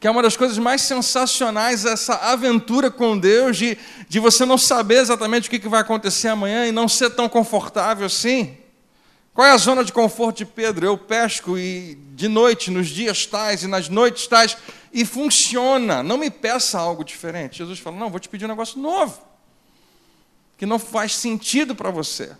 Que 0.00 0.08
é 0.08 0.10
uma 0.10 0.20
das 0.20 0.36
coisas 0.36 0.58
mais 0.58 0.82
sensacionais 0.82 1.84
essa 1.84 2.16
aventura 2.16 2.90
com 2.90 3.16
Deus, 3.16 3.56
de, 3.56 3.78
de 4.08 4.18
você 4.18 4.44
não 4.44 4.58
saber 4.58 4.96
exatamente 4.96 5.46
o 5.46 5.50
que 5.50 5.68
vai 5.68 5.80
acontecer 5.80 6.26
amanhã 6.26 6.66
e 6.66 6.72
não 6.72 6.88
ser 6.88 7.10
tão 7.10 7.28
confortável 7.28 8.04
assim. 8.04 8.58
Qual 9.32 9.46
é 9.46 9.52
a 9.52 9.56
zona 9.56 9.84
de 9.84 9.92
conforto 9.92 10.38
de 10.38 10.46
Pedro? 10.46 10.84
Eu 10.84 10.98
pesco 10.98 11.56
e 11.56 11.94
de 12.14 12.26
noite, 12.26 12.70
nos 12.70 12.88
dias 12.88 13.24
tais 13.24 13.62
e 13.62 13.68
nas 13.68 13.88
noites 13.88 14.26
tais, 14.26 14.56
e 14.92 15.04
funciona. 15.04 16.02
Não 16.02 16.18
me 16.18 16.30
peça 16.30 16.78
algo 16.78 17.04
diferente. 17.04 17.58
Jesus 17.58 17.78
falou: 17.78 18.00
Não, 18.00 18.10
vou 18.10 18.18
te 18.18 18.28
pedir 18.28 18.46
um 18.46 18.48
negócio 18.48 18.80
novo 18.80 19.35
que 20.56 20.64
não 20.66 20.78
faz 20.78 21.14
sentido 21.14 21.74
para 21.74 21.90
você. 21.90 22.34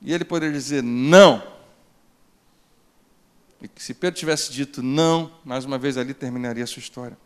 E 0.00 0.12
ele 0.12 0.24
poderia 0.24 0.54
dizer 0.54 0.82
não. 0.82 1.42
E 3.60 3.68
que 3.68 3.82
se 3.82 3.92
Pedro 3.92 4.18
tivesse 4.18 4.50
dito 4.50 4.82
não, 4.82 5.30
mais 5.44 5.64
uma 5.64 5.76
vez 5.78 5.98
ali 5.98 6.14
terminaria 6.14 6.64
a 6.64 6.66
sua 6.66 6.80
história. 6.80 7.18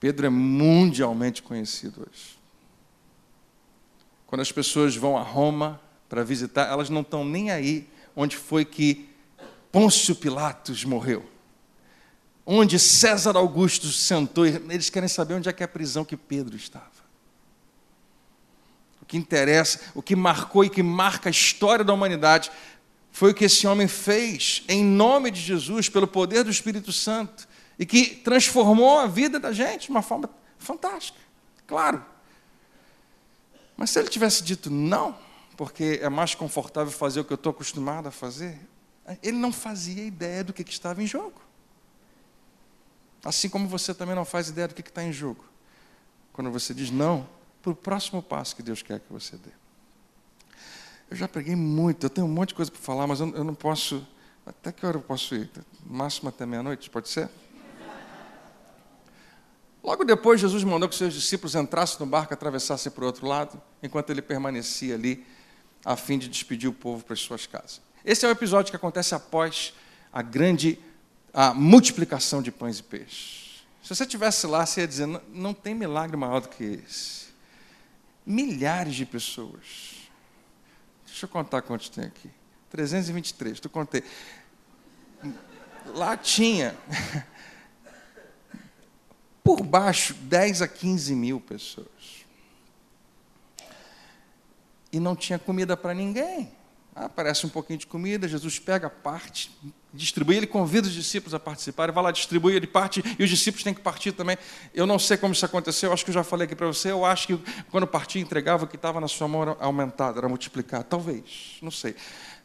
Pedro 0.00 0.26
é 0.26 0.30
mundialmente 0.30 1.42
conhecido 1.42 2.00
hoje. 2.00 2.36
Quando 4.26 4.40
as 4.40 4.50
pessoas 4.50 4.96
vão 4.96 5.16
a 5.16 5.22
Roma 5.22 5.80
para 6.08 6.24
visitar, 6.24 6.68
elas 6.68 6.90
não 6.90 7.02
estão 7.02 7.24
nem 7.24 7.52
aí 7.52 7.88
onde 8.16 8.36
foi 8.36 8.64
que 8.64 9.08
Pôncio 9.70 10.16
Pilatos 10.16 10.84
morreu 10.84 11.31
onde 12.44 12.78
César 12.78 13.36
Augusto 13.36 13.88
sentou, 13.88 14.44
eles 14.46 14.90
querem 14.90 15.08
saber 15.08 15.34
onde 15.34 15.48
é 15.48 15.52
que 15.52 15.62
é 15.62 15.66
a 15.66 15.68
prisão 15.68 16.04
que 16.04 16.16
Pedro 16.16 16.56
estava. 16.56 17.02
O 19.00 19.06
que 19.06 19.16
interessa, 19.16 19.80
o 19.94 20.02
que 20.02 20.16
marcou 20.16 20.64
e 20.64 20.70
que 20.70 20.82
marca 20.82 21.28
a 21.28 21.30
história 21.30 21.84
da 21.84 21.92
humanidade, 21.92 22.50
foi 23.10 23.30
o 23.30 23.34
que 23.34 23.44
esse 23.44 23.66
homem 23.66 23.86
fez 23.86 24.64
em 24.68 24.82
nome 24.82 25.30
de 25.30 25.40
Jesus, 25.40 25.88
pelo 25.88 26.06
poder 26.06 26.42
do 26.42 26.50
Espírito 26.50 26.92
Santo, 26.92 27.46
e 27.78 27.84
que 27.84 28.16
transformou 28.16 28.98
a 28.98 29.06
vida 29.06 29.38
da 29.38 29.52
gente 29.52 29.86
de 29.86 29.90
uma 29.90 30.02
forma 30.02 30.28
fantástica, 30.58 31.18
claro. 31.66 32.04
Mas 33.76 33.90
se 33.90 33.98
ele 33.98 34.08
tivesse 34.08 34.42
dito 34.42 34.70
não, 34.70 35.16
porque 35.56 36.00
é 36.02 36.08
mais 36.08 36.34
confortável 36.34 36.92
fazer 36.92 37.20
o 37.20 37.24
que 37.24 37.32
eu 37.32 37.36
estou 37.36 37.50
acostumado 37.50 38.08
a 38.08 38.10
fazer, 38.10 38.58
ele 39.22 39.36
não 39.36 39.52
fazia 39.52 40.04
ideia 40.04 40.42
do 40.44 40.52
que, 40.52 40.62
estava 40.62 41.02
em 41.02 41.06
jogo. 41.06 41.40
Assim 43.24 43.48
como 43.48 43.68
você 43.68 43.94
também 43.94 44.14
não 44.14 44.24
faz 44.24 44.48
ideia 44.48 44.68
do 44.68 44.74
que, 44.74 44.80
está 44.80 45.02
em 45.02 45.12
jogo. 45.12 45.44
Quando 46.32 46.50
você 46.50 46.74
diz 46.74 46.90
não 46.90 47.28
para 47.62 47.72
o 47.72 47.76
próximo 47.76 48.22
passo 48.22 48.56
que 48.56 48.62
Deus 48.62 48.82
quer 48.82 49.00
que 49.00 49.12
você 49.12 49.36
dê. 49.36 49.50
Eu 51.10 51.16
já 51.16 51.28
preguei 51.28 51.54
muito, 51.54 52.06
eu 52.06 52.10
tenho 52.10 52.26
um 52.26 52.30
monte 52.30 52.48
de 52.48 52.54
coisa 52.54 52.70
para 52.70 52.80
falar, 52.80 53.06
mas 53.06 53.20
eu, 53.20 53.28
eu 53.34 53.44
não 53.44 53.54
posso. 53.54 54.06
Até 54.44 54.72
que 54.72 54.84
hora 54.84 54.96
eu 54.96 55.02
posso 55.02 55.34
ir? 55.34 55.48
Máximo 55.86 56.28
até 56.28 56.44
meia-noite, 56.44 56.90
pode 56.90 57.08
ser? 57.08 57.28
Logo 59.82 60.04
depois, 60.04 60.40
Jesus 60.40 60.62
mandou 60.62 60.88
que 60.88 60.94
seus 60.94 61.12
discípulos 61.12 61.54
entrassem 61.54 61.98
no 62.00 62.06
barco 62.06 62.32
atravessassem 62.32 62.90
para 62.90 63.02
o 63.02 63.06
outro 63.06 63.26
lado, 63.26 63.60
enquanto 63.82 64.10
ele 64.10 64.22
permanecia 64.22 64.94
ali, 64.94 65.26
a 65.84 65.96
fim 65.96 66.18
de 66.18 66.28
despedir 66.28 66.70
o 66.70 66.72
povo 66.72 67.04
para 67.04 67.14
as 67.14 67.20
suas 67.20 67.46
casas. 67.46 67.80
Esse 68.04 68.24
é 68.24 68.28
o 68.28 68.30
episódio 68.30 68.70
que 68.70 68.76
acontece 68.76 69.14
após 69.14 69.74
a 70.12 70.22
grande 70.22 70.78
a 71.32 71.54
multiplicação 71.54 72.42
de 72.42 72.52
pães 72.52 72.78
e 72.78 72.82
peixes. 72.82 73.64
Se 73.82 73.94
você 73.94 74.04
estivesse 74.04 74.46
lá, 74.46 74.64
você 74.64 74.82
ia 74.82 74.88
dizer: 74.88 75.06
não, 75.06 75.22
não 75.32 75.54
tem 75.54 75.74
milagre 75.74 76.16
maior 76.16 76.40
do 76.40 76.48
que 76.48 76.64
esse. 76.86 77.26
Milhares 78.24 78.94
de 78.94 79.04
pessoas. 79.04 80.08
Deixa 81.06 81.26
eu 81.26 81.28
contar 81.28 81.62
quantos 81.62 81.88
tem 81.88 82.04
aqui. 82.04 82.30
323, 82.70 83.60
tu 83.60 83.68
contei. 83.68 84.02
Lá 85.86 86.16
tinha 86.16 86.76
por 89.42 89.62
baixo, 89.62 90.14
10 90.14 90.62
a 90.62 90.68
15 90.68 91.14
mil 91.14 91.40
pessoas. 91.40 92.24
E 94.92 95.00
não 95.00 95.16
tinha 95.16 95.38
comida 95.38 95.76
para 95.76 95.92
ninguém. 95.92 96.52
Ah, 96.94 97.06
aparece 97.06 97.46
um 97.46 97.48
pouquinho 97.48 97.78
de 97.78 97.86
comida, 97.86 98.28
Jesus 98.28 98.58
pega 98.58 98.86
a 98.86 98.90
parte, 98.90 99.50
distribui, 99.92 100.36
ele 100.36 100.46
convida 100.46 100.86
os 100.86 100.94
discípulos 100.94 101.34
a 101.34 101.38
participarem, 101.38 101.94
vai 101.94 102.04
lá, 102.04 102.10
distribui, 102.10 102.54
ele 102.54 102.66
parte, 102.66 103.02
e 103.18 103.22
os 103.22 103.28
discípulos 103.28 103.62
têm 103.62 103.74
que 103.74 103.80
partir 103.80 104.12
também. 104.12 104.38
Eu 104.74 104.86
não 104.86 104.98
sei 104.98 105.16
como 105.16 105.32
isso 105.32 105.44
aconteceu, 105.44 105.92
acho 105.92 106.04
que 106.04 106.10
eu 106.10 106.14
já 106.14 106.24
falei 106.24 106.46
aqui 106.46 106.56
para 106.56 106.66
você, 106.66 106.90
eu 106.90 107.04
acho 107.04 107.26
que 107.26 107.38
quando 107.70 107.86
partia, 107.86 108.20
entregava, 108.20 108.64
o 108.64 108.66
que 108.66 108.76
estava 108.76 109.00
na 109.00 109.08
sua 109.08 109.28
mão 109.28 109.42
era 109.42 109.56
aumentado, 109.60 110.18
era 110.18 110.28
multiplicado, 110.28 110.84
talvez, 110.84 111.58
não 111.60 111.70
sei. 111.70 111.94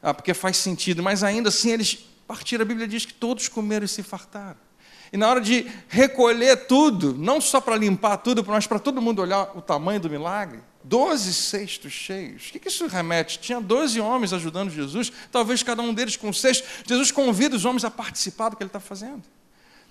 Ah, 0.02 0.14
porque 0.14 0.34
faz 0.34 0.58
sentido, 0.58 1.02
mas 1.02 1.24
ainda 1.24 1.50
assim 1.50 1.72
eles 1.72 1.98
partiram, 2.28 2.64
a 2.64 2.66
Bíblia 2.66 2.88
diz 2.88 3.06
que 3.06 3.14
todos 3.14 3.48
comeram 3.48 3.86
e 3.86 3.88
se 3.88 4.04
fartaram. 4.04 4.68
E 5.12 5.18
na 5.18 5.30
hora 5.30 5.40
de 5.40 5.66
recolher 5.88 6.68
tudo, 6.68 7.14
não 7.14 7.40
só 7.40 7.62
para 7.62 7.78
limpar 7.78 8.18
tudo, 8.18 8.44
mas 8.46 8.68
para 8.68 8.78
todo 8.78 9.02
mundo 9.02 9.22
olhar 9.22 9.56
o 9.56 9.62
tamanho 9.62 10.00
do 10.00 10.10
milagre, 10.10 10.60
doze 10.88 11.34
cestos 11.34 11.92
cheios. 11.92 12.50
O 12.50 12.60
que 12.60 12.68
isso 12.68 12.88
remete? 12.88 13.40
Tinha 13.40 13.60
doze 13.60 14.00
homens 14.00 14.32
ajudando 14.32 14.70
Jesus, 14.70 15.12
talvez 15.32 15.62
cada 15.62 15.82
um 15.82 15.94
deles 15.94 16.16
com 16.16 16.30
um 16.30 16.34
cesto. 16.34 16.68
Jesus 16.88 17.12
convida 17.12 17.56
os 17.56 17.66
homens 17.66 17.84
a 17.84 17.92
participar 17.92 18.50
do 18.50 18.56
que 18.56 18.64
ele 18.64 18.70
está 18.70 18.80
fazendo. 18.80 19.24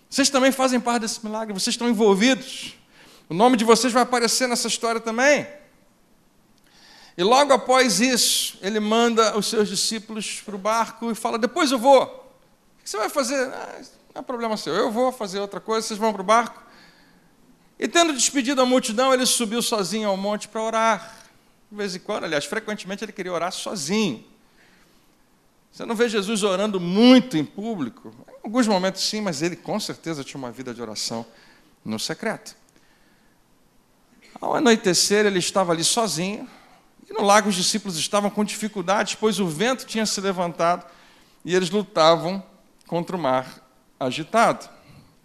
Vocês 0.08 0.30
também 0.30 0.50
fazem 0.50 0.80
parte 0.80 1.02
desse 1.02 1.24
milagre, 1.24 1.52
vocês 1.52 1.74
estão 1.74 1.88
envolvidos. 1.88 2.74
O 3.28 3.34
nome 3.34 3.56
de 3.56 3.64
vocês 3.64 3.92
vai 3.92 4.02
aparecer 4.02 4.48
nessa 4.48 4.68
história 4.68 5.00
também. 5.00 5.46
E 7.18 7.22
logo 7.22 7.52
após 7.52 8.00
isso, 8.00 8.58
ele 8.60 8.78
manda 8.78 9.36
os 9.36 9.46
seus 9.46 9.68
discípulos 9.68 10.40
para 10.44 10.54
o 10.54 10.58
barco 10.58 11.10
e 11.10 11.14
fala: 11.14 11.38
Depois 11.38 11.72
eu 11.72 11.78
vou. 11.78 12.04
O 12.04 12.82
que 12.82 12.90
você 12.90 12.96
vai 12.96 13.08
fazer? 13.08 13.48
Ah, 13.48 13.80
não 14.14 14.20
é 14.20 14.22
problema 14.22 14.56
seu. 14.56 14.74
Eu 14.74 14.90
vou 14.90 15.10
fazer 15.10 15.40
outra 15.40 15.58
coisa, 15.58 15.86
vocês 15.86 15.98
vão 15.98 16.12
para 16.12 16.22
o 16.22 16.24
barco. 16.24 16.62
E 17.78 17.86
tendo 17.86 18.12
despedido 18.12 18.60
a 18.62 18.66
multidão, 18.66 19.12
ele 19.12 19.26
subiu 19.26 19.60
sozinho 19.60 20.08
ao 20.08 20.16
monte 20.16 20.48
para 20.48 20.62
orar. 20.62 21.16
De 21.70 21.76
vez 21.76 21.94
em 21.94 21.98
quando, 21.98 22.24
aliás, 22.24 22.44
frequentemente 22.44 23.04
ele 23.04 23.12
queria 23.12 23.32
orar 23.32 23.52
sozinho. 23.52 24.24
Você 25.70 25.84
não 25.84 25.94
vê 25.94 26.08
Jesus 26.08 26.42
orando 26.42 26.80
muito 26.80 27.36
em 27.36 27.44
público? 27.44 28.14
Em 28.28 28.44
alguns 28.44 28.66
momentos 28.66 29.02
sim, 29.02 29.20
mas 29.20 29.42
ele 29.42 29.56
com 29.56 29.78
certeza 29.78 30.24
tinha 30.24 30.38
uma 30.38 30.50
vida 30.50 30.72
de 30.72 30.80
oração 30.80 31.26
no 31.84 31.98
secreto. 31.98 32.56
Ao 34.40 34.54
anoitecer, 34.54 35.26
ele 35.26 35.38
estava 35.38 35.72
ali 35.72 35.84
sozinho, 35.84 36.48
e 37.08 37.12
no 37.12 37.22
lago 37.22 37.48
os 37.50 37.54
discípulos 37.54 37.98
estavam 37.98 38.30
com 38.30 38.44
dificuldades, 38.44 39.14
pois 39.14 39.38
o 39.38 39.46
vento 39.46 39.84
tinha 39.84 40.06
se 40.06 40.20
levantado 40.20 40.86
e 41.44 41.54
eles 41.54 41.70
lutavam 41.70 42.42
contra 42.86 43.16
o 43.16 43.18
mar 43.18 43.46
agitado. 44.00 44.68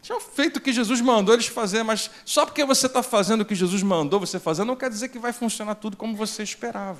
Tinham 0.01 0.19
feito 0.19 0.57
o 0.57 0.61
que 0.61 0.73
Jesus 0.73 0.99
mandou 0.99 1.35
eles 1.35 1.45
fazer, 1.45 1.83
mas 1.83 2.09
só 2.25 2.45
porque 2.45 2.65
você 2.65 2.87
está 2.87 3.03
fazendo 3.03 3.41
o 3.41 3.45
que 3.45 3.53
Jesus 3.53 3.83
mandou 3.83 4.19
você 4.19 4.39
fazer, 4.39 4.63
não 4.63 4.75
quer 4.75 4.89
dizer 4.89 5.09
que 5.09 5.19
vai 5.19 5.31
funcionar 5.31 5.75
tudo 5.75 5.95
como 5.95 6.15
você 6.15 6.41
esperava. 6.41 6.99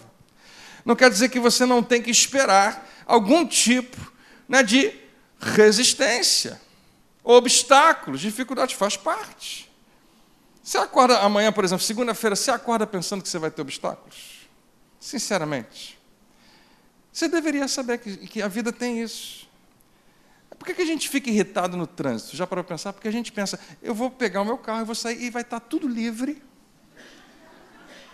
Não 0.85 0.95
quer 0.95 1.09
dizer 1.09 1.29
que 1.29 1.39
você 1.39 1.65
não 1.65 1.81
tem 1.81 2.01
que 2.01 2.11
esperar 2.11 2.87
algum 3.05 3.45
tipo 3.45 3.97
né, 4.47 4.61
de 4.61 4.93
resistência, 5.39 6.61
obstáculos, 7.23 8.21
dificuldade, 8.21 8.75
faz 8.75 8.95
parte. 8.95 9.71
Você 10.63 10.77
acorda 10.77 11.19
amanhã, 11.19 11.51
por 11.51 11.63
exemplo, 11.63 11.83
segunda-feira, 11.83 12.35
você 12.35 12.51
acorda 12.51 12.85
pensando 12.85 13.23
que 13.23 13.29
você 13.29 13.39
vai 13.39 13.49
ter 13.49 13.61
obstáculos? 13.61 14.47
Sinceramente. 14.99 15.99
Você 17.11 17.27
deveria 17.27 17.67
saber 17.67 17.97
que, 17.97 18.15
que 18.27 18.41
a 18.41 18.47
vida 18.47 18.71
tem 18.71 19.01
isso. 19.01 19.49
Por 20.61 20.67
que, 20.67 20.75
que 20.75 20.81
a 20.83 20.85
gente 20.85 21.09
fica 21.09 21.27
irritado 21.27 21.75
no 21.75 21.87
trânsito? 21.87 22.37
Já 22.37 22.45
para 22.45 22.63
pensar? 22.63 22.93
Porque 22.93 23.07
a 23.07 23.11
gente 23.11 23.31
pensa, 23.31 23.59
eu 23.81 23.95
vou 23.95 24.11
pegar 24.11 24.41
o 24.41 24.45
meu 24.45 24.59
carro, 24.59 24.81
eu 24.81 24.85
vou 24.85 24.93
sair 24.93 25.23
e 25.23 25.31
vai 25.31 25.41
estar 25.41 25.59
tudo 25.59 25.87
livre. 25.87 26.39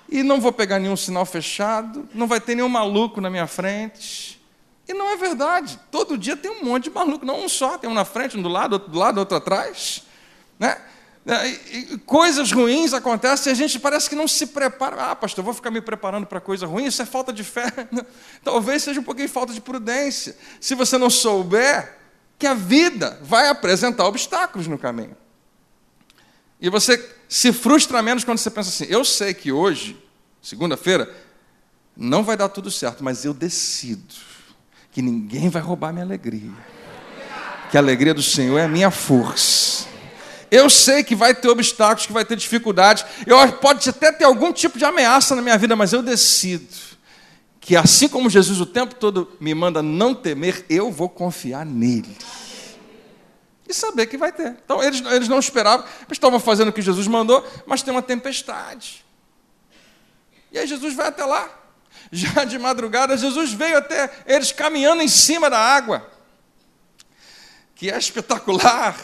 E 0.07 0.23
não 0.23 0.39
vou 0.39 0.53
pegar 0.53 0.79
nenhum 0.79 0.95
sinal 0.95 1.25
fechado, 1.25 2.07
não 2.13 2.25
vai 2.25 2.39
ter 2.39 2.55
nenhum 2.55 2.69
maluco 2.69 3.19
na 3.19 3.29
minha 3.29 3.47
frente. 3.47 4.41
E 4.87 4.93
não 4.93 5.09
é 5.09 5.17
verdade. 5.17 5.77
Todo 5.91 6.17
dia 6.17 6.37
tem 6.37 6.49
um 6.49 6.63
monte 6.63 6.85
de 6.85 6.91
maluco, 6.91 7.25
não 7.25 7.43
um 7.43 7.49
só, 7.49 7.77
tem 7.77 7.89
um 7.89 7.93
na 7.93 8.05
frente, 8.05 8.37
um 8.37 8.41
do 8.41 8.47
lado, 8.47 8.71
outro 8.71 8.91
do 8.91 8.97
lado, 8.97 9.17
outro 9.17 9.35
atrás. 9.35 10.03
Né? 10.57 10.77
E 11.69 11.97
coisas 12.05 12.49
ruins 12.53 12.93
acontecem 12.93 13.51
e 13.51 13.53
a 13.53 13.57
gente 13.57 13.77
parece 13.77 14.07
que 14.07 14.15
não 14.15 14.25
se 14.25 14.47
prepara. 14.47 15.11
Ah, 15.11 15.15
pastor, 15.17 15.43
vou 15.43 15.53
ficar 15.53 15.69
me 15.69 15.81
preparando 15.81 16.25
para 16.25 16.39
coisa 16.39 16.65
ruim, 16.65 16.85
isso 16.85 17.01
é 17.01 17.05
falta 17.05 17.33
de 17.33 17.43
fé. 17.43 17.69
Talvez 18.41 18.83
seja 18.83 19.01
um 19.01 19.03
pouquinho 19.03 19.27
falta 19.27 19.51
de 19.51 19.59
prudência. 19.59 20.37
Se 20.61 20.75
você 20.75 20.97
não 20.97 21.09
souber, 21.09 21.96
que 22.37 22.45
a 22.45 22.53
vida 22.53 23.19
vai 23.21 23.49
apresentar 23.49 24.05
obstáculos 24.05 24.67
no 24.67 24.77
caminho. 24.77 25.15
E 26.59 26.69
você 26.69 27.03
se 27.27 27.51
frustra 27.51 28.01
menos 28.01 28.23
quando 28.23 28.37
você 28.37 28.49
pensa 28.49 28.69
assim: 28.69 28.85
eu 28.91 29.03
sei 29.03 29.33
que 29.33 29.51
hoje, 29.51 29.97
segunda-feira, 30.41 31.13
não 31.95 32.23
vai 32.23 32.37
dar 32.37 32.49
tudo 32.49 32.69
certo, 32.69 33.03
mas 33.03 33.25
eu 33.25 33.33
decido 33.33 34.15
que 34.91 35.01
ninguém 35.01 35.49
vai 35.49 35.61
roubar 35.61 35.91
minha 35.91 36.05
alegria. 36.05 36.51
Que 37.69 37.77
a 37.77 37.81
alegria 37.81 38.13
do 38.13 38.23
Senhor 38.23 38.57
é 38.57 38.63
a 38.63 38.67
minha 38.67 38.89
força. 38.89 39.85
Eu 40.49 40.69
sei 40.69 41.03
que 41.03 41.13
vai 41.13 41.35
ter 41.35 41.49
obstáculos, 41.49 42.05
que 42.05 42.13
vai 42.13 42.23
ter 42.23 42.37
dificuldades. 42.37 43.03
Eu, 43.25 43.51
pode 43.53 43.89
até 43.89 44.11
ter 44.11 44.23
algum 44.23 44.53
tipo 44.53 44.77
de 44.77 44.85
ameaça 44.85 45.35
na 45.35 45.41
minha 45.41 45.57
vida, 45.57 45.75
mas 45.75 45.91
eu 45.91 46.01
decido 46.01 46.86
que 47.67 47.75
assim 47.75 48.07
como 48.07 48.29
Jesus 48.29 48.61
o 48.61 48.65
tempo 48.65 48.95
todo 48.95 49.29
me 49.41 49.53
manda 49.53 49.83
não 49.83 50.15
temer, 50.15 50.65
eu 50.69 50.89
vou 50.89 51.09
confiar 51.09 51.65
nele. 51.65 52.17
E 53.67 53.73
saber 53.73 54.05
que 54.05 54.17
vai 54.17 54.31
ter. 54.31 54.57
Então, 54.63 54.81
eles, 54.81 55.01
eles 55.05 55.27
não 55.27 55.37
esperavam, 55.37 55.85
estavam 56.09 56.39
fazendo 56.39 56.69
o 56.69 56.71
que 56.71 56.81
Jesus 56.81 57.07
mandou, 57.07 57.45
mas 57.65 57.83
tem 57.83 57.91
uma 57.91 58.01
tempestade. 58.01 59.05
E 60.49 60.57
aí 60.57 60.65
Jesus 60.65 60.95
vai 60.95 61.07
até 61.07 61.25
lá. 61.25 61.51
Já 62.09 62.45
de 62.45 62.57
madrugada, 62.57 63.17
Jesus 63.17 63.51
veio 63.51 63.79
até 63.79 64.17
eles 64.25 64.53
caminhando 64.53 65.01
em 65.01 65.09
cima 65.09 65.49
da 65.49 65.59
água, 65.59 66.09
que 67.75 67.91
é 67.91 67.97
espetacular. 67.97 68.97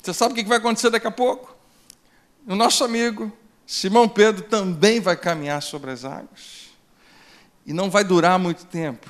Você 0.00 0.14
sabe 0.14 0.34
o 0.34 0.36
que 0.36 0.48
vai 0.48 0.58
acontecer 0.58 0.88
daqui 0.88 1.08
a 1.08 1.10
pouco? 1.10 1.52
O 2.46 2.54
nosso 2.54 2.84
amigo 2.84 3.36
Simão 3.66 4.08
Pedro 4.08 4.44
também 4.44 5.00
vai 5.00 5.16
caminhar 5.16 5.60
sobre 5.60 5.90
as 5.90 6.04
águas 6.04 6.61
e 7.66 7.72
não 7.72 7.90
vai 7.90 8.04
durar 8.04 8.38
muito 8.38 8.66
tempo. 8.66 9.08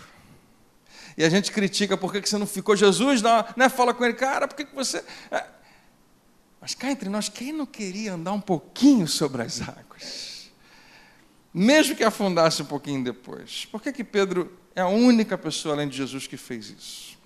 E 1.17 1.25
a 1.25 1.29
gente 1.29 1.53
critica 1.53 1.97
por 1.97 2.13
que 2.13 2.27
você 2.27 2.39
não 2.39 2.47
ficou. 2.47 2.77
Jesus 2.77 3.21
não, 3.21 3.45
né, 3.57 3.69
fala 3.69 3.93
com 3.93 4.05
ele, 4.05 4.15
cara, 4.15 4.49
por 4.49 4.57
que 4.57 4.67
você. 4.75 5.05
É... 5.31 5.45
Mas 6.61 6.75
cá 6.75 6.91
entre 6.91 7.09
nós, 7.09 7.29
quem 7.29 7.53
não 7.53 7.67
queria 7.67 8.15
andar 8.15 8.33
um 8.33 8.41
pouquinho 8.41 9.07
sobre 9.09 9.43
as 9.43 9.61
águas? 9.61 10.51
Mesmo 11.53 11.95
que 11.97 12.05
afundasse 12.05 12.63
um 12.63 12.65
pouquinho 12.65 13.05
depois. 13.05 13.67
Por 13.67 13.83
que, 13.83 13.93
que 13.93 14.05
Pedro 14.05 14.57
é 14.75 14.81
a 14.81 14.89
única 14.89 15.37
pessoa 15.37 15.75
além 15.75 15.89
de 15.89 15.97
Jesus 15.97 16.27
que 16.27 16.37
fez 16.37 16.71
isso? 16.71 17.19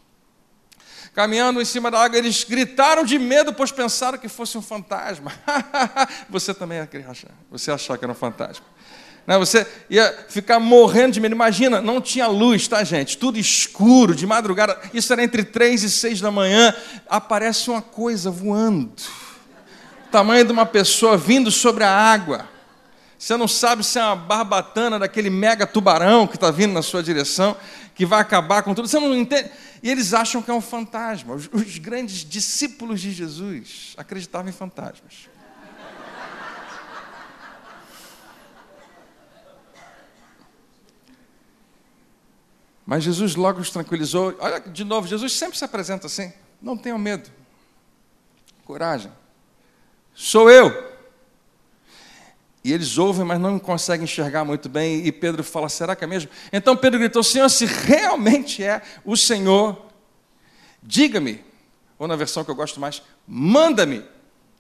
Caminhando 1.15 1.61
em 1.61 1.65
cima 1.65 1.91
da 1.91 2.03
água, 2.03 2.19
eles 2.19 2.45
gritaram 2.45 3.05
de 3.05 3.19
medo, 3.19 3.55
pois 3.55 3.71
pensaram 3.71 4.19
que 4.19 4.29
fosse 4.29 4.59
um 4.59 4.63
fantasma. 4.63 5.33
você 6.29 6.53
também 6.53 6.79
ia 6.79 7.09
achar, 7.09 7.31
você 7.51 7.71
achar 7.71 7.97
que 7.97 8.05
era 8.05 8.13
um 8.13 8.17
fantasma. 8.17 8.67
Né? 9.27 9.37
Você 9.39 9.67
ia 9.91 10.27
ficar 10.29 10.61
morrendo 10.61 11.15
de 11.15 11.21
medo. 11.21 11.35
Imagina, 11.35 11.81
não 11.81 12.01
tinha 12.01 12.27
luz, 12.27 12.69
tá, 12.69 12.85
gente? 12.85 13.19
Tudo 13.19 13.39
escuro, 13.39 14.15
de 14.15 14.27
madrugada. 14.27 14.79
Isso 14.95 15.13
era 15.13 15.23
entre 15.23 15.43
três 15.43 15.83
e 15.83 15.91
seis 15.91 16.21
da 16.21 16.31
manhã. 16.31 16.75
Aparece 17.09 17.69
uma 17.69 17.83
coisa 17.83 18.31
voando. 18.31 18.93
tamanho 20.11 20.45
de 20.45 20.53
uma 20.53 20.67
pessoa 20.67 21.17
vindo 21.17 21.51
sobre 21.51 21.83
a 21.83 21.91
água. 21.91 22.49
Você 23.19 23.37
não 23.37 23.49
sabe 23.49 23.83
se 23.83 23.99
é 23.99 24.05
uma 24.05 24.15
barbatana 24.15 24.99
daquele 24.99 25.31
mega 25.31 25.67
tubarão 25.67 26.27
que 26.27 26.37
está 26.37 26.51
vindo 26.51 26.73
na 26.73 26.83
sua 26.83 27.03
direção, 27.03 27.57
que 27.95 28.05
vai 28.05 28.21
acabar 28.21 28.63
com 28.63 28.75
tudo. 28.75 28.87
Você 28.87 29.01
não 29.01 29.15
entende. 29.17 29.51
E 29.83 29.91
eles 29.91 30.13
acham 30.13 30.43
que 30.43 30.51
é 30.51 30.55
um 30.55 30.61
fantasma. 30.61 31.35
Os, 31.35 31.49
os 31.53 31.79
grandes 31.79 32.25
discípulos 32.25 33.01
de 33.01 33.11
Jesus 33.11 33.95
acreditavam 33.97 34.51
em 34.51 34.53
fantasmas. 34.53 35.36
Mas 42.87 43.03
Jesus 43.03 43.35
logo 43.35 43.61
os 43.61 43.71
tranquilizou. 43.71 44.37
Olha, 44.39 44.61
de 44.61 44.85
novo, 44.85 45.09
Jesus 45.09 45.33
sempre 45.33 45.59
se 45.59 45.65
apresenta 45.65 46.07
assim: 46.07 46.33
não 46.63 46.77
tenham 46.77 46.99
medo, 46.99 47.29
coragem, 48.65 49.13
sou 50.15 50.49
eu. 50.49 50.95
E 52.63 52.73
eles 52.73 52.99
ouvem, 52.99 53.25
mas 53.25 53.39
não 53.39 53.59
conseguem 53.59 54.05
enxergar 54.05 54.45
muito 54.45 54.69
bem. 54.69 55.05
E 55.05 55.11
Pedro 55.11 55.43
fala: 55.43 55.69
será 55.69 55.97
que 55.97 56.05
é 56.05 56.07
mesmo? 56.07 56.31
Então 56.53 56.77
Pedro 56.77 57.01
gritou: 57.01 57.25
Senhor, 57.25 57.49
se 57.49 57.67
realmente 57.67 58.63
é 58.63 58.81
o 59.05 59.17
Senhor, 59.17 59.87
diga-me, 60.81 61.45
ou 61.99 62.07
na 62.07 62.15
versão 62.15 62.45
que 62.45 62.51
eu 62.51 62.57
gosto 62.57 62.79
mais, 62.79 63.03
manda-me 63.27 64.05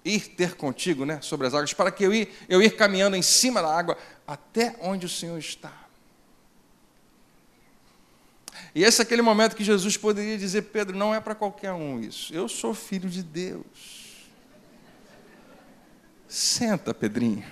ir 0.04 0.20
ter 0.20 0.54
contigo 0.54 1.04
né, 1.04 1.20
sobre 1.20 1.46
as 1.46 1.54
águas, 1.54 1.72
para 1.72 1.90
que 1.90 2.04
eu 2.04 2.14
ir, 2.14 2.32
eu 2.48 2.62
ir 2.62 2.76
caminhando 2.76 3.16
em 3.16 3.22
cima 3.22 3.60
da 3.60 3.76
água 3.76 3.98
até 4.26 4.76
onde 4.80 5.06
o 5.06 5.08
Senhor 5.08 5.38
está. 5.38 5.85
E 8.76 8.84
esse 8.84 9.00
é 9.00 9.04
aquele 9.04 9.22
momento 9.22 9.56
que 9.56 9.64
Jesus 9.64 9.96
poderia 9.96 10.36
dizer: 10.36 10.60
Pedro, 10.64 10.94
não 10.94 11.14
é 11.14 11.18
para 11.18 11.34
qualquer 11.34 11.72
um 11.72 11.98
isso. 11.98 12.34
Eu 12.34 12.46
sou 12.46 12.74
filho 12.74 13.08
de 13.08 13.22
Deus. 13.22 13.64
Senta, 16.28 16.92
Pedrinho. 16.92 17.42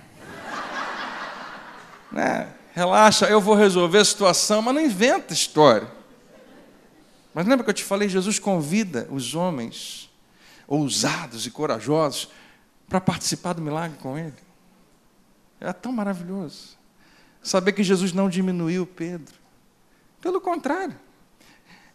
né? 2.13 2.53
Relaxa, 2.75 3.25
eu 3.25 3.41
vou 3.41 3.55
resolver 3.55 3.97
a 3.97 4.05
situação, 4.05 4.61
mas 4.61 4.75
não 4.75 4.81
inventa 4.81 5.33
história. 5.33 5.91
Mas 7.33 7.47
lembra 7.47 7.63
que 7.63 7.71
eu 7.71 7.73
te 7.73 7.83
falei? 7.83 8.07
Jesus 8.07 8.37
convida 8.37 9.07
os 9.09 9.33
homens 9.33 10.11
ousados 10.67 11.47
e 11.47 11.49
corajosos 11.49 12.29
para 12.87 13.01
participar 13.01 13.53
do 13.53 13.63
milagre 13.63 13.97
com 13.97 14.15
ele. 14.15 14.37
É 15.59 15.73
tão 15.73 15.91
maravilhoso. 15.91 16.77
Saber 17.41 17.71
que 17.71 17.81
Jesus 17.81 18.13
não 18.13 18.29
diminuiu 18.29 18.85
Pedro. 18.85 19.33
Pelo 20.21 20.39
contrário. 20.39 21.03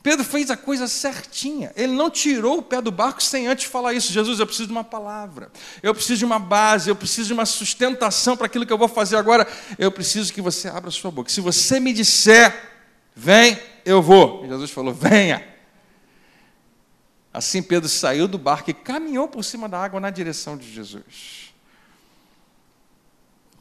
Pedro 0.02 0.24
fez 0.24 0.50
a 0.50 0.56
coisa 0.56 0.88
certinha. 0.88 1.72
Ele 1.76 1.92
não 1.92 2.08
tirou 2.08 2.58
o 2.58 2.62
pé 2.62 2.80
do 2.80 2.90
barco 2.90 3.22
sem 3.22 3.46
antes 3.46 3.66
falar 3.66 3.92
isso. 3.92 4.12
Jesus, 4.12 4.40
eu 4.40 4.46
preciso 4.46 4.66
de 4.66 4.72
uma 4.72 4.84
palavra. 4.84 5.52
Eu 5.82 5.94
preciso 5.94 6.20
de 6.20 6.24
uma 6.24 6.38
base. 6.38 6.88
Eu 6.88 6.96
preciso 6.96 7.28
de 7.28 7.34
uma 7.34 7.44
sustentação 7.44 8.34
para 8.34 8.46
aquilo 8.46 8.64
que 8.64 8.72
eu 8.72 8.78
vou 8.78 8.88
fazer 8.88 9.16
agora. 9.16 9.46
Eu 9.78 9.92
preciso 9.92 10.32
que 10.32 10.40
você 10.40 10.68
abra 10.68 10.90
sua 10.90 11.10
boca. 11.10 11.30
Se 11.30 11.42
você 11.42 11.78
me 11.78 11.92
disser, 11.92 12.70
vem, 13.14 13.58
eu 13.84 14.00
vou. 14.00 14.44
E 14.46 14.48
Jesus 14.48 14.70
falou, 14.70 14.94
venha. 14.94 15.46
Assim 17.32 17.62
Pedro 17.62 17.88
saiu 17.88 18.26
do 18.26 18.38
barco 18.38 18.70
e 18.70 18.74
caminhou 18.74 19.28
por 19.28 19.44
cima 19.44 19.68
da 19.68 19.78
água 19.78 20.00
na 20.00 20.10
direção 20.10 20.56
de 20.56 20.70
Jesus. 20.72 21.52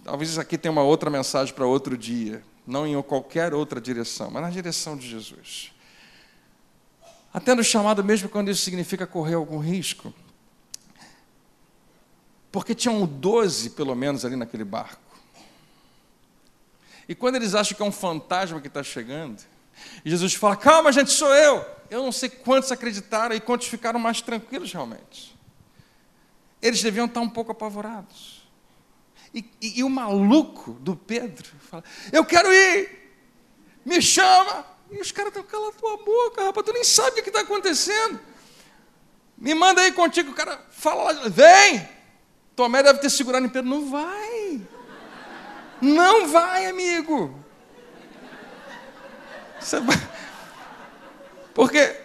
Talvez 0.05 0.31
isso 0.31 0.41
aqui 0.41 0.57
tenha 0.57 0.71
uma 0.71 0.83
outra 0.83 1.09
mensagem 1.09 1.53
para 1.53 1.65
outro 1.65 1.97
dia. 1.97 2.41
Não 2.65 2.87
em 2.87 2.99
qualquer 3.01 3.53
outra 3.53 3.81
direção, 3.81 4.31
mas 4.31 4.41
na 4.41 4.49
direção 4.49 4.95
de 4.95 5.07
Jesus. 5.07 5.71
Até 7.33 7.53
no 7.53 7.63
chamado 7.63 8.03
mesmo 8.03 8.27
quando 8.27 8.49
isso 8.49 8.63
significa 8.63 9.05
correr 9.05 9.35
algum 9.35 9.59
risco. 9.59 10.13
Porque 12.51 12.73
tinham 12.73 13.05
12, 13.05 13.71
pelo 13.71 13.95
menos, 13.95 14.25
ali 14.25 14.35
naquele 14.35 14.63
barco. 14.63 15.01
E 17.07 17.15
quando 17.15 17.35
eles 17.35 17.55
acham 17.55 17.75
que 17.75 17.81
é 17.81 17.85
um 17.85 17.91
fantasma 17.91 18.59
que 18.59 18.67
está 18.67 18.83
chegando, 18.83 19.41
Jesus 20.03 20.33
fala: 20.33 20.55
Calma, 20.55 20.91
gente, 20.91 21.11
sou 21.11 21.33
eu. 21.33 21.65
Eu 21.89 22.03
não 22.03 22.11
sei 22.11 22.29
quantos 22.29 22.71
acreditaram 22.71 23.35
e 23.35 23.39
quantos 23.39 23.67
ficaram 23.67 23.99
mais 23.99 24.21
tranquilos 24.21 24.71
realmente. 24.71 25.35
Eles 26.61 26.81
deviam 26.81 27.05
estar 27.05 27.21
um 27.21 27.29
pouco 27.29 27.51
apavorados. 27.51 28.47
E, 29.33 29.45
e, 29.61 29.79
e 29.79 29.83
o 29.83 29.89
maluco 29.89 30.73
do 30.73 30.95
Pedro 30.95 31.47
fala: 31.69 31.83
Eu 32.11 32.25
quero 32.25 32.51
ir, 32.51 33.11
me 33.85 34.01
chama. 34.01 34.65
E 34.91 34.99
os 34.99 35.11
caras 35.11 35.29
estão 35.29 35.43
calando 35.43 35.73
tua 35.73 35.97
boca, 35.97 36.43
rapaz, 36.43 36.65
tu 36.65 36.73
nem 36.73 36.83
sabe 36.83 37.19
o 37.19 37.23
que 37.23 37.29
está 37.29 37.41
acontecendo. 37.41 38.19
Me 39.37 39.53
manda 39.53 39.81
aí 39.81 39.91
contigo, 39.91 40.31
o 40.31 40.35
cara 40.35 40.59
fala 40.71 41.11
lá, 41.11 41.29
vem! 41.29 41.87
Tomé 42.55 42.83
deve 42.83 42.99
ter 42.99 43.09
segurado 43.09 43.45
em 43.45 43.49
Pedro, 43.49 43.69
não 43.69 43.89
vai. 43.89 44.61
Não 45.81 46.27
vai, 46.27 46.65
amigo. 46.65 47.33
Porque 51.53 52.01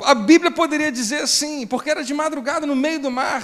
a 0.00 0.14
Bíblia 0.14 0.50
poderia 0.50 0.90
dizer 0.90 1.22
assim, 1.22 1.66
porque 1.66 1.90
era 1.90 2.02
de 2.02 2.12
madrugada 2.12 2.66
no 2.66 2.74
meio 2.74 2.98
do 2.98 3.10
mar. 3.10 3.42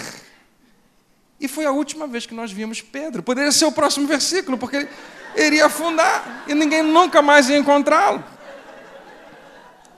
E 1.40 1.46
foi 1.46 1.64
a 1.64 1.70
última 1.70 2.06
vez 2.06 2.26
que 2.26 2.34
nós 2.34 2.50
vimos 2.50 2.82
Pedro. 2.82 3.22
Poderia 3.22 3.52
ser 3.52 3.64
o 3.66 3.72
próximo 3.72 4.08
versículo, 4.08 4.58
porque 4.58 4.88
iria 5.36 5.66
afundar 5.66 6.44
e 6.46 6.54
ninguém 6.54 6.82
nunca 6.82 7.22
mais 7.22 7.48
ia 7.48 7.58
encontrá-lo. 7.58 8.22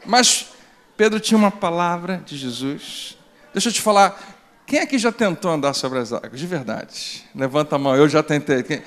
Mas 0.04 0.48
Pedro 0.96 1.20
tinha 1.20 1.38
uma 1.38 1.50
palavra 1.50 2.22
de 2.24 2.36
Jesus. 2.36 3.16
Deixa 3.52 3.68
eu 3.68 3.72
te 3.72 3.80
falar, 3.80 4.18
quem 4.66 4.80
aqui 4.80 4.98
já 4.98 5.10
tentou 5.10 5.50
andar 5.50 5.74
sobre 5.74 5.98
as 5.98 6.12
águas? 6.12 6.38
De 6.38 6.46
verdade. 6.46 7.24
Levanta 7.34 7.76
a 7.76 7.78
mão, 7.78 7.96
eu 7.96 8.08
já 8.08 8.22
tentei. 8.22 8.62
Quem... 8.62 8.82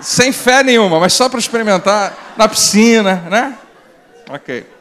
Sem 0.00 0.32
fé 0.32 0.62
nenhuma, 0.62 0.98
mas 0.98 1.12
só 1.12 1.28
para 1.28 1.38
experimentar 1.38 2.34
na 2.36 2.48
piscina, 2.48 3.16
né? 3.30 3.58
Ok. 4.28 4.60
Deixa 4.60 4.72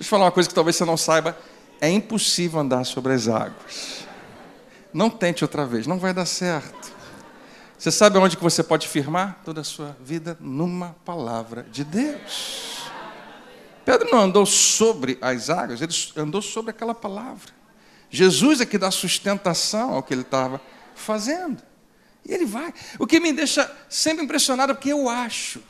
eu 0.00 0.04
falar 0.04 0.24
uma 0.24 0.32
coisa 0.32 0.48
que 0.48 0.54
talvez 0.54 0.76
você 0.76 0.84
não 0.84 0.96
saiba. 0.96 1.36
É 1.80 1.88
impossível 1.88 2.60
andar 2.60 2.84
sobre 2.84 3.12
as 3.12 3.28
águas. 3.28 4.06
Não 4.92 5.10
tente 5.10 5.44
outra 5.44 5.66
vez, 5.66 5.86
não 5.86 5.98
vai 5.98 6.12
dar 6.12 6.26
certo. 6.26 6.93
Você 7.78 7.90
sabe 7.90 8.18
onde 8.18 8.36
que 8.36 8.42
você 8.42 8.62
pode 8.62 8.88
firmar 8.88 9.40
toda 9.44 9.60
a 9.60 9.64
sua 9.64 9.96
vida? 10.00 10.36
Numa 10.40 10.96
palavra 11.04 11.64
de 11.64 11.84
Deus. 11.84 12.84
Pedro 13.84 14.10
não 14.10 14.20
andou 14.20 14.46
sobre 14.46 15.18
as 15.20 15.50
águas, 15.50 15.82
ele 15.82 15.92
andou 16.16 16.40
sobre 16.40 16.70
aquela 16.70 16.94
palavra. 16.94 17.52
Jesus 18.08 18.60
é 18.60 18.66
que 18.66 18.78
dá 18.78 18.90
sustentação 18.90 19.94
ao 19.94 20.02
que 20.02 20.14
ele 20.14 20.22
estava 20.22 20.60
fazendo. 20.94 21.62
E 22.24 22.32
ele 22.32 22.46
vai. 22.46 22.72
O 22.98 23.06
que 23.06 23.20
me 23.20 23.32
deixa 23.32 23.70
sempre 23.88 24.24
impressionado 24.24 24.72
é 24.72 24.74
porque 24.74 24.92
eu 24.92 25.08
acho. 25.08 25.60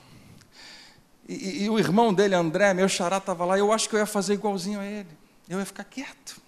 E, 1.28 1.64
e, 1.64 1.70
o 1.70 1.78
irmão 1.78 2.12
dele, 2.12 2.34
André, 2.34 2.72
meu 2.74 2.88
xará, 2.88 3.16
estava 3.16 3.44
lá. 3.44 3.58
Eu 3.58 3.72
acho 3.72 3.88
que 3.88 3.96
eu 3.96 3.98
ia 3.98 4.06
fazer 4.06 4.34
igualzinho 4.34 4.78
a 4.78 4.84
ele. 4.84 5.08
Eu 5.48 5.58
ia 5.58 5.64
ficar 5.64 5.84
quieto. 5.84 6.40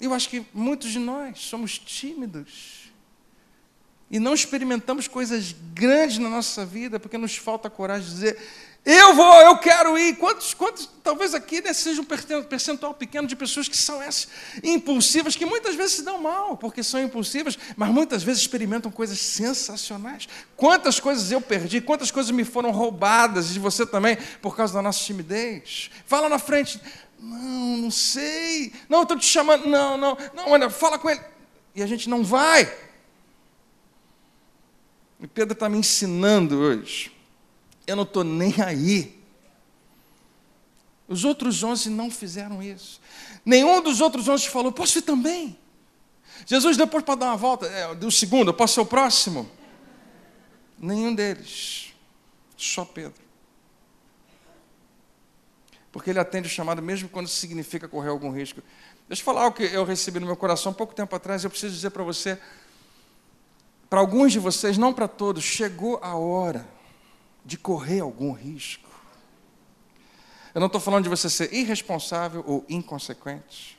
Eu 0.00 0.14
acho 0.14 0.28
que 0.28 0.46
muitos 0.54 0.90
de 0.90 0.98
nós 0.98 1.40
somos 1.40 1.78
tímidos 1.78 2.85
e 4.10 4.18
não 4.18 4.34
experimentamos 4.34 5.08
coisas 5.08 5.54
grandes 5.74 6.18
na 6.18 6.28
nossa 6.28 6.64
vida 6.64 7.00
porque 7.00 7.18
nos 7.18 7.36
falta 7.36 7.68
coragem 7.68 8.08
de 8.08 8.14
dizer: 8.14 8.38
eu 8.86 9.16
vou, 9.16 9.34
eu 9.40 9.58
quero 9.58 9.98
ir. 9.98 10.14
Quantos, 10.14 10.54
quantos 10.54 10.88
talvez 11.02 11.34
aqui 11.34 11.60
né, 11.60 11.72
seja 11.72 12.00
um 12.00 12.04
percentual 12.44 12.94
pequeno 12.94 13.26
de 13.26 13.34
pessoas 13.34 13.66
que 13.66 13.76
são 13.76 14.00
essas 14.00 14.28
impulsivas, 14.62 15.34
que 15.34 15.44
muitas 15.44 15.74
vezes 15.74 15.96
se 15.96 16.02
dão 16.04 16.22
mal 16.22 16.56
porque 16.56 16.84
são 16.84 17.02
impulsivas, 17.02 17.58
mas 17.76 17.90
muitas 17.90 18.22
vezes 18.22 18.42
experimentam 18.42 18.88
coisas 18.88 19.18
sensacionais. 19.18 20.28
Quantas 20.56 21.00
coisas 21.00 21.32
eu 21.32 21.40
perdi, 21.40 21.80
quantas 21.80 22.12
coisas 22.12 22.30
me 22.30 22.44
foram 22.44 22.70
roubadas, 22.70 23.56
e 23.56 23.58
você 23.58 23.84
também, 23.84 24.16
por 24.40 24.56
causa 24.56 24.74
da 24.74 24.82
nossa 24.82 25.02
timidez. 25.02 25.90
Fala 26.06 26.28
na 26.28 26.38
frente. 26.38 26.80
Não, 27.18 27.78
não 27.78 27.90
sei. 27.90 28.72
Não, 28.88 29.02
estou 29.02 29.18
te 29.18 29.26
chamando. 29.26 29.66
Não, 29.66 29.98
não, 29.98 30.16
não, 30.32 30.50
olha, 30.50 30.70
fala 30.70 30.96
com 30.96 31.10
ele. 31.10 31.20
E 31.74 31.82
a 31.82 31.86
gente 31.88 32.08
não 32.08 32.22
vai. 32.22 32.72
E 35.20 35.26
Pedro 35.26 35.54
está 35.54 35.68
me 35.68 35.78
ensinando 35.78 36.58
hoje. 36.58 37.12
Eu 37.86 37.96
não 37.96 38.02
estou 38.02 38.24
nem 38.24 38.54
aí. 38.60 39.16
Os 41.08 41.24
outros 41.24 41.62
onze 41.62 41.88
não 41.88 42.10
fizeram 42.10 42.62
isso. 42.62 43.00
Nenhum 43.44 43.80
dos 43.80 44.00
outros 44.00 44.28
onze 44.28 44.48
falou, 44.48 44.72
posso 44.72 44.98
ir 44.98 45.02
também? 45.02 45.56
Jesus, 46.44 46.76
depois 46.76 47.04
para 47.04 47.14
dar 47.14 47.26
uma 47.26 47.36
volta, 47.36 47.66
é, 47.66 47.94
do 47.94 48.10
segundo, 48.10 48.48
eu 48.50 48.54
posso 48.54 48.74
ser 48.74 48.80
o 48.80 48.86
próximo? 48.86 49.48
Nenhum 50.78 51.14
deles. 51.14 51.94
Só 52.56 52.84
Pedro. 52.84 53.24
Porque 55.90 56.10
ele 56.10 56.18
atende 56.18 56.48
o 56.48 56.50
chamado, 56.50 56.82
mesmo 56.82 57.08
quando 57.08 57.28
significa 57.28 57.88
correr 57.88 58.10
algum 58.10 58.30
risco. 58.30 58.60
Deixa 59.08 59.22
eu 59.22 59.24
falar 59.24 59.46
o 59.46 59.52
que 59.52 59.62
eu 59.62 59.84
recebi 59.84 60.20
no 60.20 60.26
meu 60.26 60.36
coração 60.36 60.72
pouco 60.72 60.94
tempo 60.94 61.14
atrás, 61.14 61.44
eu 61.44 61.50
preciso 61.50 61.74
dizer 61.74 61.90
para 61.90 62.02
você 62.02 62.38
para 63.88 64.00
alguns 64.00 64.32
de 64.32 64.38
vocês, 64.38 64.76
não 64.76 64.92
para 64.92 65.06
todos, 65.06 65.44
chegou 65.44 65.98
a 66.02 66.16
hora 66.16 66.66
de 67.44 67.56
correr 67.56 68.00
algum 68.00 68.32
risco. 68.32 68.88
Eu 70.54 70.60
não 70.60 70.66
estou 70.66 70.80
falando 70.80 71.04
de 71.04 71.10
você 71.10 71.30
ser 71.30 71.52
irresponsável 71.52 72.42
ou 72.46 72.64
inconsequente. 72.68 73.78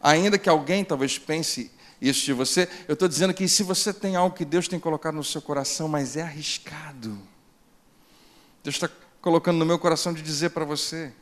Ainda 0.00 0.38
que 0.38 0.48
alguém 0.48 0.84
talvez 0.84 1.18
pense 1.18 1.70
isso 2.00 2.24
de 2.24 2.32
você, 2.32 2.68
eu 2.86 2.94
estou 2.94 3.08
dizendo 3.08 3.34
que 3.34 3.48
se 3.48 3.62
você 3.62 3.92
tem 3.92 4.16
algo 4.16 4.34
que 4.34 4.44
Deus 4.44 4.68
tem 4.68 4.78
colocado 4.78 5.14
no 5.14 5.24
seu 5.24 5.42
coração, 5.42 5.88
mas 5.88 6.16
é 6.16 6.22
arriscado, 6.22 7.18
Deus 8.62 8.76
está 8.76 8.88
colocando 9.20 9.58
no 9.58 9.66
meu 9.66 9.78
coração 9.78 10.12
de 10.12 10.22
dizer 10.22 10.50
para 10.50 10.64
você 10.64 11.12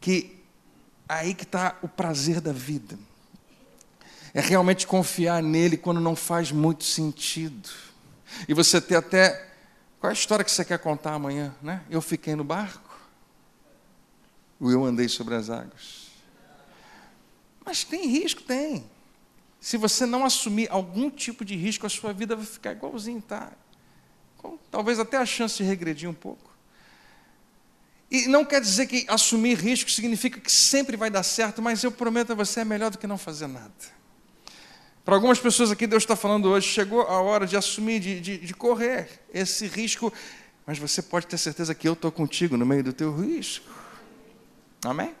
que 0.00 0.40
aí 1.08 1.34
que 1.34 1.44
está 1.44 1.78
o 1.82 1.88
prazer 1.88 2.40
da 2.40 2.52
vida. 2.52 2.98
É 4.32 4.40
realmente 4.40 4.86
confiar 4.86 5.42
nele 5.42 5.76
quando 5.76 6.00
não 6.00 6.14
faz 6.14 6.52
muito 6.52 6.84
sentido. 6.84 7.68
E 8.48 8.54
você 8.54 8.80
ter 8.80 8.96
até. 8.96 9.48
Qual 9.98 10.08
é 10.08 10.12
a 10.12 10.14
história 10.14 10.44
que 10.44 10.50
você 10.50 10.64
quer 10.64 10.78
contar 10.78 11.14
amanhã? 11.14 11.54
Né? 11.60 11.82
Eu 11.90 12.00
fiquei 12.00 12.34
no 12.34 12.44
barco. 12.44 12.90
Ou 14.60 14.70
eu 14.70 14.84
andei 14.84 15.08
sobre 15.08 15.34
as 15.34 15.50
águas. 15.50 16.10
Mas 17.64 17.84
tem 17.84 18.06
risco? 18.06 18.42
Tem. 18.42 18.84
Se 19.60 19.76
você 19.76 20.06
não 20.06 20.24
assumir 20.24 20.68
algum 20.70 21.10
tipo 21.10 21.44
de 21.44 21.54
risco, 21.54 21.86
a 21.86 21.90
sua 21.90 22.12
vida 22.12 22.34
vai 22.34 22.46
ficar 22.46 22.72
igualzinho, 22.72 23.20
tá? 23.20 23.52
Talvez 24.70 24.98
até 24.98 25.18
a 25.18 25.26
chance 25.26 25.58
de 25.58 25.64
regredir 25.64 26.08
um 26.08 26.14
pouco. 26.14 26.50
E 28.10 28.26
não 28.26 28.44
quer 28.44 28.60
dizer 28.60 28.86
que 28.86 29.04
assumir 29.06 29.58
risco 29.58 29.90
significa 29.90 30.40
que 30.40 30.50
sempre 30.50 30.96
vai 30.96 31.10
dar 31.10 31.22
certo, 31.22 31.60
mas 31.60 31.84
eu 31.84 31.92
prometo 31.92 32.32
a 32.32 32.34
você 32.34 32.60
é 32.60 32.64
melhor 32.64 32.90
do 32.90 32.98
que 32.98 33.06
não 33.06 33.18
fazer 33.18 33.46
nada. 33.46 33.99
Para 35.04 35.14
algumas 35.14 35.38
pessoas 35.38 35.70
aqui, 35.70 35.86
Deus 35.86 36.02
está 36.02 36.14
falando 36.14 36.48
hoje, 36.50 36.68
chegou 36.68 37.02
a 37.02 37.20
hora 37.20 37.46
de 37.46 37.56
assumir, 37.56 38.00
de, 38.00 38.20
de, 38.20 38.38
de 38.38 38.54
correr 38.54 39.08
esse 39.32 39.66
risco, 39.66 40.12
mas 40.66 40.78
você 40.78 41.02
pode 41.02 41.26
ter 41.26 41.38
certeza 41.38 41.74
que 41.74 41.88
eu 41.88 41.94
estou 41.94 42.12
contigo 42.12 42.56
no 42.56 42.66
meio 42.66 42.84
do 42.84 42.92
teu 42.92 43.14
risco. 43.16 43.66
Amém? 44.84 45.14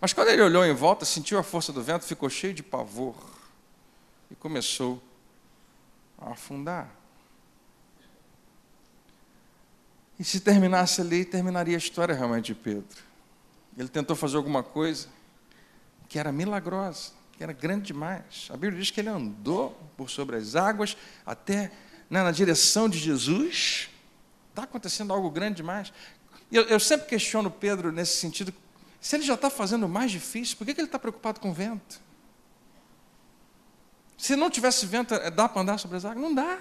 Mas 0.00 0.12
quando 0.12 0.28
ele 0.28 0.42
olhou 0.42 0.64
em 0.64 0.74
volta, 0.74 1.04
sentiu 1.04 1.38
a 1.38 1.42
força 1.42 1.72
do 1.72 1.82
vento, 1.82 2.04
ficou 2.04 2.28
cheio 2.30 2.54
de 2.54 2.62
pavor 2.62 3.14
e 4.30 4.34
começou 4.34 5.00
a 6.18 6.30
afundar. 6.32 6.90
E 10.18 10.24
se 10.24 10.40
terminasse 10.40 11.00
ali, 11.00 11.24
terminaria 11.24 11.76
a 11.76 11.78
história 11.78 12.14
realmente 12.14 12.46
de 12.46 12.54
Pedro. 12.54 13.02
Ele 13.76 13.88
tentou 13.88 14.14
fazer 14.14 14.36
alguma 14.36 14.62
coisa 14.62 15.08
que 16.08 16.18
era 16.18 16.30
milagrosa, 16.32 17.12
que 17.40 17.44
era 17.44 17.54
grande 17.54 17.86
demais. 17.86 18.48
A 18.50 18.52
Bíblia 18.52 18.78
diz 18.78 18.90
que 18.90 19.00
ele 19.00 19.08
andou 19.08 19.74
por 19.96 20.10
sobre 20.10 20.36
as 20.36 20.56
águas 20.56 20.94
até 21.24 21.72
né, 22.10 22.22
na 22.22 22.30
direção 22.30 22.86
de 22.86 22.98
Jesus. 22.98 23.88
Está 24.50 24.64
acontecendo 24.64 25.10
algo 25.10 25.30
grande 25.30 25.54
demais. 25.54 25.90
Eu, 26.52 26.64
eu, 26.64 26.78
sempre 26.78 27.06
questiono 27.06 27.50
Pedro 27.50 27.90
nesse 27.90 28.18
sentido. 28.18 28.52
Se 29.00 29.16
ele 29.16 29.22
já 29.22 29.32
está 29.32 29.48
fazendo 29.48 29.86
o 29.86 29.88
mais 29.88 30.10
difícil, 30.10 30.54
por 30.58 30.66
que, 30.66 30.74
que 30.74 30.82
ele 30.82 30.88
está 30.88 30.98
preocupado 30.98 31.40
com 31.40 31.48
o 31.48 31.54
vento? 31.54 31.98
Se 34.18 34.36
não 34.36 34.50
tivesse 34.50 34.84
vento, 34.84 35.14
dá 35.30 35.48
para 35.48 35.62
andar 35.62 35.78
sobre 35.78 35.96
as 35.96 36.04
águas? 36.04 36.22
Não 36.22 36.34
dá. 36.34 36.58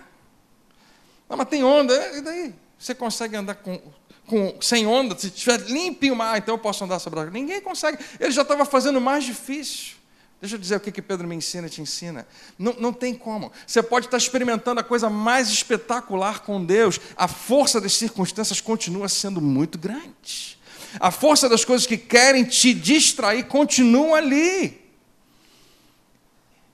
Não, 1.28 1.36
mas 1.36 1.50
tem 1.50 1.62
onda, 1.62 1.94
e 2.16 2.22
daí? 2.22 2.56
Você 2.78 2.96
consegue 2.96 3.36
andar 3.36 3.56
com, 3.56 3.82
com, 4.26 4.58
sem 4.62 4.88
onda, 4.88 5.20
se 5.20 5.28
estiver 5.28 5.60
limpinho 5.70 6.14
o 6.14 6.18
mar, 6.18 6.38
então 6.38 6.56
eu 6.56 6.60
posso 6.60 6.86
andar 6.86 7.00
sobre 7.00 7.20
a 7.20 7.24
água. 7.24 7.34
Ninguém 7.34 7.60
consegue. 7.60 8.02
Ele 8.18 8.32
já 8.32 8.44
estava 8.44 8.64
fazendo 8.64 9.02
mais 9.02 9.26
difícil. 9.26 9.99
Deixa 10.42 10.56
eu 10.56 10.60
dizer 10.60 10.78
o 10.78 10.80
que, 10.80 10.92
que 10.92 11.02
Pedro 11.02 11.28
me 11.28 11.36
ensina 11.36 11.68
e 11.68 11.70
te 11.70 11.82
ensina. 11.82 12.26
Não, 12.58 12.74
não 12.80 12.94
tem 12.94 13.14
como. 13.14 13.52
Você 13.68 13.84
pode 13.84 14.08
estar 14.08 14.18
experimentando 14.18 14.80
a 14.80 14.84
coisa 14.84 15.10
mais 15.10 15.50
espetacular 15.50 16.42
com 16.42 16.64
Deus, 16.64 17.00
a 17.18 17.28
força 17.28 17.82
das 17.82 17.94
circunstâncias 17.94 18.62
continua 18.62 19.10
sendo 19.10 19.42
muito 19.42 19.78
grande. 19.78 20.58
A 21.00 21.12
força 21.12 21.50
das 21.50 21.66
coisas 21.66 21.86
que 21.86 21.98
querem 21.98 22.46
te 22.46 22.74
distrair 22.74 23.48
continua 23.48 24.18
ali. 24.18 24.80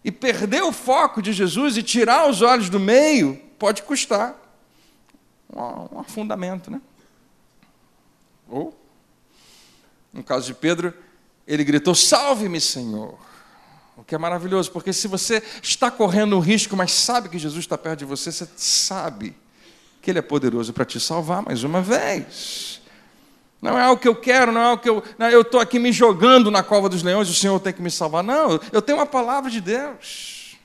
E 0.04 0.12
perder 0.12 0.62
o 0.62 0.72
foco 0.72 1.20
de 1.20 1.34
Jesus 1.34 1.76
e 1.76 1.82
tirar 1.82 2.30
os 2.30 2.44
olhos 2.44 2.70
do 2.70 2.80
meio 2.80 3.42
pode 3.58 3.82
custar 3.82 4.40
um 5.52 6.00
afundamento, 6.00 6.70
né? 6.70 6.80
Ou, 8.48 8.78
no 10.14 10.24
caso 10.24 10.46
de 10.46 10.54
Pedro, 10.54 10.94
ele 11.48 11.64
gritou: 11.64 11.96
Salve-me, 11.96 12.62
Senhor. 12.62 13.25
O 13.98 14.04
que 14.04 14.14
é 14.14 14.18
maravilhoso, 14.18 14.72
porque 14.72 14.92
se 14.92 15.08
você 15.08 15.42
está 15.64 15.90
correndo 15.90 16.36
um 16.36 16.40
risco, 16.40 16.76
mas 16.76 16.92
sabe 16.92 17.30
que 17.30 17.40
Jesus 17.40 17.64
está 17.64 17.78
perto 17.78 18.00
de 18.00 18.06
você, 18.06 18.32
você 18.32 18.48
sabe 18.58 19.36
que 20.02 20.12
Ele 20.12 20.20
é 20.20 20.22
poderoso 20.22 20.74
para 20.74 20.84
te 20.84 21.00
salvar 21.00 21.42
mais 21.42 21.64
uma 21.64 21.82
vez. 21.82 22.82
Não 23.62 23.80
é 23.80 23.84
algo 23.84 24.00
que 24.00 24.08
eu 24.08 24.16
quero, 24.16 24.52
não 24.52 24.62
é 24.62 24.66
algo 24.66 24.84
que 24.84 24.90
eu. 24.90 25.04
Não, 25.18 25.30
eu 25.30 25.42
estou 25.42 25.60
aqui 25.60 25.80
me 25.80 25.92
jogando 25.92 26.52
na 26.52 26.62
cova 26.62 26.90
dos 26.90 27.02
leões, 27.02 27.30
o 27.30 27.34
Senhor 27.34 27.60
tem 27.60 27.74
que 27.74 27.82
me 27.82 27.90
salvar. 27.90 28.24
Não, 28.24 28.60
eu 28.72 28.82
tenho 28.82 28.98
uma 28.98 29.08
palavra 29.08 29.50
de 29.50 29.62
Deus. 29.62 30.58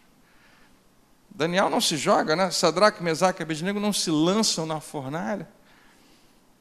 Daniel 1.31 1.71
não 1.71 1.81
se 1.81 1.97
joga, 1.97 2.37
né? 2.37 2.51
Sadraque, 2.51 3.03
Mesaque 3.03 3.41
e 3.41 3.45
Abednego 3.45 3.81
não 3.81 3.93
se 3.93 4.11
lançam 4.11 4.67
na 4.67 4.81
fornalha. 4.81 5.49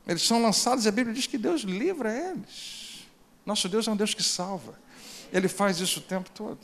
Eles 0.08 0.22
são 0.22 0.42
lançados 0.42 0.86
e 0.86 0.88
a 0.88 0.92
Bíblia 0.92 1.14
diz 1.14 1.28
que 1.28 1.38
Deus 1.38 1.62
livra 1.62 2.14
eles. 2.16 3.06
Nosso 3.46 3.68
Deus 3.68 3.88
é 3.88 3.92
um 3.92 3.96
Deus 3.98 4.14
que 4.14 4.24
salva. 4.24 4.80
Ele 5.32 5.48
faz 5.48 5.80
isso 5.80 6.00
o 6.00 6.04
tempo 6.04 6.30
todo. 6.32 6.60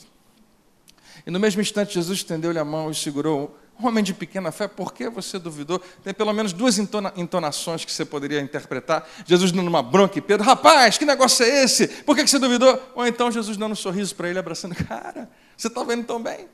E 1.25 1.31
no 1.31 1.39
mesmo 1.39 1.61
instante, 1.61 1.93
Jesus 1.93 2.19
estendeu-lhe 2.19 2.59
a 2.59 2.65
mão 2.65 2.91
e 2.91 2.95
segurou. 2.95 3.57
Homem 3.81 4.03
de 4.03 4.13
pequena 4.13 4.53
fé, 4.53 4.69
por 4.69 4.93
que 4.93 5.09
você 5.09 5.37
duvidou? 5.37 5.79
Tem 6.01 6.13
pelo 6.13 6.31
menos 6.31 6.53
duas 6.53 6.77
entonações 6.77 7.83
que 7.83 7.91
você 7.91 8.05
poderia 8.05 8.39
interpretar. 8.39 9.05
Jesus 9.25 9.51
dando 9.51 9.67
uma 9.67 9.83
bronca 9.83 10.17
e 10.17 10.21
Pedro, 10.21 10.45
rapaz, 10.45 10.97
que 10.97 11.03
negócio 11.03 11.45
é 11.45 11.63
esse? 11.63 11.87
Por 11.87 12.15
que 12.15 12.25
você 12.25 12.39
duvidou? 12.39 12.81
Ou 12.95 13.05
então 13.05 13.29
Jesus 13.29 13.57
dando 13.57 13.73
um 13.73 13.75
sorriso 13.75 14.15
para 14.15 14.29
ele, 14.29 14.39
abraçando, 14.39 14.75
cara, 14.75 15.29
você 15.57 15.67
está 15.67 15.83
vendo 15.83 16.05
tão 16.05 16.23
bem? 16.23 16.47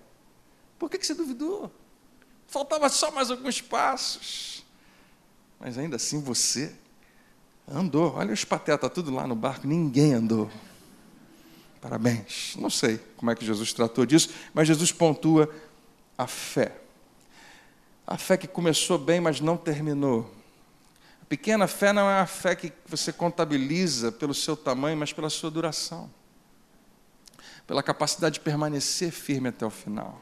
Por 0.79 0.89
que, 0.89 1.05
você 1.05 1.13
duvidou? 1.13 1.71
Faltava 2.47 2.89
só 2.89 3.11
mais 3.11 3.29
alguns 3.29 3.61
passos. 3.61 4.65
Mas 5.59 5.77
ainda 5.77 5.97
assim 5.97 6.19
você 6.19 6.73
andou. 7.67 8.15
Olha 8.15 8.33
os 8.33 8.43
patetas 8.43 8.91
tudo 8.91 9.13
lá 9.13 9.27
no 9.27 9.35
barco, 9.35 9.67
ninguém 9.67 10.15
andou. 10.15 10.49
Parabéns. 11.81 12.55
Não 12.57 12.69
sei 12.69 12.99
como 13.17 13.31
é 13.31 13.35
que 13.35 13.45
Jesus 13.45 13.73
tratou 13.73 14.05
disso, 14.05 14.29
mas 14.53 14.67
Jesus 14.67 14.91
pontua 14.91 15.53
a 16.17 16.27
fé. 16.27 16.77
A 18.05 18.17
fé 18.17 18.37
que 18.37 18.47
começou 18.47 18.97
bem, 18.97 19.19
mas 19.19 19.41
não 19.41 19.57
terminou. 19.57 20.31
A 21.21 21.25
pequena 21.25 21.67
fé 21.67 21.91
não 21.91 22.09
é 22.09 22.19
a 22.19 22.27
fé 22.27 22.55
que 22.55 22.71
você 22.85 23.11
contabiliza 23.11 24.11
pelo 24.11 24.33
seu 24.33 24.55
tamanho, 24.55 24.97
mas 24.97 25.11
pela 25.11 25.29
sua 25.29 25.49
duração. 25.49 26.09
Pela 27.65 27.81
capacidade 27.81 28.35
de 28.35 28.39
permanecer 28.41 29.11
firme 29.11 29.49
até 29.49 29.65
o 29.65 29.69
final 29.69 30.21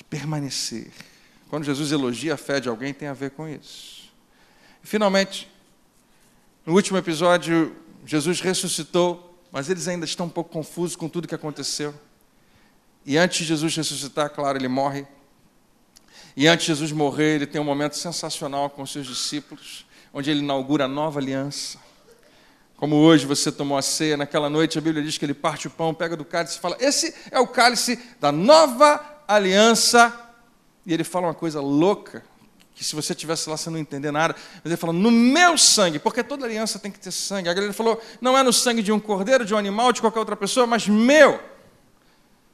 de 0.00 0.04
permanecer. 0.04 0.90
Quando 1.50 1.64
Jesus 1.64 1.92
elogia 1.92 2.32
a 2.32 2.36
fé 2.36 2.58
de 2.58 2.70
alguém, 2.70 2.94
tem 2.94 3.06
a 3.06 3.12
ver 3.12 3.32
com 3.32 3.46
isso. 3.46 4.10
E, 4.82 4.86
finalmente, 4.86 5.46
no 6.64 6.74
último 6.74 6.96
episódio, 6.96 7.76
Jesus 8.06 8.40
ressuscitou, 8.40 9.29
mas 9.52 9.68
eles 9.68 9.88
ainda 9.88 10.04
estão 10.04 10.26
um 10.26 10.30
pouco 10.30 10.50
confusos 10.50 10.96
com 10.96 11.08
tudo 11.08 11.26
que 11.26 11.34
aconteceu. 11.34 11.94
E 13.04 13.16
antes 13.16 13.38
de 13.38 13.44
Jesus 13.44 13.74
ressuscitar, 13.76 14.30
claro, 14.30 14.58
ele 14.58 14.68
morre. 14.68 15.06
E 16.36 16.46
antes 16.46 16.66
de 16.66 16.72
Jesus 16.72 16.92
morrer, 16.92 17.36
ele 17.36 17.46
tem 17.46 17.60
um 17.60 17.64
momento 17.64 17.96
sensacional 17.96 18.70
com 18.70 18.82
os 18.82 18.92
seus 18.92 19.06
discípulos, 19.06 19.86
onde 20.12 20.30
ele 20.30 20.40
inaugura 20.40 20.84
a 20.84 20.88
nova 20.88 21.18
aliança. 21.18 21.78
Como 22.76 22.96
hoje 22.96 23.26
você 23.26 23.52
tomou 23.52 23.76
a 23.76 23.82
ceia, 23.82 24.16
naquela 24.16 24.48
noite 24.48 24.78
a 24.78 24.80
Bíblia 24.80 25.04
diz 25.04 25.18
que 25.18 25.24
ele 25.24 25.34
parte 25.34 25.66
o 25.66 25.70
pão, 25.70 25.92
pega 25.92 26.16
do 26.16 26.24
cálice 26.24 26.56
e 26.56 26.60
fala: 26.60 26.76
Esse 26.80 27.14
é 27.30 27.38
o 27.38 27.46
cálice 27.46 27.98
da 28.18 28.32
nova 28.32 29.04
aliança. 29.28 30.28
E 30.86 30.94
ele 30.94 31.04
fala 31.04 31.26
uma 31.26 31.34
coisa 31.34 31.60
louca, 31.60 32.24
que 32.80 32.84
se 32.86 32.96
você 32.96 33.14
tivesse 33.14 33.46
lá 33.50 33.58
você 33.58 33.68
não 33.68 33.76
entender 33.76 34.10
nada, 34.10 34.34
mas 34.54 34.64
ele 34.64 34.76
fala, 34.78 34.94
no 34.94 35.10
meu 35.10 35.58
sangue, 35.58 35.98
porque 35.98 36.24
toda 36.24 36.46
aliança 36.46 36.78
tem 36.78 36.90
que 36.90 36.98
ter 36.98 37.10
sangue. 37.10 37.46
Agora 37.46 37.66
ele 37.66 37.74
falou, 37.74 38.02
não 38.22 38.38
é 38.38 38.42
no 38.42 38.54
sangue 38.54 38.82
de 38.82 38.90
um 38.90 38.98
cordeiro, 38.98 39.44
de 39.44 39.52
um 39.52 39.58
animal, 39.58 39.92
de 39.92 40.00
qualquer 40.00 40.18
outra 40.18 40.34
pessoa, 40.34 40.66
mas 40.66 40.88
meu. 40.88 41.38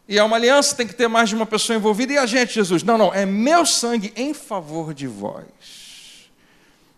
E 0.08 0.18
é 0.18 0.24
uma 0.24 0.34
aliança, 0.34 0.74
tem 0.74 0.84
que 0.84 0.94
ter 0.94 1.06
mais 1.06 1.28
de 1.28 1.36
uma 1.36 1.46
pessoa 1.46 1.76
envolvida. 1.76 2.12
E 2.12 2.18
a 2.18 2.26
gente, 2.26 2.54
Jesus? 2.54 2.82
Não, 2.82 2.98
não, 2.98 3.14
é 3.14 3.24
meu 3.24 3.64
sangue 3.64 4.12
em 4.16 4.34
favor 4.34 4.92
de 4.92 5.06
vós. 5.06 6.28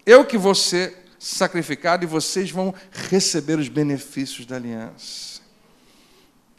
Eu 0.07 0.25
que 0.25 0.39
vou 0.39 0.55
ser 0.55 0.97
sacrificado 1.19 2.05
e 2.05 2.07
vocês 2.07 2.51
vão 2.51 2.75
receber 3.11 3.59
os 3.59 3.69
benefícios 3.69 4.47
da 4.47 4.57
aliança. 4.57 5.43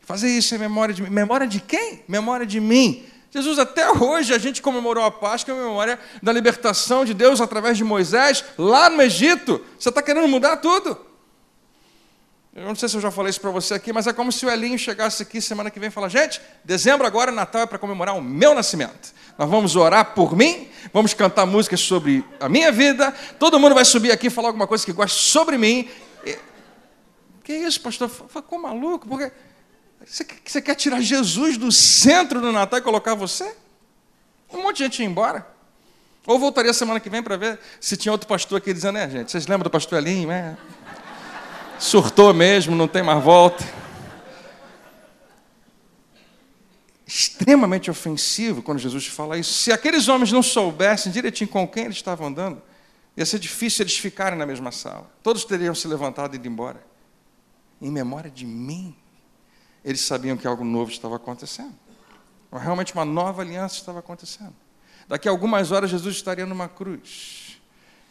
Fazer 0.02 0.30
isso 0.30 0.54
em 0.54 0.60
memória 0.60 0.94
de 0.94 1.02
mim. 1.02 1.10
Memória 1.10 1.48
de 1.48 1.62
quem? 1.62 2.04
Memória 2.08 2.46
de 2.46 2.60
mim. 2.60 3.08
Jesus, 3.32 3.60
até 3.60 3.92
hoje 3.92 4.34
a 4.34 4.40
gente 4.40 4.62
comemorou 4.62 5.04
a 5.04 5.12
Páscoa 5.12 5.54
em 5.54 5.58
memória 5.58 6.00
da 6.22 6.34
libertação 6.34 7.06
de 7.06 7.14
Deus 7.14 7.40
através 7.40 7.78
de 7.78 7.84
Moisés 7.84 8.44
lá 8.58 8.90
no 8.90 9.02
Egito. 9.02 9.64
Você 9.78 9.90
está 9.90 10.02
querendo 10.02 10.28
mudar 10.28 10.58
tudo? 10.58 11.10
Eu 12.56 12.66
não 12.66 12.76
sei 12.76 12.90
se 12.90 12.98
eu 12.98 13.02
já 13.02 13.12
falei 13.12 13.30
isso 13.30 13.40
para 13.40 13.52
você 13.52 13.76
aqui, 13.76 13.94
mas 13.94 14.08
é 14.08 14.14
como 14.14 14.32
se 14.32 14.46
o 14.46 14.50
Elinho 14.50 14.78
chegasse 14.78 15.22
aqui 15.22 15.40
semana 15.40 15.70
que 15.70 15.80
vem 15.80 15.90
e 15.90 15.92
falar: 15.92 16.10
gente, 16.10 16.42
dezembro 16.66 17.06
agora, 17.06 17.32
Natal 17.32 17.62
é 17.62 17.66
para 17.68 17.78
comemorar 17.78 18.18
o 18.18 18.22
meu 18.22 18.56
nascimento. 18.56 19.14
Nós 19.38 19.50
vamos 19.50 19.76
orar 19.76 20.14
por 20.14 20.36
mim, 20.36 20.68
vamos 20.92 21.14
cantar 21.14 21.46
músicas 21.46 21.80
sobre 21.80 22.26
a 22.40 22.50
minha 22.50 22.72
vida, 22.72 23.14
todo 23.38 23.60
mundo 23.60 23.76
vai 23.76 23.86
subir 23.86 24.12
aqui 24.12 24.28
e 24.28 24.30
falar 24.30 24.50
alguma 24.50 24.66
coisa 24.66 24.84
que 24.84 24.92
gosta 24.92 25.18
sobre 25.18 25.58
mim. 25.58 25.88
E... 26.26 26.38
Que 27.44 27.54
isso, 27.54 27.80
pastor? 27.80 28.10
Ficou 28.10 28.60
maluco? 28.60 29.08
Porque 29.08 29.32
você 30.06 30.62
quer 30.62 30.76
tirar 30.76 31.02
Jesus 31.02 31.58
do 31.58 31.72
centro 31.72 32.42
do 32.42 32.52
Natal 32.52 32.80
e 32.80 32.82
colocar 32.82 33.16
você? 33.16 33.56
Um 34.52 34.64
monte 34.64 34.78
de 34.78 34.84
gente 34.86 35.00
ia 35.00 35.06
embora. 35.06 35.46
Ou 36.26 36.40
voltaria 36.40 36.74
semana 36.74 37.00
que 37.00 37.10
vem 37.10 37.24
para 37.24 37.38
ver 37.38 37.60
se 37.80 37.98
tinha 37.98 38.12
outro 38.12 38.28
pastor 38.28 38.58
aqui 38.58 38.74
dizendo, 38.74 38.98
é, 38.98 39.10
gente, 39.10 39.32
vocês 39.32 39.48
lembram 39.48 39.64
do 39.64 39.70
pastor 39.70 39.98
Elinho? 39.98 40.32
É? 40.32 40.58
Surtou 41.80 42.34
mesmo, 42.34 42.76
não 42.76 42.88
tem 42.88 43.02
mais 43.02 43.24
volta. 43.24 43.64
Extremamente 47.08 47.90
ofensivo 47.90 48.62
quando 48.62 48.80
Jesus 48.80 49.08
fala 49.08 49.38
isso. 49.38 49.54
Se 49.54 49.72
aqueles 49.72 50.08
homens 50.08 50.32
não 50.32 50.44
soubessem 50.44 51.12
direitinho 51.12 51.50
com 51.50 51.68
quem 51.68 51.86
eles 51.86 51.96
estavam 51.96 52.28
andando, 52.28 52.62
ia 53.18 53.26
ser 53.26 53.40
difícil 53.40 53.84
eles 53.84 53.98
ficarem 53.98 54.38
na 54.38 54.46
mesma 54.46 54.72
sala. 54.72 55.10
Todos 55.24 55.46
teriam 55.46 55.74
se 55.74 55.88
levantado 55.88 56.34
e 56.34 56.38
ido 56.38 56.48
embora. 56.48 56.84
Em 57.82 57.90
memória 57.90 58.30
de 58.30 58.46
mim, 58.46 58.96
eles 59.84 60.02
sabiam 60.02 60.38
que 60.38 60.48
algo 60.48 60.64
novo 60.64 60.92
estava 60.92 61.16
acontecendo. 61.16 61.74
Realmente 62.52 62.94
uma 62.94 63.06
nova 63.06 63.42
aliança 63.42 63.76
estava 63.76 64.00
acontecendo. 64.00 64.56
Daqui 65.08 65.28
a 65.28 65.32
algumas 65.32 65.72
horas 65.72 65.90
Jesus 65.90 66.16
estaria 66.16 66.46
numa 66.46 66.68
cruz. 66.68 67.60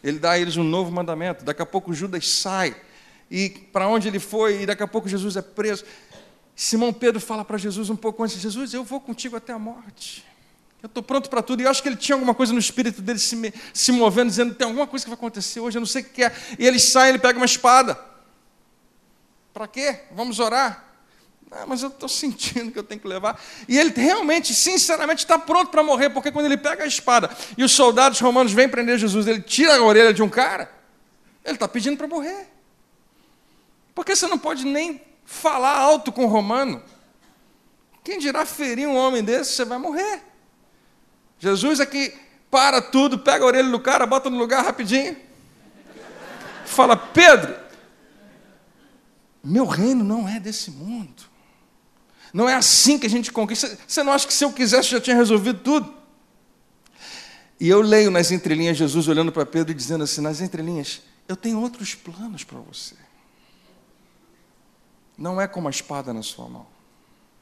Ele 0.03 0.19
dá 0.19 0.33
a 0.33 0.39
eles 0.39 0.57
um 0.57 0.65
novo 0.65 0.91
mandamento. 0.91 1.45
Daqui 1.45 1.63
a 1.63 1.67
pouco 1.67 1.93
Judas 1.93 2.29
sai. 2.29 2.77
E 3.31 3.51
para 3.51 3.89
onde 3.89 4.09
ele 4.09 4.19
foi? 4.19 4.63
E 4.63 4.67
daqui 4.67 4.83
a 4.83 4.87
pouco 4.87 5.09
Jesus 5.09 5.37
é 5.37 5.43
preso. 5.43 5.85
Simão 6.55 6.93
Pedro 6.93 7.21
fala 7.21 7.45
para 7.45 7.59
Jesus 7.59 7.91
um 7.91 7.97
pouco 7.97 8.23
antes: 8.23 8.39
Jesus, 8.41 8.73
eu 8.75 8.85
vou 8.85 9.01
contigo 9.01 9.37
até 9.37 9.53
a 9.53 9.59
morte. 9.59 10.25
Eu 10.83 10.87
estou 10.87 11.03
pronto 11.03 11.29
para 11.29 11.43
tudo. 11.43 11.61
E 11.61 11.65
eu 11.65 11.71
acho 11.71 11.83
que 11.83 11.89
ele 11.89 11.97
tinha 11.97 12.15
alguma 12.15 12.35
coisa 12.35 12.53
no 12.53 12.59
espírito 12.59 13.03
dele 13.03 13.19
se, 13.19 13.53
se 13.75 13.93
movendo, 13.93 14.29
dizendo: 14.29 14.55
tem 14.55 14.67
alguma 14.67 14.87
coisa 14.87 15.05
que 15.05 15.11
vai 15.11 15.17
acontecer 15.17 15.61
hoje, 15.61 15.77
eu 15.77 15.81
não 15.81 15.87
sei 15.87 16.03
o 16.03 16.05
que 16.05 16.23
é. 16.23 16.35
E 16.59 16.67
ele 16.67 16.79
sai, 16.79 17.11
ele 17.11 17.19
pega 17.19 17.39
uma 17.39 17.47
espada. 17.47 17.99
Para 19.53 19.67
quê? 19.67 20.01
Vamos 20.13 20.39
orar. 20.39 20.88
Ah, 21.51 21.65
mas 21.67 21.83
eu 21.83 21.89
estou 21.89 22.09
sentindo 22.09 22.71
que 22.71 22.79
eu 22.79 22.83
tenho 22.83 23.01
que 23.01 23.09
levar. 23.09 23.41
E 23.67 23.79
ele 23.79 23.93
realmente, 23.95 24.55
sinceramente, 24.55 25.25
está 25.25 25.39
pronto 25.39 25.71
para 25.71 25.83
morrer, 25.83 26.11
porque 26.11 26.31
quando 26.31 26.47
ele 26.47 26.57
pega 26.57 26.85
a 26.85 26.87
espada 26.87 27.31
e 27.57 27.65
os 27.65 27.73
soldados 27.73 28.21
romanos 28.21 28.53
vêm 28.53 28.69
prender 28.69 28.99
Jesus, 28.99 29.27
ele 29.27 29.41
tira 29.41 29.77
a 29.77 29.83
orelha 29.83 30.13
de 30.13 30.23
um 30.23 30.29
cara, 30.29 30.71
ele 31.45 31.55
está 31.55 31.67
pedindo 31.67 31.97
para 31.97 32.07
morrer. 32.07 32.49
Porque 33.95 34.15
você 34.15 34.27
não 34.27 34.39
pode 34.39 34.65
nem 34.65 35.01
falar 35.25 35.77
alto 35.77 36.13
com 36.13 36.25
o 36.25 36.29
romano. 36.29 36.83
Quem 38.05 38.19
dirá 38.19 38.47
ferir 38.47 38.87
um 38.87 38.97
homem 38.97 39.25
desse, 39.25 39.53
você 39.53 39.65
vai 39.65 39.79
morrer. 39.79 40.23
Jesus 41.39 41.81
aqui 41.81 42.15
para 42.51 42.81
tudo, 42.81 43.19
pega 43.19 43.45
a 43.45 43.47
orelha 43.47 43.71
do 43.71 43.81
cara, 43.81 44.07
bota 44.07 44.31
no 44.31 44.39
lugar 44.39 44.65
rapidinho. 44.65 45.17
Fala, 46.65 46.97
Pedro, 46.97 47.55
meu 49.43 49.67
reino 49.67 50.05
não 50.05 50.29
é 50.29 50.39
desse 50.39 50.71
mundo. 50.71 51.28
Não 52.33 52.49
é 52.49 52.55
assim 52.55 52.99
que 52.99 53.07
a 53.07 53.11
gente 53.11 53.33
conquista. 53.33 53.79
Você 53.87 54.03
não 54.03 54.13
acha 54.13 54.27
que 54.27 54.33
se 54.33 54.45
eu 54.45 54.53
quisesse 54.53 54.91
já 54.91 55.01
tinha 55.01 55.17
resolvido 55.17 55.61
tudo? 55.61 55.95
E 57.61 57.69
eu 57.69 57.81
leio 57.81 58.11
nas 58.11 58.31
entrelinhas 58.31 58.77
Jesus 58.77 59.09
olhando 59.09 59.33
para 59.33 59.45
Pedro 59.45 59.73
e 59.73 59.75
dizendo 59.75 60.05
assim: 60.05 60.21
nas 60.21 60.41
entrelinhas, 60.41 61.03
eu 61.27 61.37
tenho 61.37 61.61
outros 61.61 61.95
planos 61.95 62.45
para 62.45 62.59
você. 62.59 62.95
Não 65.17 65.41
é 65.41 65.49
como 65.49 65.67
a 65.67 65.71
espada 65.71 66.13
na 66.13 66.23
sua 66.23 66.49
mão. 66.49 66.67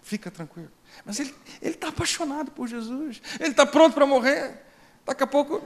Fica 0.02 0.30
tranquilo. 0.30 0.70
Mas 1.04 1.20
ele 1.20 1.34
está 1.60 1.88
apaixonado 1.88 2.50
por 2.50 2.66
Jesus. 2.68 3.20
Ele 3.38 3.50
está 3.50 3.66
pronto 3.66 3.92
para 3.92 4.06
morrer. 4.06 4.62
Daqui 5.04 5.22
a 5.22 5.26
pouco, 5.26 5.62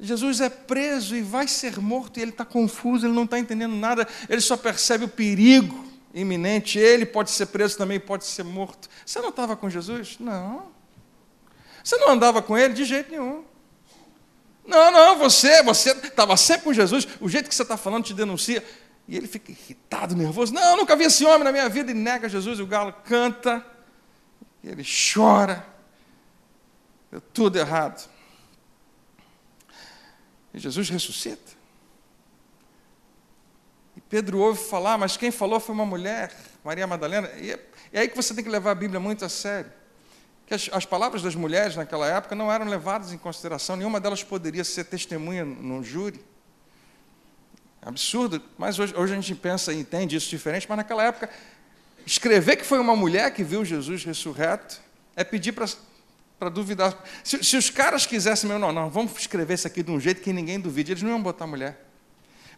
Jesus 0.00 0.40
é 0.40 0.48
preso 0.48 1.14
e 1.14 1.22
vai 1.22 1.46
ser 1.46 1.78
morto. 1.78 2.18
E 2.18 2.22
ele 2.22 2.32
está 2.32 2.44
confuso, 2.44 3.06
ele 3.06 3.14
não 3.14 3.24
está 3.24 3.38
entendendo 3.38 3.76
nada. 3.76 4.08
Ele 4.28 4.40
só 4.40 4.56
percebe 4.56 5.04
o 5.04 5.08
perigo 5.08 5.89
iminente, 6.12 6.78
ele 6.78 7.06
pode 7.06 7.30
ser 7.30 7.46
preso 7.46 7.76
também, 7.76 8.00
pode 8.00 8.24
ser 8.24 8.42
morto. 8.42 8.88
Você 9.04 9.20
não 9.20 9.28
estava 9.28 9.56
com 9.56 9.70
Jesus? 9.70 10.16
Não. 10.18 10.68
Você 11.82 11.96
não 11.96 12.10
andava 12.10 12.42
com 12.42 12.56
ele 12.56 12.74
de 12.74 12.84
jeito 12.84 13.10
nenhum. 13.10 13.44
Não, 14.66 14.90
não, 14.90 15.18
você, 15.18 15.62
você 15.62 15.90
estava 15.90 16.36
sempre 16.36 16.64
com 16.64 16.72
Jesus, 16.72 17.06
o 17.20 17.28
jeito 17.28 17.48
que 17.48 17.54
você 17.54 17.62
está 17.62 17.76
falando 17.76 18.04
te 18.04 18.14
denuncia. 18.14 18.64
E 19.08 19.16
ele 19.16 19.26
fica 19.26 19.50
irritado, 19.50 20.14
nervoso. 20.14 20.52
Não, 20.52 20.76
nunca 20.76 20.94
vi 20.94 21.04
esse 21.04 21.24
homem 21.24 21.42
na 21.42 21.50
minha 21.50 21.68
vida 21.68 21.90
e 21.90 21.94
nega 21.94 22.28
Jesus. 22.28 22.60
E 22.60 22.62
o 22.62 22.66
galo 22.66 22.94
canta, 23.04 23.64
e 24.62 24.68
ele 24.68 24.84
chora. 24.84 25.66
Deu 27.10 27.20
tudo 27.20 27.58
errado. 27.58 28.08
E 30.54 30.58
Jesus 30.58 30.88
ressuscita. 30.88 31.59
Pedro 34.10 34.40
ouve 34.40 34.60
falar, 34.60 34.98
mas 34.98 35.16
quem 35.16 35.30
falou 35.30 35.60
foi 35.60 35.72
uma 35.72 35.86
mulher, 35.86 36.34
Maria 36.64 36.84
Madalena. 36.84 37.30
E 37.40 37.52
é, 37.52 37.60
é 37.92 38.00
aí 38.00 38.08
que 38.08 38.16
você 38.16 38.34
tem 38.34 38.42
que 38.42 38.50
levar 38.50 38.72
a 38.72 38.74
Bíblia 38.74 38.98
muito 38.98 39.24
a 39.24 39.28
sério. 39.28 39.70
Que 40.48 40.52
as, 40.52 40.68
as, 40.72 40.84
palavras 40.84 41.22
das 41.22 41.36
mulheres 41.36 41.76
naquela 41.76 42.08
época 42.08 42.34
não 42.34 42.52
eram 42.52 42.66
levadas 42.66 43.12
em 43.12 43.18
consideração, 43.18 43.76
nenhuma 43.76 44.00
delas 44.00 44.24
poderia 44.24 44.64
ser 44.64 44.82
testemunha 44.82 45.44
no 45.44 45.80
júri. 45.84 46.20
Absurdo, 47.80 48.42
mas 48.58 48.80
hoje, 48.80 48.92
hoje 48.96 49.12
a 49.12 49.16
gente 49.16 49.32
pensa 49.36 49.72
e 49.72 49.78
entende 49.78 50.16
isso 50.16 50.28
diferente, 50.28 50.66
mas 50.68 50.76
naquela 50.76 51.04
época, 51.04 51.30
escrever 52.04 52.56
que 52.56 52.64
foi 52.64 52.80
uma 52.80 52.96
mulher 52.96 53.32
que 53.32 53.44
viu 53.44 53.64
Jesus 53.64 54.04
ressurreto 54.04 54.80
é 55.14 55.22
pedir 55.22 55.52
para 55.52 56.48
duvidar. 56.48 57.00
Se, 57.22 57.44
se, 57.44 57.56
os 57.56 57.70
caras 57.70 58.06
quisessem, 58.06 58.50
não, 58.50 58.72
não, 58.72 58.90
vamos 58.90 59.16
escrever 59.16 59.54
isso 59.54 59.68
aqui 59.68 59.84
de 59.84 59.90
um 59.92 60.00
jeito 60.00 60.20
que 60.20 60.32
ninguém 60.32 60.58
duvide, 60.58 60.92
eles 60.92 61.02
não 61.02 61.10
iam 61.10 61.22
botar 61.22 61.46
mulher. 61.46 61.89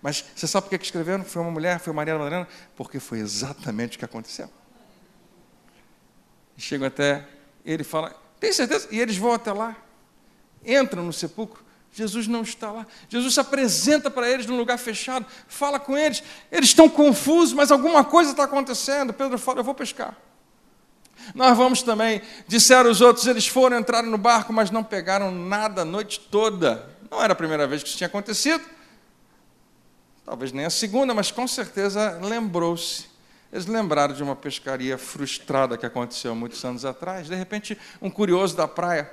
Mas 0.03 0.24
você 0.34 0.48
sabe 0.48 0.68
por 0.68 0.76
que 0.76 0.84
escreveram? 0.84 1.24
Foi 1.24 1.40
uma 1.40 1.50
mulher, 1.50 1.78
foi 1.78 1.92
Maria 1.92 2.18
Madalena? 2.18 2.48
Porque 2.76 2.98
foi 2.98 3.20
exatamente 3.20 3.96
o 3.96 3.98
que 4.00 4.05
aconteceu. 4.05 4.50
Chegam 6.59 6.88
até, 6.88 7.26
ele 7.64 7.84
fala, 7.84 8.14
tem 8.38 8.53
certeza? 8.53 8.88
E 8.90 9.00
eles 9.00 9.16
vão 9.16 9.32
até 9.32 9.53
lá, 9.53 9.76
entram 10.64 11.05
no 11.05 11.12
sepulcro, 11.12 11.64
Jesus 11.92 12.26
não 12.26 12.42
está 12.42 12.70
lá. 12.72 12.86
Jesus 13.09 13.34
se 13.34 13.40
apresenta 13.40 14.11
para 14.11 14.28
eles 14.28 14.46
num 14.46 14.57
lugar 14.57 14.78
fechado, 14.78 15.26
fala 15.46 15.78
com 15.78 15.96
eles. 15.96 16.22
Eles 16.50 16.70
estão 16.70 16.88
confusos, 16.88 17.53
mas 17.53 17.70
alguma 17.70 18.03
coisa 18.03 18.30
está 18.30 18.44
acontecendo. 18.44 19.12
Pedro 19.12 19.38
fala: 19.38 19.61
Eu 19.61 19.64
vou 19.64 19.74
pescar. 19.74 20.16
Nós 21.34 21.57
vamos 21.57 21.82
também. 21.82 22.22
Disseram 22.48 22.90
os 22.90 23.03
outros: 23.03 23.26
Eles 23.26 23.46
foram 23.46 23.76
entrar 23.76 24.03
no 24.03 24.16
barco, 24.16 24.55
mas 24.55 24.70
não 24.70 24.82
pegaram 24.82 25.30
nada 25.30 25.82
a 25.82 25.84
noite 25.84 26.18
toda. 26.18 26.88
Não 27.11 27.22
era 27.22 27.34
a 27.34 27.36
primeira 27.36 27.66
vez 27.66 27.82
que 27.82 27.90
isso 27.90 27.98
tinha 27.98 28.09
acontecido. 28.09 28.64
Talvez 30.25 30.53
nem 30.53 30.64
a 30.64 30.70
segunda, 30.70 31.12
mas 31.12 31.31
com 31.31 31.47
certeza 31.49 32.18
lembrou-se. 32.23 33.07
Eles 33.53 33.66
lembraram 33.66 34.14
de 34.14 34.23
uma 34.23 34.35
pescaria 34.35 34.97
frustrada 34.97 35.77
que 35.77 35.85
aconteceu 35.85 36.35
muitos 36.35 36.64
anos 36.64 36.85
atrás. 36.85 37.27
De 37.27 37.35
repente, 37.35 37.79
um 38.01 38.09
curioso 38.09 38.57
da 38.57 38.66
praia 38.66 39.11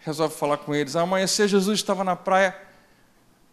resolve 0.00 0.34
falar 0.34 0.58
com 0.58 0.74
eles. 0.74 0.96
Ao 0.96 1.04
amanhecer, 1.04 1.46
Jesus 1.46 1.78
estava 1.78 2.02
na 2.02 2.16
praia. 2.16 2.56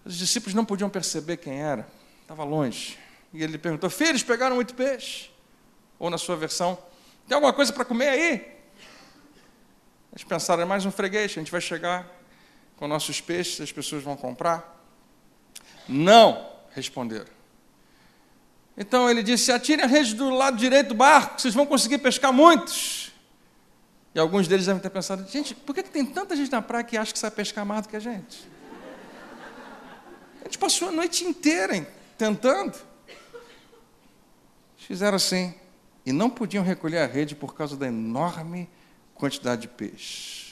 Os 0.03 0.17
discípulos 0.17 0.53
não 0.53 0.65
podiam 0.65 0.89
perceber 0.89 1.37
quem 1.37 1.61
era, 1.61 1.87
estava 2.21 2.43
longe. 2.43 2.97
E 3.33 3.43
ele 3.43 3.57
perguntou: 3.57 3.89
Filhos, 3.89 4.23
pegaram 4.23 4.55
muito 4.55 4.73
peixe? 4.73 5.29
Ou 5.99 6.09
na 6.09 6.17
sua 6.17 6.35
versão, 6.35 6.77
tem 7.27 7.35
alguma 7.35 7.53
coisa 7.53 7.71
para 7.71 7.85
comer 7.85 8.09
aí? 8.09 8.55
Eles 10.11 10.23
pensaram: 10.23 10.63
é 10.63 10.65
mais 10.65 10.85
um 10.85 10.91
freguês, 10.91 11.31
a 11.31 11.35
gente 11.35 11.51
vai 11.51 11.61
chegar 11.61 12.09
com 12.77 12.87
nossos 12.87 13.21
peixes, 13.21 13.61
as 13.61 13.71
pessoas 13.71 14.03
vão 14.03 14.15
comprar. 14.15 14.74
Não, 15.87 16.45
responderam. 16.71 17.35
Então 18.77 19.09
ele 19.09 19.23
disse: 19.23 19.51
atirem 19.51 19.85
a 19.85 19.87
rede 19.87 20.15
do 20.15 20.29
lado 20.29 20.57
direito 20.57 20.89
do 20.89 20.95
barco, 20.95 21.39
vocês 21.41 21.53
vão 21.53 21.65
conseguir 21.65 21.99
pescar 21.99 22.33
muitos. 22.33 23.11
E 24.13 24.19
alguns 24.19 24.47
deles 24.47 24.65
devem 24.65 24.81
ter 24.81 24.89
pensado: 24.89 25.29
gente, 25.29 25.55
por 25.55 25.73
que 25.73 25.83
tem 25.83 26.05
tanta 26.05 26.35
gente 26.35 26.51
na 26.51 26.61
praia 26.61 26.83
que 26.83 26.97
acha 26.97 27.13
que 27.13 27.19
sabe 27.19 27.35
pescar 27.35 27.65
mais 27.65 27.83
do 27.83 27.89
que 27.89 27.95
a 27.95 27.99
gente? 27.99 28.47
A 30.41 30.45
gente 30.45 30.57
passou 30.57 30.89
a 30.89 30.91
noite 30.91 31.25
inteira 31.25 31.75
hein, 31.75 31.87
tentando. 32.17 32.77
Fizeram 34.77 35.15
assim. 35.15 35.53
E 36.05 36.13
não 36.13 36.29
podiam 36.29 36.63
recolher 36.63 36.99
a 36.99 37.07
rede 37.07 37.35
por 37.35 37.55
causa 37.55 37.75
da 37.75 37.87
enorme 37.87 38.69
quantidade 39.15 39.63
de 39.63 39.67
peixe. 39.67 40.44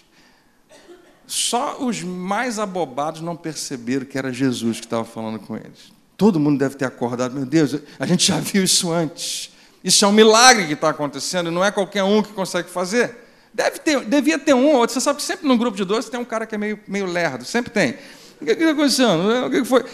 Só 1.25 1.77
os 1.79 2.01
mais 2.03 2.59
abobados 2.59 3.21
não 3.21 3.35
perceberam 3.35 4.05
que 4.05 4.17
era 4.17 4.31
Jesus 4.31 4.79
que 4.79 4.85
estava 4.85 5.05
falando 5.05 5.39
com 5.39 5.55
eles. 5.55 5.91
Todo 6.17 6.39
mundo 6.39 6.59
deve 6.59 6.75
ter 6.75 6.85
acordado, 6.85 7.33
meu 7.33 7.45
Deus, 7.45 7.75
a 7.99 8.05
gente 8.05 8.27
já 8.27 8.39
viu 8.39 8.63
isso 8.63 8.91
antes. 8.91 9.51
Isso 9.83 10.05
é 10.05 10.07
um 10.07 10.11
milagre 10.11 10.67
que 10.67 10.73
está 10.73 10.89
acontecendo, 10.89 11.51
não 11.51 11.63
é 11.63 11.71
qualquer 11.71 12.03
um 12.03 12.21
que 12.21 12.31
consegue 12.33 12.69
fazer. 12.69 13.23
Deve 13.53 13.79
ter, 13.79 14.03
devia 14.05 14.39
ter 14.39 14.53
um 14.53 14.67
ou 14.67 14.75
outro. 14.77 14.93
Você 14.93 15.01
sabe 15.01 15.17
que 15.17 15.23
sempre 15.23 15.47
num 15.47 15.57
grupo 15.57 15.75
de 15.75 15.83
dois 15.83 16.09
tem 16.09 16.19
um 16.19 16.25
cara 16.25 16.45
que 16.45 16.55
é 16.55 16.57
meio, 16.57 16.79
meio 16.87 17.05
lerdo, 17.05 17.45
sempre 17.45 17.71
tem. 17.71 17.95
O 18.41 18.45
que 18.45 18.51
está 18.51 18.71
acontecendo? 18.71 19.45
O 19.45 19.49
que 19.49 19.63
foi? 19.63 19.85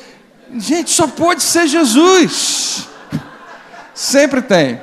Gente, 0.58 0.92
só 0.92 1.08
pode 1.08 1.44
ser 1.44 1.68
Jesus. 1.68 2.88
Sempre 3.94 4.42
tem. 4.42 4.82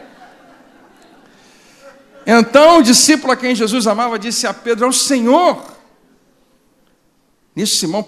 Então 2.26 2.78
o 2.78 2.82
discípulo 2.82 3.32
a 3.32 3.36
quem 3.36 3.54
Jesus 3.54 3.86
amava 3.86 4.18
disse 4.18 4.46
a 4.46 4.52
Pedro: 4.52 4.86
É 4.86 4.88
o 4.88 4.92
Senhor. 4.92 5.75
Nisso, 7.56 7.76
Simão 7.76 8.02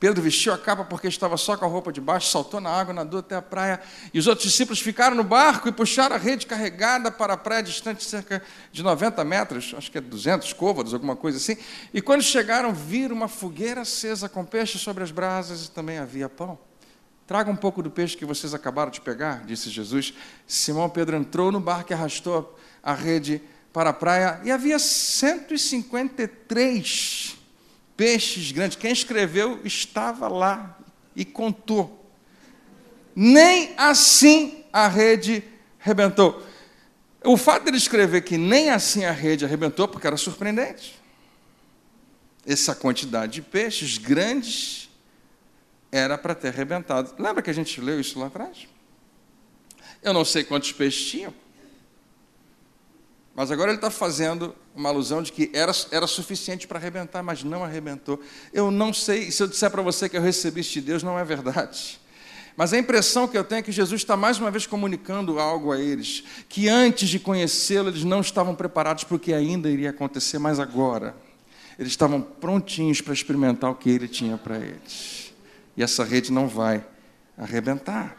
Pedro 0.00 0.20
vestiu 0.20 0.52
a 0.52 0.58
capa 0.58 0.84
porque 0.84 1.06
estava 1.06 1.36
só 1.36 1.56
com 1.56 1.64
a 1.64 1.68
roupa 1.68 1.92
de 1.92 2.00
baixo, 2.00 2.28
saltou 2.30 2.60
na 2.60 2.70
água, 2.70 2.92
nadou 2.92 3.20
até 3.20 3.36
a 3.36 3.42
praia. 3.42 3.80
E 4.12 4.18
os 4.18 4.26
outros 4.26 4.48
discípulos 4.48 4.80
ficaram 4.80 5.16
no 5.16 5.22
barco 5.22 5.68
e 5.68 5.72
puxaram 5.72 6.16
a 6.16 6.18
rede 6.18 6.46
carregada 6.46 7.08
para 7.10 7.34
a 7.34 7.36
praia, 7.36 7.62
distante 7.62 8.02
cerca 8.02 8.42
de 8.72 8.82
90 8.82 9.22
metros, 9.24 9.72
acho 9.76 9.88
que 9.90 9.98
é 9.98 10.00
200 10.00 10.52
côvados, 10.52 10.92
alguma 10.92 11.14
coisa 11.14 11.38
assim. 11.38 11.56
E 11.94 12.02
quando 12.02 12.22
chegaram, 12.22 12.74
viram 12.74 13.14
uma 13.14 13.28
fogueira 13.28 13.82
acesa 13.82 14.28
com 14.28 14.44
peixe 14.44 14.78
sobre 14.78 15.04
as 15.04 15.12
brasas 15.12 15.66
e 15.66 15.70
também 15.70 15.98
havia 15.98 16.28
pão. 16.28 16.58
Traga 17.24 17.52
um 17.52 17.56
pouco 17.56 17.80
do 17.82 17.90
peixe 17.90 18.16
que 18.16 18.24
vocês 18.24 18.52
acabaram 18.52 18.90
de 18.90 19.00
pegar, 19.00 19.44
disse 19.44 19.70
Jesus. 19.70 20.12
Simão 20.44 20.90
Pedro 20.90 21.16
entrou 21.16 21.52
no 21.52 21.60
barco 21.60 21.92
e 21.92 21.94
arrastou 21.94 22.58
a 22.82 22.94
rede 22.94 23.40
para 23.72 23.90
a 23.90 23.92
praia 23.92 24.40
e 24.44 24.50
havia 24.50 24.80
153 24.80 27.37
peixes 27.98 28.52
grandes. 28.52 28.78
Quem 28.78 28.92
escreveu 28.92 29.60
estava 29.64 30.28
lá 30.28 30.78
e 31.16 31.24
contou. 31.24 32.08
Nem 33.14 33.74
assim 33.76 34.64
a 34.72 34.86
rede 34.86 35.42
arrebentou. 35.80 36.46
O 37.24 37.36
fato 37.36 37.64
dele 37.64 37.76
escrever 37.76 38.22
que 38.22 38.38
nem 38.38 38.70
assim 38.70 39.04
a 39.04 39.10
rede 39.10 39.44
arrebentou, 39.44 39.88
porque 39.88 40.06
era 40.06 40.16
surpreendente. 40.16 40.96
Essa 42.46 42.72
quantidade 42.72 43.32
de 43.32 43.42
peixes 43.42 43.98
grandes 43.98 44.88
era 45.90 46.16
para 46.16 46.36
ter 46.36 46.48
arrebentado. 46.48 47.12
Lembra 47.18 47.42
que 47.42 47.50
a 47.50 47.52
gente 47.52 47.80
leu 47.80 47.98
isso 47.98 48.20
lá 48.20 48.28
atrás? 48.28 48.68
Eu 50.00 50.12
não 50.12 50.24
sei 50.24 50.44
quantos 50.44 50.70
peixes 50.70 51.10
tinham. 51.10 51.34
Mas 53.38 53.52
agora 53.52 53.70
ele 53.70 53.78
está 53.78 53.88
fazendo 53.88 54.52
uma 54.74 54.88
alusão 54.88 55.22
de 55.22 55.30
que 55.30 55.48
era, 55.54 55.70
era 55.92 56.08
suficiente 56.08 56.66
para 56.66 56.76
arrebentar, 56.76 57.22
mas 57.22 57.44
não 57.44 57.62
arrebentou. 57.62 58.20
Eu 58.52 58.68
não 58.68 58.92
sei, 58.92 59.30
se 59.30 59.40
eu 59.40 59.46
disser 59.46 59.70
para 59.70 59.80
você 59.80 60.08
que 60.08 60.16
eu 60.16 60.20
recebi 60.20 60.60
de 60.60 60.80
Deus, 60.80 61.04
não 61.04 61.16
é 61.16 61.24
verdade. 61.24 62.00
Mas 62.56 62.72
a 62.72 62.78
impressão 62.78 63.28
que 63.28 63.38
eu 63.38 63.44
tenho 63.44 63.60
é 63.60 63.62
que 63.62 63.70
Jesus 63.70 64.00
está 64.00 64.16
mais 64.16 64.40
uma 64.40 64.50
vez 64.50 64.66
comunicando 64.66 65.38
algo 65.38 65.70
a 65.70 65.80
eles, 65.80 66.24
que 66.48 66.68
antes 66.68 67.08
de 67.08 67.20
conhecê-lo, 67.20 67.90
eles 67.90 68.02
não 68.02 68.22
estavam 68.22 68.56
preparados 68.56 69.04
para 69.04 69.14
o 69.14 69.20
que 69.20 69.32
ainda 69.32 69.70
iria 69.70 69.90
acontecer, 69.90 70.40
mas 70.40 70.58
agora, 70.58 71.14
eles 71.78 71.92
estavam 71.92 72.20
prontinhos 72.20 73.00
para 73.00 73.14
experimentar 73.14 73.70
o 73.70 73.76
que 73.76 73.88
ele 73.88 74.08
tinha 74.08 74.36
para 74.36 74.58
eles. 74.58 75.32
E 75.76 75.82
essa 75.84 76.02
rede 76.02 76.32
não 76.32 76.48
vai 76.48 76.84
arrebentar 77.36 78.16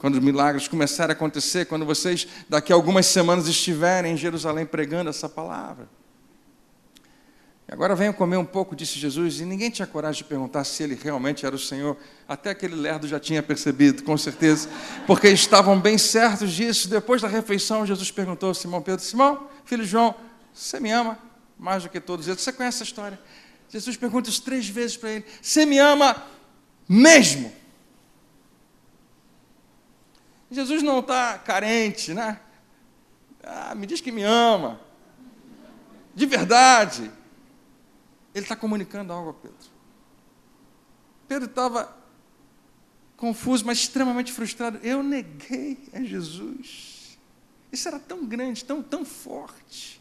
quando 0.00 0.14
os 0.14 0.20
milagres 0.20 0.66
começarem 0.66 1.12
a 1.12 1.16
acontecer, 1.16 1.66
quando 1.66 1.84
vocês 1.84 2.26
daqui 2.48 2.72
a 2.72 2.74
algumas 2.74 3.04
semanas 3.04 3.46
estiverem 3.46 4.14
em 4.14 4.16
Jerusalém 4.16 4.64
pregando 4.64 5.10
essa 5.10 5.28
palavra. 5.28 5.86
E 7.68 7.72
agora 7.72 7.94
venham 7.94 8.14
comer 8.14 8.38
um 8.38 8.44
pouco, 8.44 8.74
disse 8.74 8.98
Jesus, 8.98 9.40
e 9.40 9.44
ninguém 9.44 9.68
tinha 9.70 9.86
coragem 9.86 10.22
de 10.22 10.28
perguntar 10.28 10.64
se 10.64 10.82
ele 10.82 10.98
realmente 11.00 11.44
era 11.44 11.54
o 11.54 11.58
Senhor. 11.58 11.98
Até 12.26 12.48
aquele 12.48 12.74
lerdo 12.74 13.06
já 13.06 13.20
tinha 13.20 13.42
percebido, 13.42 14.02
com 14.02 14.16
certeza, 14.16 14.70
porque 15.06 15.28
estavam 15.28 15.78
bem 15.78 15.98
certos 15.98 16.50
disso. 16.50 16.88
Depois 16.88 17.20
da 17.20 17.28
refeição, 17.28 17.84
Jesus 17.84 18.10
perguntou 18.10 18.50
a 18.50 18.54
Simão 18.54 18.80
Pedro: 18.80 19.04
Simão, 19.04 19.48
filho 19.66 19.84
João, 19.84 20.14
você 20.54 20.80
me 20.80 20.90
ama 20.90 21.18
mais 21.58 21.82
do 21.82 21.90
que 21.90 22.00
todos 22.00 22.26
eles? 22.26 22.40
Você 22.40 22.54
conhece 22.54 22.82
a 22.82 22.86
história? 22.86 23.20
Jesus 23.68 23.98
pergunta 23.98 24.30
isso 24.30 24.42
três 24.42 24.66
vezes 24.66 24.96
para 24.96 25.10
ele: 25.10 25.26
Você 25.42 25.66
me 25.66 25.78
ama 25.78 26.24
mesmo? 26.88 27.59
Jesus 30.50 30.82
não 30.82 31.00
está 31.00 31.38
carente, 31.38 32.12
né? 32.12 32.40
Ah, 33.42 33.74
me 33.74 33.86
diz 33.86 34.00
que 34.00 34.10
me 34.10 34.22
ama. 34.22 34.80
De 36.14 36.26
verdade. 36.26 37.10
Ele 38.34 38.44
está 38.44 38.56
comunicando 38.56 39.12
algo 39.12 39.30
a 39.30 39.34
Pedro. 39.34 39.56
Pedro 41.28 41.48
estava 41.48 41.96
confuso, 43.16 43.64
mas 43.64 43.78
extremamente 43.78 44.32
frustrado. 44.32 44.78
Eu 44.82 45.02
neguei 45.02 45.78
a 45.92 46.02
Jesus. 46.02 47.18
Isso 47.70 47.86
era 47.86 48.00
tão 48.00 48.24
grande, 48.26 48.64
tão, 48.64 48.82
tão 48.82 49.04
forte. 49.04 50.00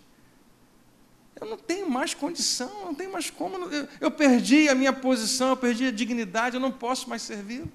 Eu 1.39 1.47
não 1.47 1.57
tenho 1.57 1.89
mais 1.89 2.13
condição, 2.13 2.85
não 2.85 2.95
tenho 2.95 3.11
mais 3.11 3.29
como. 3.29 3.55
Eu, 3.55 3.87
eu 4.01 4.11
perdi 4.11 4.67
a 4.67 4.75
minha 4.75 4.91
posição, 4.91 5.49
eu 5.49 5.57
perdi 5.57 5.85
a 5.85 5.91
dignidade, 5.91 6.55
eu 6.55 6.59
não 6.59 6.71
posso 6.71 7.09
mais 7.09 7.21
servi-lo. 7.21 7.71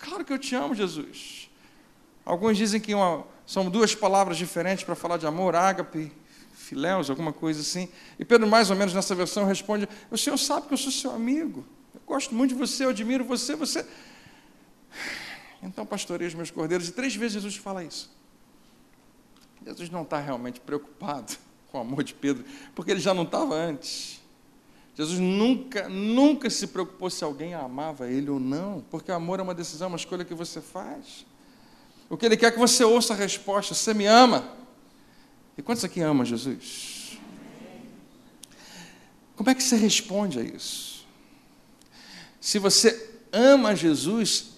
Claro 0.00 0.24
que 0.24 0.32
eu 0.32 0.38
te 0.38 0.54
amo, 0.54 0.74
Jesus. 0.74 1.48
Alguns 2.24 2.56
dizem 2.56 2.80
que 2.80 2.94
uma, 2.94 3.24
são 3.46 3.68
duas 3.70 3.94
palavras 3.94 4.36
diferentes 4.36 4.82
para 4.82 4.94
falar 4.94 5.18
de 5.18 5.26
amor, 5.26 5.54
ágape, 5.54 6.10
filéus, 6.54 7.10
alguma 7.10 7.32
coisa 7.32 7.60
assim. 7.60 7.88
E 8.18 8.24
Pedro, 8.24 8.48
mais 8.48 8.70
ou 8.70 8.76
menos 8.76 8.94
nessa 8.94 9.14
versão, 9.14 9.44
responde: 9.44 9.88
O 10.10 10.16
Senhor 10.16 10.38
sabe 10.38 10.66
que 10.66 10.72
eu 10.72 10.78
sou 10.78 10.90
seu 10.90 11.10
amigo. 11.12 11.66
Eu 11.94 12.00
gosto 12.06 12.34
muito 12.34 12.50
de 12.50 12.56
você, 12.56 12.84
eu 12.84 12.90
admiro 12.90 13.24
você, 13.24 13.54
você. 13.54 13.86
Então 15.62 15.84
pastorei 15.84 16.26
os 16.26 16.34
meus 16.34 16.50
cordeiros. 16.50 16.88
E 16.88 16.92
três 16.92 17.14
vezes 17.14 17.34
Jesus 17.34 17.56
fala 17.56 17.84
isso. 17.84 18.10
Jesus 19.64 19.90
não 19.90 20.02
está 20.02 20.18
realmente 20.18 20.60
preocupado 20.60 21.36
com 21.70 21.78
o 21.78 21.80
amor 21.82 22.02
de 22.02 22.14
Pedro, 22.14 22.44
porque 22.74 22.90
ele 22.90 23.00
já 23.00 23.12
não 23.12 23.24
estava 23.24 23.54
antes. 23.54 24.19
Jesus 24.94 25.18
nunca, 25.18 25.88
nunca 25.88 26.50
se 26.50 26.66
preocupou 26.66 27.08
se 27.08 27.24
alguém 27.24 27.54
amava 27.54 28.10
ele 28.10 28.28
ou 28.28 28.40
não, 28.40 28.84
porque 28.90 29.10
amor 29.10 29.40
é 29.40 29.42
uma 29.42 29.54
decisão, 29.54 29.88
uma 29.88 29.96
escolha 29.96 30.24
que 30.24 30.34
você 30.34 30.60
faz. 30.60 31.24
O 32.08 32.16
que 32.16 32.26
ele 32.26 32.36
quer 32.36 32.46
é 32.46 32.50
que 32.50 32.58
você 32.58 32.84
ouça 32.84 33.14
a 33.14 33.16
resposta: 33.16 33.74
Você 33.74 33.94
me 33.94 34.06
ama? 34.06 34.56
E 35.56 35.62
quantos 35.62 35.84
aqui 35.84 36.00
amam 36.00 36.24
Jesus? 36.24 37.18
Como 39.36 39.48
é 39.48 39.54
que 39.54 39.62
você 39.62 39.76
responde 39.76 40.38
a 40.38 40.42
isso? 40.42 41.06
Se 42.40 42.58
você 42.58 43.18
ama 43.32 43.76
Jesus, 43.76 44.50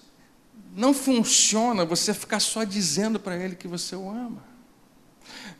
não 0.75 0.93
funciona 0.93 1.85
você 1.85 2.13
ficar 2.13 2.39
só 2.39 2.63
dizendo 2.63 3.19
para 3.19 3.37
ele 3.37 3.55
que 3.55 3.67
você 3.67 3.95
o 3.95 4.09
ama. 4.09 4.52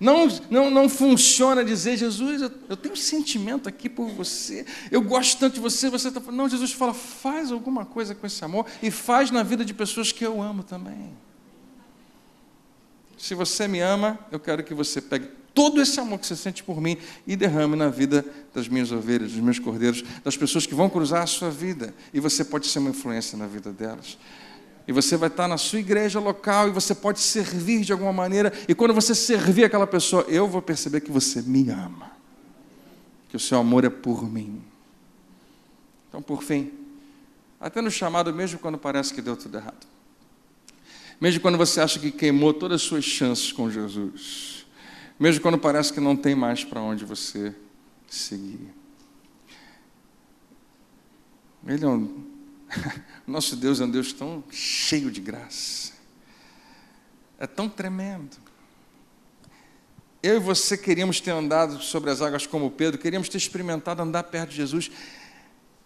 Não, 0.03 0.27
não, 0.49 0.69
não 0.69 0.89
funciona 0.89 1.63
dizer, 1.63 1.95
Jesus, 1.95 2.41
eu, 2.41 2.51
eu 2.67 2.75
tenho 2.75 2.93
sentimento 2.93 3.69
aqui 3.69 3.87
por 3.87 4.09
você, 4.09 4.65
eu 4.91 5.01
gosto 5.01 5.39
tanto 5.39 5.53
de 5.53 5.61
você, 5.61 5.89
você 5.89 6.09
está 6.09 6.19
Não, 6.29 6.49
Jesus 6.49 6.73
fala, 6.73 6.93
faz 6.93 7.53
alguma 7.53 7.85
coisa 7.85 8.13
com 8.13 8.27
esse 8.27 8.43
amor 8.43 8.65
e 8.81 8.91
faz 8.91 9.31
na 9.31 9.43
vida 9.43 9.63
de 9.63 9.73
pessoas 9.73 10.11
que 10.11 10.25
eu 10.25 10.41
amo 10.41 10.61
também. 10.61 11.09
Se 13.17 13.33
você 13.33 13.65
me 13.65 13.79
ama, 13.79 14.19
eu 14.29 14.41
quero 14.41 14.61
que 14.61 14.73
você 14.73 14.99
pegue 14.99 15.29
todo 15.53 15.81
esse 15.81 15.97
amor 16.01 16.19
que 16.19 16.27
você 16.27 16.35
sente 16.35 16.65
por 16.65 16.81
mim 16.81 16.97
e 17.25 17.37
derrame 17.37 17.77
na 17.77 17.87
vida 17.87 18.25
das 18.53 18.67
minhas 18.67 18.91
ovelhas, 18.91 19.31
dos 19.31 19.39
meus 19.39 19.57
cordeiros, 19.57 20.03
das 20.21 20.35
pessoas 20.35 20.65
que 20.65 20.75
vão 20.75 20.89
cruzar 20.89 21.23
a 21.23 21.27
sua 21.27 21.49
vida. 21.49 21.95
E 22.13 22.19
você 22.19 22.43
pode 22.43 22.67
ser 22.67 22.79
uma 22.79 22.89
influência 22.89 23.37
na 23.37 23.47
vida 23.47 23.71
delas. 23.71 24.17
E 24.88 24.91
você 24.91 25.15
vai 25.15 25.29
estar 25.29 25.47
na 25.47 25.57
sua 25.57 25.79
igreja 25.79 26.19
local 26.19 26.67
e 26.67 26.71
você 26.71 26.93
pode 26.93 27.19
servir 27.19 27.81
de 27.81 27.93
alguma 27.93 28.11
maneira. 28.11 28.51
E 28.67 28.75
quando 28.75 28.93
você 28.93 29.15
servir 29.15 29.63
aquela 29.63 29.88
pessoa, 29.88 30.23
eu 30.27 30.47
vou 30.47 30.61
perceber 30.61 31.01
que 31.01 31.11
você 31.11 31.41
me 31.41 31.69
ama. 31.69 32.11
Que 33.29 33.38
o 33.38 33.39
seu 33.39 33.59
amor 33.59 33.86
é 33.86 33.89
por 33.89 34.29
mim. 34.29 34.61
Então, 36.09 36.21
por 36.21 36.43
fim, 36.43 36.71
até 37.59 37.81
no 37.81 37.89
chamado, 37.89 38.34
mesmo 38.34 38.59
quando 38.59 38.77
parece 38.77 39.13
que 39.13 39.21
deu 39.21 39.38
tudo 39.38 39.57
errado. 39.57 39.88
Mesmo 41.19 41.39
quando 41.39 41.57
você 41.57 41.79
acha 41.79 41.97
que 41.97 42.11
queimou 42.11 42.53
todas 42.53 42.81
as 42.81 42.88
suas 42.88 43.05
chances 43.05 43.51
com 43.53 43.71
Jesus. 43.71 44.65
Mesmo 45.17 45.41
quando 45.41 45.57
parece 45.57 45.93
que 45.93 46.01
não 46.01 46.15
tem 46.15 46.36
mais 46.36 46.65
para 46.65 46.81
onde 46.81 47.05
você 47.05 47.55
seguir. 48.05 48.73
Ele 51.65 51.86
é 51.86 51.88
um 51.88 52.32
Nosso 53.26 53.55
Deus 53.55 53.80
é 53.80 53.86
um 53.86 53.89
Deus 53.89 54.13
tão 54.13 54.43
cheio 54.51 55.11
de 55.11 55.21
graça. 55.21 55.93
É 57.39 57.47
tão 57.47 57.67
tremendo. 57.67 58.38
Eu 60.21 60.38
e 60.38 60.39
você 60.39 60.78
queríamos 60.78 61.19
ter 61.19 61.32
andado 61.32 61.82
sobre 61.82 62.09
as 62.09 62.21
águas 62.21 62.47
como 62.47 62.71
Pedro, 62.71 62.99
queríamos 62.99 63.28
ter 63.28 63.38
experimentado 63.38 64.01
andar 64.01 64.24
perto 64.24 64.51
de 64.51 64.55
Jesus. 64.55 64.89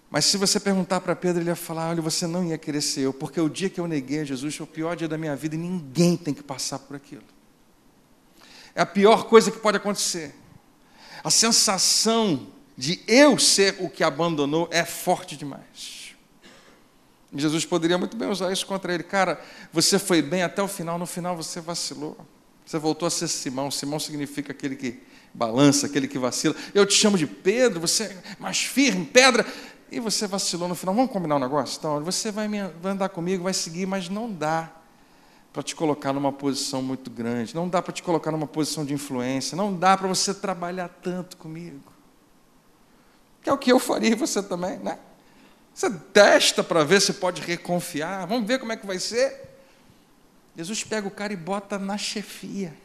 Mas 0.09 0.25
se 0.25 0.37
você 0.37 0.59
perguntar 0.59 1.01
para 1.01 1.15
Pedro, 1.15 1.41
ele 1.41 1.49
ia 1.49 1.55
falar: 1.55 1.89
olha, 1.89 2.01
você 2.01 2.27
não 2.27 2.45
ia 2.45 2.57
querer 2.57 2.81
ser 2.81 3.01
eu, 3.01 3.13
porque 3.13 3.41
o 3.41 3.49
dia 3.49 3.69
que 3.69 3.79
eu 3.79 3.87
neguei 3.87 4.19
a 4.19 4.23
Jesus 4.23 4.55
foi 4.55 4.63
o 4.63 4.67
pior 4.67 4.95
dia 4.95 5.07
da 5.07 5.17
minha 5.17 5.35
vida 5.35 5.55
e 5.55 5.57
ninguém 5.57 6.15
tem 6.15 6.33
que 6.33 6.43
passar 6.43 6.79
por 6.79 6.95
aquilo. 6.95 7.23
É 8.75 8.81
a 8.81 8.85
pior 8.85 9.23
coisa 9.23 9.49
que 9.49 9.57
pode 9.57 9.77
acontecer. 9.77 10.35
A 11.23 11.31
sensação 11.31 12.47
de 12.77 13.01
eu 13.07 13.39
ser 13.39 13.75
o 13.79 13.89
que 13.89 14.03
abandonou 14.03 14.69
é 14.71 14.85
forte 14.85 15.35
demais. 15.35 15.96
Jesus 17.33 17.65
poderia 17.65 17.97
muito 17.97 18.15
bem 18.15 18.29
usar 18.29 18.51
isso 18.51 18.65
contra 18.65 18.93
ele. 18.93 19.03
Cara, 19.03 19.41
você 19.71 19.99
foi 19.99 20.21
bem 20.21 20.43
até 20.43 20.61
o 20.61 20.67
final, 20.67 20.97
no 20.97 21.05
final 21.05 21.35
você 21.35 21.59
vacilou. 21.59 22.17
Você 22.65 22.77
voltou 22.77 23.07
a 23.07 23.09
ser 23.09 23.27
Simão. 23.27 23.71
Simão 23.71 23.99
significa 23.99 24.51
aquele 24.51 24.75
que 24.75 25.01
balança, 25.33 25.87
aquele 25.87 26.07
que 26.07 26.17
vacila. 26.17 26.55
Eu 26.73 26.85
te 26.85 26.93
chamo 26.93 27.17
de 27.17 27.27
Pedro, 27.27 27.79
você 27.79 28.03
é 28.03 28.35
mais 28.39 28.59
firme, 28.59 29.05
pedra. 29.05 29.45
E 29.89 29.99
você 29.99 30.27
vacilou 30.27 30.67
no 30.67 30.75
final. 30.75 30.93
Vamos 30.93 31.11
combinar 31.11 31.37
um 31.37 31.39
negócio? 31.39 31.77
Então, 31.77 32.03
você 32.03 32.31
vai, 32.31 32.47
me, 32.47 32.61
vai 32.81 32.91
andar 32.91 33.09
comigo, 33.09 33.43
vai 33.43 33.53
seguir, 33.53 33.85
mas 33.85 34.09
não 34.09 34.31
dá 34.31 34.69
para 35.53 35.63
te 35.63 35.75
colocar 35.75 36.11
numa 36.13 36.31
posição 36.31 36.83
muito 36.83 37.09
grande, 37.09 37.55
não 37.55 37.67
dá 37.67 37.81
para 37.81 37.91
te 37.91 38.03
colocar 38.03 38.31
numa 38.31 38.45
posição 38.45 38.85
de 38.85 38.93
influência, 38.93 39.55
não 39.55 39.73
dá 39.73 39.97
para 39.97 40.07
você 40.07 40.33
trabalhar 40.33 40.87
tanto 41.01 41.37
comigo. 41.37 41.91
Que 43.41 43.49
é 43.49 43.53
o 43.53 43.57
que 43.57 43.71
eu 43.71 43.79
faria 43.79 44.11
e 44.11 44.15
você 44.15 44.43
também, 44.43 44.77
né? 44.77 44.99
Você 45.77 45.91
testa 45.91 46.63
para 46.63 46.83
ver 46.83 46.99
se 46.99 47.13
pode 47.13 47.39
reconfiar, 47.39 48.25
vamos 48.25 48.47
ver 48.47 48.57
como 48.57 48.71
é 48.71 48.75
que 48.75 48.87
vai 48.87 48.97
ser. 48.97 49.47
Jesus 50.55 50.83
pega 50.83 51.07
o 51.07 51.11
cara 51.11 51.31
e 51.31 51.35
bota 51.35 51.77
na 51.77 51.99
chefia, 51.99 52.75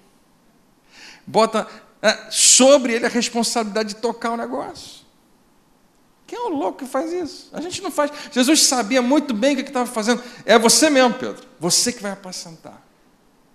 bota 1.27 1.67
é, 2.03 2.31
sobre 2.31 2.93
ele 2.93 3.07
a 3.07 3.09
responsabilidade 3.09 3.95
de 3.95 3.97
tocar 3.97 4.33
o 4.33 4.37
negócio. 4.37 5.07
Quem 6.27 6.39
é 6.39 6.43
o 6.43 6.51
louco 6.51 6.81
que 6.81 6.87
faz 6.87 7.11
isso? 7.11 7.49
A 7.55 7.63
gente 7.63 7.81
não 7.81 7.91
faz. 7.91 8.13
Jesus 8.31 8.63
sabia 8.65 9.01
muito 9.01 9.33
bem 9.33 9.55
o 9.55 9.57
que 9.57 9.63
estava 9.63 9.91
fazendo. 9.91 10.23
É 10.45 10.59
você 10.59 10.91
mesmo, 10.91 11.15
Pedro. 11.15 11.49
Você 11.59 11.95
que 11.95 12.03
vai 12.03 12.13
apacentar. 12.13 12.79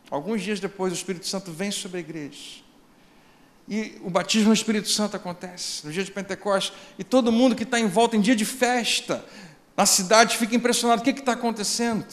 Alguns 0.09 0.41
dias 0.41 0.59
depois, 0.59 0.91
o 0.91 0.95
Espírito 0.95 1.27
Santo 1.27 1.51
vem 1.51 1.69
sobre 1.69 1.97
a 1.97 1.99
igreja. 1.99 2.63
E 3.69 3.97
o 4.01 4.09
batismo 4.09 4.47
no 4.47 4.53
Espírito 4.53 4.89
Santo 4.89 5.17
acontece 5.17 5.85
no 5.85 5.91
dia 5.91 6.03
de 6.03 6.11
Pentecostes. 6.11 6.73
E 6.97 7.03
todo 7.03 7.31
mundo 7.31 7.55
que 7.55 7.63
está 7.63 7.79
em 7.79 7.87
volta 7.87 8.15
em 8.15 8.21
dia 8.21 8.35
de 8.35 8.45
festa 8.45 9.25
na 9.75 9.85
cidade 9.85 10.37
fica 10.37 10.55
impressionado: 10.55 11.01
o 11.01 11.03
que 11.03 11.11
está 11.11 11.33
acontecendo? 11.33 12.05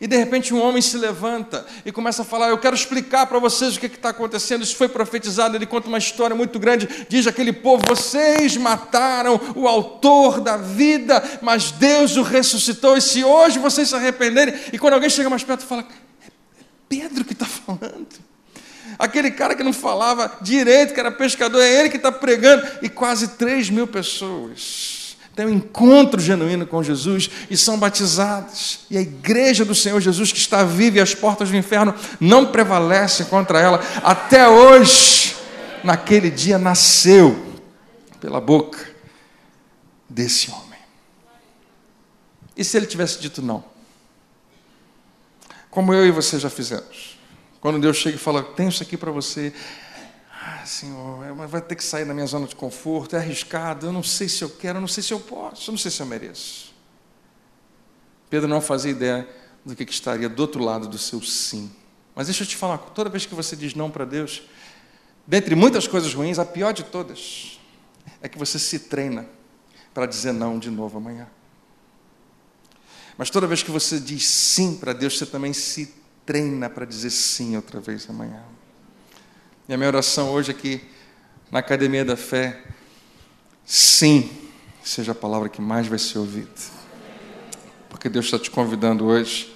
E 0.00 0.06
de 0.06 0.16
repente 0.16 0.52
um 0.52 0.60
homem 0.60 0.82
se 0.82 0.98
levanta 0.98 1.64
e 1.86 1.92
começa 1.92 2.22
a 2.22 2.24
falar: 2.24 2.48
Eu 2.48 2.58
quero 2.58 2.74
explicar 2.74 3.26
para 3.26 3.38
vocês 3.38 3.76
o 3.76 3.80
que 3.80 3.86
está 3.86 4.10
acontecendo. 4.10 4.62
Isso 4.62 4.76
foi 4.76 4.88
profetizado. 4.88 5.56
Ele 5.56 5.64
conta 5.64 5.88
uma 5.88 5.98
história 5.98 6.36
muito 6.36 6.58
grande. 6.58 7.06
Diz 7.08 7.26
aquele 7.26 7.52
povo: 7.52 7.82
Vocês 7.88 8.56
mataram 8.56 9.40
o 9.56 9.66
autor 9.66 10.40
da 10.40 10.56
vida, 10.56 11.22
mas 11.40 11.70
Deus 11.70 12.16
o 12.16 12.22
ressuscitou. 12.22 12.96
E 12.96 13.00
se 13.00 13.24
hoje 13.24 13.58
vocês 13.58 13.88
se 13.88 13.94
arrependerem, 13.94 14.54
e 14.72 14.78
quando 14.78 14.94
alguém 14.94 15.08
chega 15.08 15.30
mais 15.30 15.42
perto, 15.42 15.64
fala: 15.64 15.86
É 16.26 16.30
Pedro 16.88 17.24
que 17.24 17.32
está 17.32 17.46
falando. 17.46 18.31
Aquele 18.98 19.30
cara 19.30 19.54
que 19.54 19.62
não 19.62 19.72
falava 19.72 20.38
direito, 20.40 20.94
que 20.94 21.00
era 21.00 21.10
pescador, 21.10 21.60
é 21.60 21.80
ele 21.80 21.88
que 21.88 21.96
está 21.96 22.12
pregando. 22.12 22.66
E 22.82 22.88
quase 22.88 23.28
3 23.28 23.70
mil 23.70 23.86
pessoas 23.86 25.02
têm 25.34 25.46
um 25.46 25.50
encontro 25.50 26.20
genuíno 26.20 26.66
com 26.66 26.82
Jesus 26.82 27.30
e 27.50 27.56
são 27.56 27.78
batizados. 27.78 28.80
E 28.90 28.98
a 28.98 29.00
igreja 29.00 29.64
do 29.64 29.74
Senhor 29.74 30.00
Jesus, 30.00 30.30
que 30.32 30.38
está 30.38 30.62
viva 30.64 30.98
e 30.98 31.00
as 31.00 31.14
portas 31.14 31.50
do 31.50 31.56
inferno 31.56 31.94
não 32.20 32.46
prevalecem 32.46 33.26
contra 33.26 33.58
ela, 33.60 33.80
até 34.02 34.48
hoje, 34.48 35.36
naquele 35.82 36.30
dia, 36.30 36.58
nasceu 36.58 37.60
pela 38.20 38.40
boca 38.40 38.78
desse 40.08 40.50
homem. 40.50 40.78
E 42.56 42.62
se 42.62 42.76
ele 42.76 42.86
tivesse 42.86 43.18
dito 43.18 43.40
não? 43.40 43.64
Como 45.70 45.94
eu 45.94 46.06
e 46.06 46.10
você 46.10 46.38
já 46.38 46.50
fizemos. 46.50 47.11
Quando 47.62 47.78
Deus 47.78 47.96
chega 47.96 48.16
e 48.16 48.18
fala: 48.18 48.42
Tenho 48.42 48.68
isso 48.68 48.82
aqui 48.82 48.96
para 48.96 49.12
você, 49.12 49.54
ah, 50.28 50.66
Senhor, 50.66 51.24
é, 51.24 51.32
vai 51.46 51.62
ter 51.62 51.76
que 51.76 51.84
sair 51.84 52.04
da 52.04 52.12
minha 52.12 52.26
zona 52.26 52.48
de 52.48 52.56
conforto, 52.56 53.14
é 53.14 53.20
arriscado, 53.20 53.86
eu 53.86 53.92
não 53.92 54.02
sei 54.02 54.28
se 54.28 54.42
eu 54.42 54.50
quero, 54.50 54.78
eu 54.78 54.80
não 54.80 54.88
sei 54.88 55.00
se 55.00 55.14
eu 55.14 55.20
posso, 55.20 55.70
eu 55.70 55.72
não 55.72 55.78
sei 55.78 55.88
se 55.88 56.02
eu 56.02 56.06
mereço. 56.06 56.74
Pedro 58.28 58.48
não 58.48 58.60
fazia 58.60 58.90
ideia 58.90 59.28
do 59.64 59.76
que, 59.76 59.86
que 59.86 59.92
estaria 59.92 60.28
do 60.28 60.40
outro 60.40 60.60
lado 60.60 60.88
do 60.88 60.98
seu 60.98 61.22
sim. 61.22 61.70
Mas 62.16 62.26
deixa 62.26 62.42
eu 62.42 62.48
te 62.48 62.56
falar, 62.56 62.78
toda 62.78 63.08
vez 63.08 63.26
que 63.26 63.34
você 63.34 63.54
diz 63.54 63.76
não 63.76 63.88
para 63.88 64.04
Deus, 64.04 64.42
dentre 65.24 65.54
muitas 65.54 65.86
coisas 65.86 66.12
ruins, 66.12 66.40
a 66.40 66.44
pior 66.44 66.72
de 66.72 66.82
todas 66.82 67.60
é 68.20 68.28
que 68.28 68.36
você 68.36 68.58
se 68.58 68.80
treina 68.80 69.24
para 69.94 70.04
dizer 70.06 70.32
não 70.32 70.58
de 70.58 70.68
novo 70.68 70.98
amanhã. 70.98 71.28
Mas 73.16 73.30
toda 73.30 73.46
vez 73.46 73.62
que 73.62 73.70
você 73.70 74.00
diz 74.00 74.26
sim 74.26 74.74
para 74.74 74.92
Deus, 74.92 75.16
você 75.16 75.26
também 75.26 75.52
se 75.52 76.01
treina 76.24 76.70
para 76.70 76.84
dizer 76.84 77.10
sim 77.10 77.56
outra 77.56 77.80
vez 77.80 78.08
amanhã. 78.08 78.42
E 79.68 79.74
a 79.74 79.76
minha 79.76 79.88
oração 79.88 80.30
hoje 80.30 80.50
aqui 80.50 80.80
na 81.50 81.58
Academia 81.58 82.04
da 82.04 82.16
Fé, 82.16 82.62
sim, 83.64 84.30
seja 84.82 85.12
a 85.12 85.14
palavra 85.14 85.48
que 85.48 85.60
mais 85.60 85.86
vai 85.86 85.98
ser 85.98 86.18
ouvida. 86.18 86.48
Porque 87.88 88.08
Deus 88.08 88.24
está 88.24 88.38
te 88.38 88.50
convidando 88.50 89.04
hoje, 89.04 89.54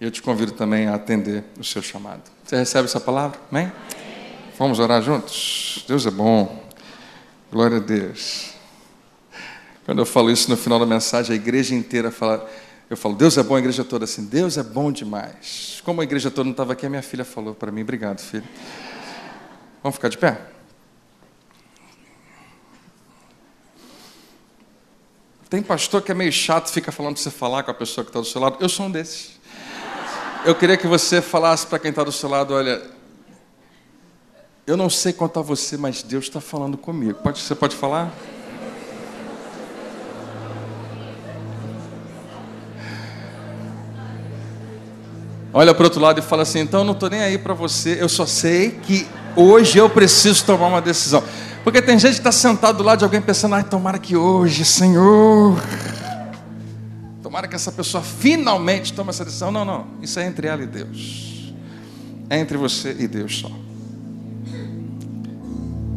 e 0.00 0.04
eu 0.04 0.10
te 0.10 0.22
convido 0.22 0.52
também 0.52 0.86
a 0.86 0.94
atender 0.94 1.44
o 1.58 1.64
seu 1.64 1.82
chamado. 1.82 2.22
Você 2.44 2.56
recebe 2.56 2.86
essa 2.86 3.00
palavra? 3.00 3.38
Amém? 3.50 3.70
Vamos 4.58 4.78
orar 4.78 5.02
juntos? 5.02 5.84
Deus 5.88 6.06
é 6.06 6.10
bom. 6.10 6.68
Glória 7.50 7.78
a 7.78 7.80
Deus. 7.80 8.54
Quando 9.84 9.98
eu 9.98 10.06
falo 10.06 10.30
isso 10.30 10.48
no 10.48 10.56
final 10.56 10.78
da 10.78 10.86
mensagem, 10.86 11.32
a 11.32 11.36
igreja 11.36 11.74
inteira 11.74 12.10
fala. 12.10 12.48
Eu 12.90 12.96
falo, 12.96 13.14
Deus 13.14 13.38
é 13.38 13.42
bom, 13.44 13.54
a 13.54 13.60
igreja 13.60 13.84
toda 13.84 14.04
assim, 14.04 14.24
Deus 14.24 14.58
é 14.58 14.64
bom 14.64 14.90
demais. 14.90 15.80
Como 15.84 16.00
a 16.00 16.04
igreja 16.04 16.28
toda 16.28 16.42
não 16.42 16.50
estava 16.50 16.72
aqui, 16.72 16.84
a 16.84 16.90
minha 16.90 17.02
filha 17.02 17.24
falou 17.24 17.54
para 17.54 17.70
mim, 17.70 17.82
obrigado, 17.82 18.18
filho. 18.18 18.42
Vamos 19.80 19.94
ficar 19.94 20.08
de 20.08 20.18
pé? 20.18 20.40
Tem 25.48 25.62
pastor 25.62 26.02
que 26.02 26.10
é 26.10 26.14
meio 26.14 26.32
chato, 26.32 26.68
fica 26.68 26.90
falando 26.90 27.14
para 27.14 27.22
você 27.22 27.30
falar 27.30 27.62
com 27.62 27.70
a 27.70 27.74
pessoa 27.74 28.04
que 28.04 28.10
está 28.10 28.18
do 28.18 28.26
seu 28.26 28.40
lado. 28.40 28.56
Eu 28.58 28.68
sou 28.68 28.86
um 28.86 28.90
desses. 28.90 29.38
Eu 30.44 30.56
queria 30.56 30.76
que 30.76 30.88
você 30.88 31.22
falasse 31.22 31.68
para 31.68 31.78
quem 31.78 31.90
está 31.90 32.02
do 32.02 32.12
seu 32.12 32.28
lado: 32.28 32.54
olha, 32.54 32.82
eu 34.66 34.76
não 34.76 34.90
sei 34.90 35.12
quanto 35.12 35.38
a 35.38 35.42
você, 35.42 35.76
mas 35.76 36.02
Deus 36.02 36.24
está 36.24 36.40
falando 36.40 36.76
comigo. 36.76 37.20
Pode, 37.22 37.38
você 37.38 37.54
pode 37.54 37.76
falar? 37.76 38.12
Olha 45.52 45.74
para 45.74 45.82
o 45.82 45.86
outro 45.86 46.00
lado 46.00 46.18
e 46.18 46.22
fala 46.22 46.42
assim: 46.42 46.60
então 46.60 46.80
eu 46.80 46.84
não 46.84 46.92
estou 46.92 47.10
nem 47.10 47.20
aí 47.20 47.36
para 47.36 47.54
você, 47.54 47.98
eu 48.00 48.08
só 48.08 48.24
sei 48.24 48.70
que 48.70 49.06
hoje 49.34 49.78
eu 49.78 49.90
preciso 49.90 50.44
tomar 50.44 50.68
uma 50.68 50.80
decisão. 50.80 51.22
Porque 51.64 51.82
tem 51.82 51.98
gente 51.98 52.12
que 52.12 52.20
está 52.20 52.32
sentado 52.32 52.78
do 52.78 52.84
lado 52.84 52.98
de 52.98 53.04
alguém 53.04 53.20
pensando: 53.20 53.54
ai, 53.54 53.64
tomara 53.64 53.98
que 53.98 54.16
hoje, 54.16 54.64
Senhor, 54.64 55.60
tomara 57.22 57.48
que 57.48 57.54
essa 57.54 57.72
pessoa 57.72 58.02
finalmente 58.02 58.92
tome 58.92 59.10
essa 59.10 59.24
decisão. 59.24 59.50
Não, 59.50 59.64
não, 59.64 59.86
isso 60.00 60.20
é 60.20 60.26
entre 60.26 60.46
ela 60.46 60.62
e 60.62 60.66
Deus, 60.66 61.52
é 62.28 62.38
entre 62.38 62.56
você 62.56 62.96
e 62.98 63.08
Deus 63.08 63.40
só. 63.40 63.50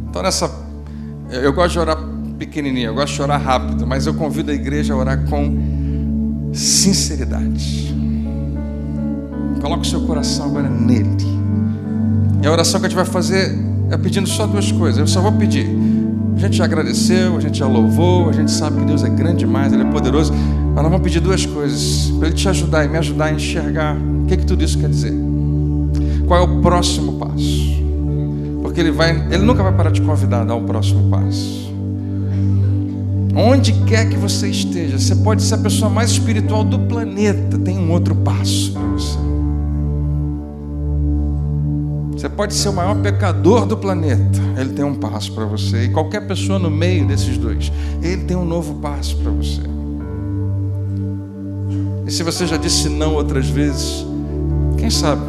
Então, 0.10 0.22
nessa, 0.22 0.52
eu 1.30 1.54
gosto 1.54 1.74
de 1.74 1.80
orar 1.80 1.98
pequenininho, 2.40 2.88
eu 2.88 2.94
gosto 2.96 3.14
de 3.14 3.22
orar 3.22 3.42
rápido, 3.42 3.86
mas 3.86 4.08
eu 4.08 4.16
convido 4.16 4.52
a 4.52 4.54
igreja 4.54 4.94
a 4.94 4.98
orar 4.98 5.26
com 5.28 6.52
sinceridade. 6.54 8.03
Coloque 9.64 9.88
o 9.88 9.90
seu 9.90 10.02
coração 10.02 10.48
agora 10.48 10.70
nele. 10.70 11.08
E 12.42 12.46
a 12.46 12.52
oração 12.52 12.82
que 12.82 12.86
a 12.86 12.90
gente 12.90 12.98
vai 12.98 13.06
fazer 13.06 13.58
é 13.90 13.96
pedindo 13.96 14.28
só 14.28 14.46
duas 14.46 14.70
coisas. 14.74 15.00
Eu 15.00 15.08
só 15.08 15.22
vou 15.22 15.32
pedir. 15.32 15.66
A 16.36 16.40
gente 16.40 16.58
já 16.58 16.66
agradeceu, 16.66 17.38
a 17.38 17.40
gente 17.40 17.60
já 17.60 17.66
louvou, 17.66 18.28
a 18.28 18.34
gente 18.34 18.52
sabe 18.52 18.82
que 18.82 18.86
Deus 18.86 19.06
é 19.06 19.10
grande 19.10 19.38
demais, 19.38 19.72
Ele 19.72 19.84
é 19.84 19.86
poderoso. 19.86 20.34
Mas 20.34 20.84
nós 20.84 20.92
vamos 20.92 21.00
pedir 21.00 21.22
duas 21.22 21.46
coisas 21.46 22.12
para 22.20 22.28
Ele 22.28 22.36
te 22.36 22.50
ajudar 22.50 22.84
e 22.84 22.90
me 22.90 22.98
ajudar 22.98 23.26
a 23.28 23.32
enxergar 23.32 23.96
o 23.96 24.26
que, 24.26 24.36
que 24.36 24.46
tudo 24.46 24.66
isso 24.66 24.78
quer 24.78 24.90
dizer. 24.90 25.14
Qual 26.28 26.42
é 26.42 26.44
o 26.44 26.60
próximo 26.62 27.14
passo? 27.14 27.82
Porque 28.62 28.82
Ele 28.82 28.92
vai, 28.92 29.12
Ele 29.32 29.46
nunca 29.46 29.64
vai 29.64 29.72
parar 29.72 29.92
de 29.92 30.02
convidar 30.02 30.42
a 30.42 30.44
dar 30.44 30.56
o 30.56 30.64
próximo 30.64 31.10
passo. 31.10 31.72
Onde 33.34 33.72
quer 33.86 34.10
que 34.10 34.18
você 34.18 34.50
esteja, 34.50 35.00
você 35.00 35.16
pode 35.16 35.42
ser 35.42 35.56
a 35.56 35.60
pessoa 35.60 35.90
mais 35.90 36.12
espiritual 36.12 36.66
do 36.66 36.80
planeta, 36.80 37.58
tem 37.58 37.78
um 37.78 37.90
outro 37.94 38.14
passo 38.14 38.74
para 38.74 38.82
você. 38.82 39.33
Você 42.24 42.30
pode 42.30 42.54
ser 42.54 42.70
o 42.70 42.74
maior 42.74 42.96
pecador 43.02 43.66
do 43.66 43.76
planeta, 43.76 44.40
ele 44.58 44.70
tem 44.70 44.86
um 44.86 44.96
passo 44.96 45.34
para 45.34 45.44
você. 45.44 45.84
E 45.84 45.90
qualquer 45.90 46.26
pessoa 46.26 46.58
no 46.58 46.72
meio 46.72 47.06
desses 47.06 47.38
dois, 47.38 47.70
ele 48.02 48.24
tem 48.24 48.38
um 48.38 48.46
novo 48.46 48.76
passo 48.76 49.18
para 49.18 49.30
você. 49.30 49.60
E 52.08 52.10
se 52.10 52.24
você 52.24 52.48
já 52.48 52.56
disse 52.56 52.88
não 52.88 53.16
outras 53.16 53.50
vezes, 53.50 54.06
quem 54.78 54.90
sabe, 54.90 55.22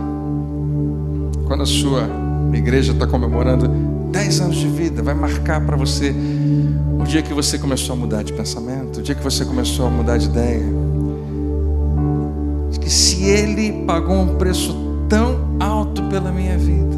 quando 1.49 1.65
a 1.65 1.67
sua 1.67 2.09
igreja 2.53 2.93
está 2.93 3.09
comemorando 3.09 3.67
10 4.13 4.41
anos 4.43 4.57
de 4.57 4.69
vida, 4.69 5.03
vai 5.03 5.15
marcar 5.15 5.67
para 5.67 5.77
você 5.77 6.15
o 7.01 7.03
dia 7.03 7.23
que 7.23 7.35
você 7.35 7.59
começou 7.59 7.95
a 7.95 7.97
mudar 7.97 8.23
de 8.23 8.33
pensamento, 8.33 9.01
o 9.01 9.03
dia 9.03 9.17
que 9.17 9.25
você 9.25 9.45
começou 9.45 9.89
a 9.89 9.91
mudar 9.91 10.17
de 10.17 10.27
ideia. 10.27 10.63
Que 12.81 12.89
se 12.89 13.25
ele 13.25 13.85
pagou 13.85 14.15
um 14.15 14.37
preço 14.37 14.77
tão 15.09 15.44
alto 15.61 16.03
pela 16.05 16.31
minha 16.31 16.57
vida. 16.59 16.97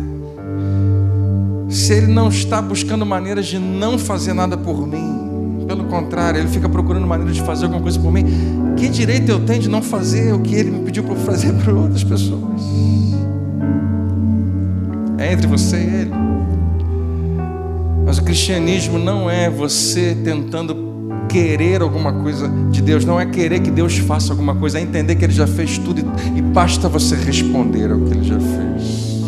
Se 1.68 1.92
Ele 1.94 2.06
não 2.06 2.28
está 2.28 2.62
buscando 2.62 3.04
maneiras 3.04 3.46
de 3.46 3.58
não 3.58 3.98
fazer 3.98 4.32
nada 4.32 4.56
por 4.56 4.86
mim, 4.86 5.64
pelo 5.66 5.84
contrário, 5.84 6.40
Ele 6.40 6.48
fica 6.48 6.68
procurando 6.68 7.06
maneiras 7.06 7.34
de 7.34 7.42
fazer 7.42 7.64
alguma 7.64 7.82
coisa 7.82 7.98
por 7.98 8.12
mim, 8.12 8.24
que 8.76 8.88
direito 8.88 9.30
eu 9.30 9.44
tenho 9.44 9.60
de 9.60 9.68
não 9.68 9.82
fazer 9.82 10.32
o 10.32 10.40
que 10.40 10.54
Ele 10.54 10.70
me 10.70 10.84
pediu 10.84 11.02
para 11.04 11.16
fazer 11.16 11.52
para 11.54 11.72
outras 11.72 12.04
pessoas? 12.04 12.62
É 15.18 15.32
entre 15.32 15.46
você 15.46 15.76
e 15.76 16.00
Ele. 16.02 16.12
Mas 18.06 18.18
o 18.18 18.22
cristianismo 18.22 18.98
não 18.98 19.28
é 19.28 19.50
você 19.50 20.16
tentando 20.22 20.85
querer 21.36 21.82
alguma 21.82 22.14
coisa 22.14 22.48
de 22.70 22.80
Deus, 22.80 23.04
não 23.04 23.20
é 23.20 23.26
querer 23.26 23.60
que 23.60 23.70
Deus 23.70 23.98
faça 23.98 24.32
alguma 24.32 24.54
coisa, 24.54 24.78
é 24.78 24.80
entender 24.80 25.16
que 25.16 25.24
Ele 25.26 25.34
já 25.34 25.46
fez 25.46 25.76
tudo 25.76 26.00
e, 26.34 26.40
basta 26.40 26.88
você 26.88 27.14
responder 27.14 27.92
ao 27.92 28.00
que 28.00 28.14
Ele 28.14 28.24
já 28.24 28.40
fez. 28.40 29.20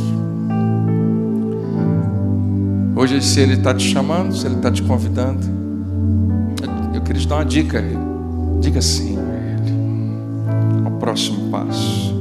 Hoje, 2.96 3.20
se 3.20 3.40
Ele 3.40 3.54
está 3.54 3.74
te 3.74 3.86
chamando, 3.86 4.34
se 4.34 4.46
Ele 4.46 4.54
está 4.54 4.70
te 4.70 4.82
convidando, 4.82 5.46
eu 6.94 7.02
queria 7.02 7.20
te 7.20 7.28
dar 7.28 7.34
uma 7.36 7.44
dica. 7.44 7.84
Diga 8.62 8.80
sim 8.80 9.18
Ele. 9.18 10.86
Ao 10.86 10.92
próximo 10.92 11.50
passo. 11.50 12.16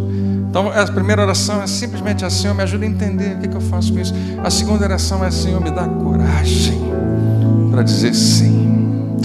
Então, 0.49 0.69
a 0.69 0.85
primeira 0.85 1.21
oração 1.21 1.63
é 1.63 1.67
simplesmente 1.67 2.25
assim: 2.25 2.41
Senhor, 2.41 2.53
me 2.53 2.63
ajuda 2.63 2.83
a 2.83 2.89
entender 2.89 3.37
o 3.37 3.39
que, 3.39 3.47
que 3.47 3.55
eu 3.55 3.61
faço 3.61 3.93
com 3.93 3.99
isso. 3.99 4.13
A 4.43 4.49
segunda 4.49 4.83
oração 4.83 5.23
é: 5.23 5.31
Senhor, 5.31 5.61
me 5.61 5.71
dá 5.71 5.87
coragem 5.87 6.77
para 7.71 7.83
dizer 7.83 8.13
sim. 8.13 8.67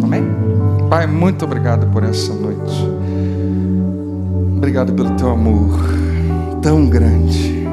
Amém? 0.05 0.52
Pai, 0.93 1.07
muito 1.07 1.47
obrigado 1.47 1.87
por 1.87 2.05
essa 2.05 2.35
noite. 2.35 2.87
Obrigado 4.59 4.93
pelo 4.93 5.13
teu 5.13 5.31
amor 5.31 5.81
tão 6.61 6.87
grande, 6.87 7.67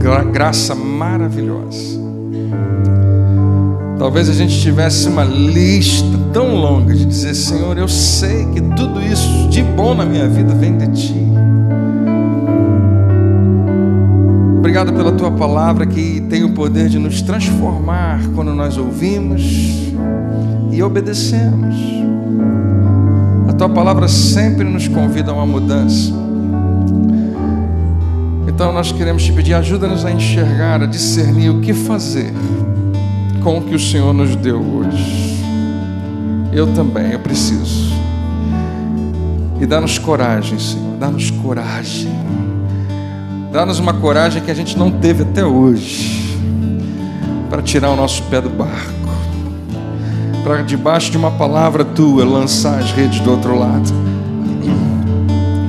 pela 0.00 0.24
graça 0.24 0.74
maravilhosa. 0.74 2.00
Talvez 3.98 4.30
a 4.30 4.32
gente 4.32 4.58
tivesse 4.58 5.08
uma 5.08 5.24
lista 5.24 6.08
tão 6.32 6.54
longa 6.54 6.94
de 6.94 7.04
dizer: 7.04 7.34
Senhor, 7.34 7.76
eu 7.76 7.86
sei 7.86 8.46
que 8.46 8.62
tudo 8.62 9.02
isso 9.02 9.50
de 9.50 9.62
bom 9.62 9.94
na 9.94 10.06
minha 10.06 10.26
vida 10.26 10.54
vem 10.54 10.74
de 10.78 10.86
Ti. 10.92 11.28
Obrigado 14.56 14.90
pela 14.94 15.12
Tua 15.12 15.32
palavra 15.32 15.84
que 15.84 16.22
tem 16.30 16.44
o 16.44 16.54
poder 16.54 16.88
de 16.88 16.98
nos 16.98 17.20
transformar 17.20 18.22
quando 18.34 18.54
nós 18.54 18.78
ouvimos 18.78 19.92
e 20.72 20.82
obedecemos. 20.82 22.05
Tua 23.58 23.70
palavra 23.70 24.06
sempre 24.06 24.64
nos 24.64 24.86
convida 24.86 25.30
a 25.30 25.34
uma 25.34 25.46
mudança. 25.46 26.12
Então 28.46 28.70
nós 28.70 28.92
queremos 28.92 29.24
te 29.24 29.32
pedir, 29.32 29.54
ajuda-nos 29.54 30.04
a 30.04 30.10
enxergar, 30.10 30.82
a 30.82 30.86
discernir 30.86 31.50
o 31.50 31.60
que 31.60 31.72
fazer 31.72 32.32
com 33.42 33.58
o 33.58 33.62
que 33.62 33.74
o 33.74 33.78
Senhor 33.78 34.12
nos 34.12 34.36
deu 34.36 34.60
hoje. 34.60 35.42
Eu 36.52 36.72
também, 36.74 37.12
eu 37.12 37.18
preciso. 37.18 37.94
E 39.58 39.64
dá-nos 39.64 39.98
coragem, 39.98 40.58
Senhor, 40.58 40.96
dá-nos 40.98 41.30
coragem. 41.30 42.12
Dá-nos 43.52 43.78
uma 43.78 43.94
coragem 43.94 44.42
que 44.42 44.50
a 44.50 44.54
gente 44.54 44.76
não 44.76 44.90
teve 44.90 45.22
até 45.22 45.44
hoje, 45.44 46.38
para 47.48 47.62
tirar 47.62 47.90
o 47.90 47.96
nosso 47.96 48.22
pé 48.24 48.40
do 48.40 48.50
barco 48.50 48.95
para 50.46 50.62
debaixo 50.62 51.10
de 51.10 51.16
uma 51.16 51.32
palavra 51.32 51.84
tua 51.84 52.24
lançar 52.24 52.78
as 52.78 52.92
redes 52.92 53.18
do 53.18 53.32
outro 53.32 53.58
lado. 53.58 53.92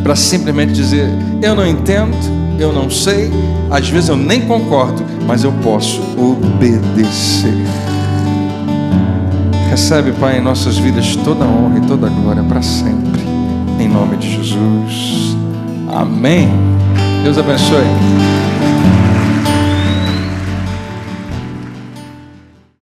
Para 0.03 0.15
simplesmente 0.15 0.71
dizer: 0.71 1.09
Eu 1.41 1.55
não 1.55 1.65
entendo, 1.65 2.15
eu 2.59 2.71
não 2.71 2.87
sei, 2.87 3.31
às 3.71 3.89
vezes 3.89 4.07
eu 4.07 4.15
nem 4.15 4.41
concordo, 4.41 5.03
mas 5.25 5.43
eu 5.43 5.51
posso 5.63 5.99
obedecer. 6.15 7.57
Recebe, 9.67 10.11
Pai, 10.11 10.37
em 10.37 10.41
nossas 10.41 10.77
vidas 10.77 11.15
toda 11.25 11.43
a 11.43 11.47
honra 11.47 11.79
e 11.79 11.87
toda 11.87 12.05
a 12.05 12.09
glória 12.11 12.43
para 12.43 12.61
sempre. 12.61 13.19
Em 13.79 13.87
nome 13.87 14.17
de 14.17 14.31
Jesus. 14.31 15.35
Amém. 15.91 16.49
Deus 17.23 17.35
abençoe. 17.39 18.46